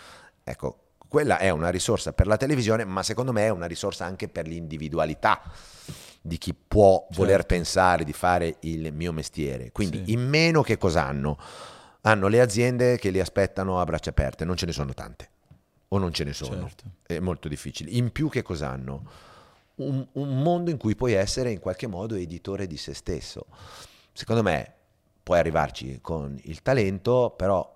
Ecco, 0.45 0.79
quella 1.09 1.39
è 1.39 1.51
una 1.51 1.71
risorsa 1.71 2.13
per 2.13 2.27
la 2.27 2.37
televisione, 2.37 2.85
ma 2.85 3.03
secondo 3.03 3.33
me 3.33 3.47
è 3.47 3.49
una 3.49 3.67
risorsa 3.67 4.05
anche 4.05 4.29
per 4.29 4.47
l'individualità 4.47 5.41
di 6.21 6.39
chi 6.39 6.55
può 6.55 7.01
certo. 7.01 7.15
voler 7.23 7.47
pensare 7.47 8.05
di 8.05 8.13
fare 8.13 8.57
il 8.61 8.93
mio 8.93 9.13
mestiere. 9.13 9.73
Quindi 9.73 10.03
sì. 10.07 10.13
in 10.13 10.29
meno 10.29 10.63
che 10.63 10.77
cosa 10.77 11.05
hanno? 11.05 11.39
Hanno 12.03 12.29
le 12.29 12.41
aziende 12.41 12.99
che 12.99 13.11
li 13.11 13.21
aspettano 13.21 13.81
a 13.81 13.85
braccia 13.85 14.11
aperte, 14.11 14.45
non 14.45 14.57
ce 14.57 14.67
ne 14.67 14.73
sono 14.73 14.93
tante, 14.93 15.29
o 15.89 15.99
non 15.99 16.13
ce 16.13 16.25
ne 16.25 16.33
sono, 16.33 16.69
certo. 16.69 16.85
è 17.07 17.19
molto 17.21 17.49
difficile. 17.49 17.91
In 17.91 18.11
più 18.11 18.29
che 18.29 18.43
cosa 18.43 18.71
hanno? 18.71 19.09
Un, 19.77 20.07
un 20.13 20.43
mondo 20.43 20.71
in 20.71 20.77
cui 20.77 20.95
puoi 20.95 21.13
essere 21.13 21.51
in 21.51 21.59
qualche 21.59 21.87
modo 21.87 22.15
editore 22.15 22.67
di 22.67 22.77
se 22.77 22.95
stesso. 22.95 23.47
Secondo 24.13 24.43
me 24.43 24.73
puoi 25.23 25.39
arrivarci 25.39 26.01
con 26.01 26.39
il 26.45 26.61
talento, 26.63 27.35
però 27.37 27.74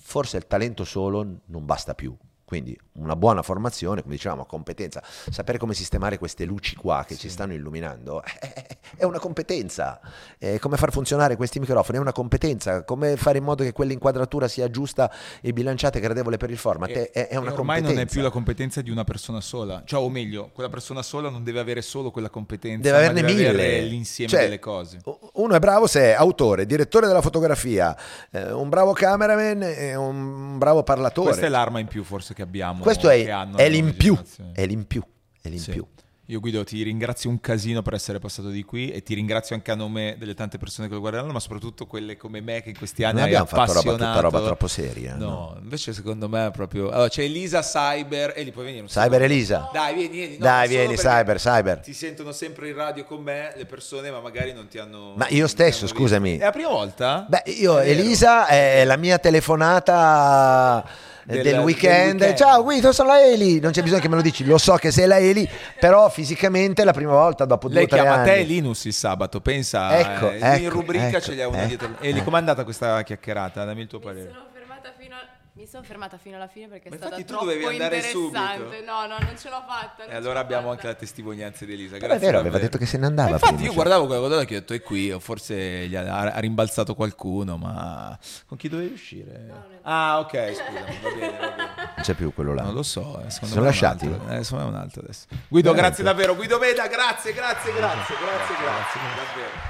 forse 0.00 0.36
il 0.38 0.46
talento 0.46 0.84
solo 0.84 1.42
non 1.46 1.64
basta 1.64 1.94
più. 1.94 2.16
Quindi 2.50 2.76
una 2.94 3.14
buona 3.14 3.42
formazione, 3.42 4.02
come 4.02 4.14
dicevamo, 4.16 4.44
competenza, 4.44 5.00
sapere 5.04 5.56
come 5.56 5.72
sistemare 5.72 6.18
queste 6.18 6.44
luci 6.44 6.74
qua 6.74 7.04
che 7.06 7.14
sì. 7.14 7.20
ci 7.20 7.28
stanno 7.28 7.52
illuminando 7.52 8.24
è 8.96 9.04
una 9.04 9.20
competenza, 9.20 10.00
è 10.36 10.58
come 10.58 10.76
far 10.76 10.90
funzionare 10.90 11.36
questi 11.36 11.60
microfoni 11.60 11.98
è 11.98 12.00
una 12.00 12.10
competenza, 12.10 12.82
come 12.82 13.16
fare 13.16 13.38
in 13.38 13.44
modo 13.44 13.62
che 13.62 13.70
quell'inquadratura 13.70 14.48
sia 14.48 14.68
giusta 14.68 15.12
e 15.40 15.52
bilanciata 15.52 15.98
e 15.98 16.00
gradevole 16.00 16.38
per 16.38 16.50
il 16.50 16.56
format 16.56 16.90
e, 16.90 17.10
è, 17.10 17.28
è, 17.28 17.36
una 17.36 17.52
ormai 17.52 17.76
competenza. 17.76 17.92
non 17.92 18.02
è 18.02 18.06
più 18.06 18.20
la 18.20 18.30
competenza 18.30 18.80
di 18.82 18.90
una 18.90 19.04
persona 19.04 19.40
sola, 19.40 19.84
cioè 19.84 20.00
o 20.00 20.08
meglio, 20.10 20.50
quella 20.52 20.68
persona 20.68 21.02
sola 21.02 21.30
non 21.30 21.44
deve 21.44 21.60
avere 21.60 21.82
solo 21.82 22.10
quella 22.10 22.30
competenza, 22.30 22.82
deve 22.82 22.96
averne 22.96 23.20
deve 23.20 23.32
mille, 23.32 23.48
avere 23.48 23.80
l'insieme 23.82 24.28
cioè, 24.28 24.40
delle 24.40 24.58
cose. 24.58 24.98
Uno 25.34 25.54
è 25.54 25.60
bravo 25.60 25.86
se 25.86 26.00
è 26.00 26.12
autore, 26.14 26.66
direttore 26.66 27.06
della 27.06 27.22
fotografia, 27.22 27.96
eh, 28.32 28.50
un 28.50 28.68
bravo 28.68 28.92
cameraman 28.92 29.62
e 29.62 29.94
un 29.94 30.58
bravo 30.58 30.82
parlatore. 30.82 31.28
Questa 31.28 31.46
è 31.46 31.48
l'arma 31.48 31.78
in 31.78 31.86
più 31.86 32.02
forse 32.02 32.34
che 32.34 32.39
abbiamo. 32.42 32.82
Questo 32.82 33.08
è, 33.08 33.24
è 33.24 33.68
l'in 33.68 33.96
più, 33.96 34.16
è 34.52 34.66
l'in 34.66 34.86
più, 34.86 35.02
è 35.40 35.48
l'in 35.48 35.58
sì. 35.58 35.70
più. 35.72 35.86
Io 36.30 36.38
Guido 36.38 36.62
ti 36.62 36.80
ringrazio 36.84 37.28
un 37.28 37.40
casino 37.40 37.82
per 37.82 37.94
essere 37.94 38.20
passato 38.20 38.50
di 38.50 38.62
qui 38.62 38.92
e 38.92 39.02
ti 39.02 39.14
ringrazio 39.14 39.56
anche 39.56 39.72
a 39.72 39.74
nome 39.74 40.14
delle 40.16 40.34
tante 40.34 40.58
persone 40.58 40.86
che 40.86 40.94
lo 40.94 41.00
guarderanno, 41.00 41.32
ma 41.32 41.40
soprattutto 41.40 41.86
quelle 41.86 42.16
come 42.16 42.40
me 42.40 42.62
che 42.62 42.68
in 42.68 42.78
questi 42.78 43.02
anni 43.02 43.14
non 43.14 43.24
hai 43.24 43.34
abbiamo 43.34 43.46
fatto 43.46 43.72
roba, 43.72 43.90
tutta 43.90 44.20
roba 44.20 44.40
troppo 44.40 44.68
seria. 44.68 45.16
No, 45.16 45.26
no, 45.26 45.56
invece 45.60 45.92
secondo 45.92 46.28
me 46.28 46.46
è 46.46 46.50
proprio... 46.52 46.88
Allora, 46.90 47.08
c'è 47.08 47.24
Elisa 47.24 47.62
Cyber 47.62 48.34
e 48.36 48.44
lì 48.44 48.52
puoi 48.52 48.66
venire 48.66 48.82
un 48.82 48.88
Cyber 48.88 49.10
secondo. 49.10 49.24
Elisa. 49.24 49.70
Dai, 49.72 49.94
vieni, 49.94 50.14
vieni. 50.14 50.32
No, 50.34 50.44
Dai, 50.44 50.68
vieni, 50.68 50.94
Cyber, 50.94 51.36
Cyber. 51.36 51.80
Ti 51.80 51.92
sentono 51.92 52.30
sempre 52.30 52.68
in 52.68 52.76
radio 52.76 53.04
con 53.04 53.22
me 53.24 53.52
le 53.56 53.66
persone, 53.66 54.12
ma 54.12 54.20
magari 54.20 54.52
non 54.52 54.68
ti 54.68 54.78
hanno... 54.78 55.14
Ma 55.16 55.26
io 55.30 55.48
stesso, 55.48 55.88
scusami. 55.88 56.36
È 56.36 56.44
la 56.44 56.52
prima 56.52 56.68
volta? 56.68 57.26
Beh, 57.28 57.42
io, 57.46 57.76
è 57.80 57.88
Elisa, 57.88 58.46
è 58.46 58.84
la 58.84 58.96
mia 58.96 59.18
telefonata 59.18 60.88
del, 61.24 61.42
del, 61.42 61.58
weekend. 61.58 62.20
weekend. 62.20 62.34
Ciao 62.36 62.62
Guido, 62.62 62.92
sono 62.92 63.08
la 63.08 63.24
Eli. 63.24 63.60
Non 63.60 63.72
c'è 63.72 63.82
bisogno 63.82 64.00
che 64.00 64.08
me 64.08 64.16
lo 64.16 64.22
dici, 64.22 64.44
lo 64.44 64.58
so 64.58 64.74
che 64.76 64.90
sei 64.90 65.06
la 65.06 65.18
Eli, 65.18 65.48
però 65.78 66.08
fisicamente 66.08 66.84
la 66.84 66.92
prima 66.92 67.12
volta 67.12 67.44
dopo 67.44 67.68
due 67.68 67.76
Lei 67.76 67.84
o 67.84 67.88
tre 67.88 67.98
anni. 68.00 68.08
Lei 68.08 68.24
chiama 68.24 68.38
te 68.38 68.42
Linus 68.44 68.84
il 68.84 68.92
sabato, 68.92 69.40
pensa. 69.40 69.98
Ecco, 69.98 70.30
eh, 70.30 70.38
ecco, 70.40 70.62
in 70.62 70.70
rubrica 70.70 71.06
ecco, 71.08 71.20
ce 71.20 71.32
li 71.32 71.42
ha 71.42 71.48
una 71.48 71.58
ecco, 71.58 71.66
dietro. 71.66 71.88
Eli, 72.00 72.22
com'è 72.22 72.38
andata 72.38 72.64
questa 72.64 73.02
chiacchierata? 73.02 73.64
Dammi 73.64 73.82
il 73.82 73.86
tuo 73.86 73.98
parere. 73.98 74.30
Sono 74.30 74.46
fermata 74.52 74.92
fino 74.98 75.14
a 75.14 75.26
mi 75.52 75.59
sono 75.70 75.84
fermata 75.84 76.18
fino 76.18 76.34
alla 76.34 76.48
fine 76.48 76.66
perché 76.66 76.88
è 76.88 76.90
Ma 76.90 76.96
stata 76.96 77.16
infatti 77.16 77.30
tu 77.30 77.36
troppo 77.38 77.44
dovevi 77.52 77.64
andare 77.64 77.96
interessante. 77.98 78.64
subito. 78.66 78.84
No, 78.84 79.06
no, 79.06 79.16
non 79.20 79.38
ce 79.38 79.48
l'ho 79.48 79.62
fatta. 79.66 80.04
E 80.04 80.14
allora 80.16 80.40
abbiamo 80.40 80.70
anche 80.70 80.86
la 80.86 80.94
testimonianza 80.94 81.64
di 81.64 81.72
Elisa. 81.74 81.96
Però 81.96 82.12
è 82.12 82.18
vero, 82.18 82.38
aveva 82.40 82.58
detto 82.58 82.76
che 82.76 82.86
se 82.86 82.98
ne 82.98 83.06
andava. 83.06 83.28
Ma 83.28 83.34
infatti 83.36 83.54
prima, 83.54 83.68
io 83.68 83.74
cioè. 83.74 83.76
guardavo 83.76 84.06
quella 84.06 84.20
cosa 84.20 84.44
che 84.44 84.56
ho 84.56 84.58
detto 84.58 84.74
è 84.74 84.82
qui, 84.82 85.12
o 85.12 85.20
forse 85.20 85.86
gli 85.86 85.94
ha, 85.94 86.32
ha 86.32 86.38
rimbalzato 86.40 86.94
qualcuno, 86.94 87.56
ma 87.56 88.18
con 88.46 88.58
chi 88.58 88.68
dovevi 88.68 88.92
uscire? 88.92 89.44
No, 89.46 89.64
ah, 89.82 90.18
ok, 90.18 90.54
scusami, 90.54 90.74
va 91.02 91.10
bene, 91.10 91.38
va 91.38 91.48
bene. 91.48 91.72
Non 91.76 92.02
c'è 92.02 92.14
più 92.14 92.34
quello 92.34 92.52
là. 92.52 92.62
Non 92.62 92.74
lo 92.74 92.82
so, 92.82 93.22
eh, 93.24 93.30
sono 93.30 93.60
è 93.60 93.64
lasciati? 93.64 94.06
altro. 94.06 94.28
Eh, 94.34 94.42
secondo 94.42 94.64
me 94.64 94.70
è 94.70 94.74
un 94.74 94.80
altro 94.80 95.02
adesso. 95.02 95.26
Guido, 95.46 95.72
Veramente? 95.72 96.02
grazie 96.02 96.04
davvero. 96.04 96.34
Guido 96.34 96.58
Veda, 96.58 96.86
grazie, 96.88 97.32
grazie, 97.32 97.72
grazie, 97.72 98.14
grazie, 98.16 98.16
grazie, 98.16 98.56
grazie, 98.56 99.00
davvero. 99.14 99.68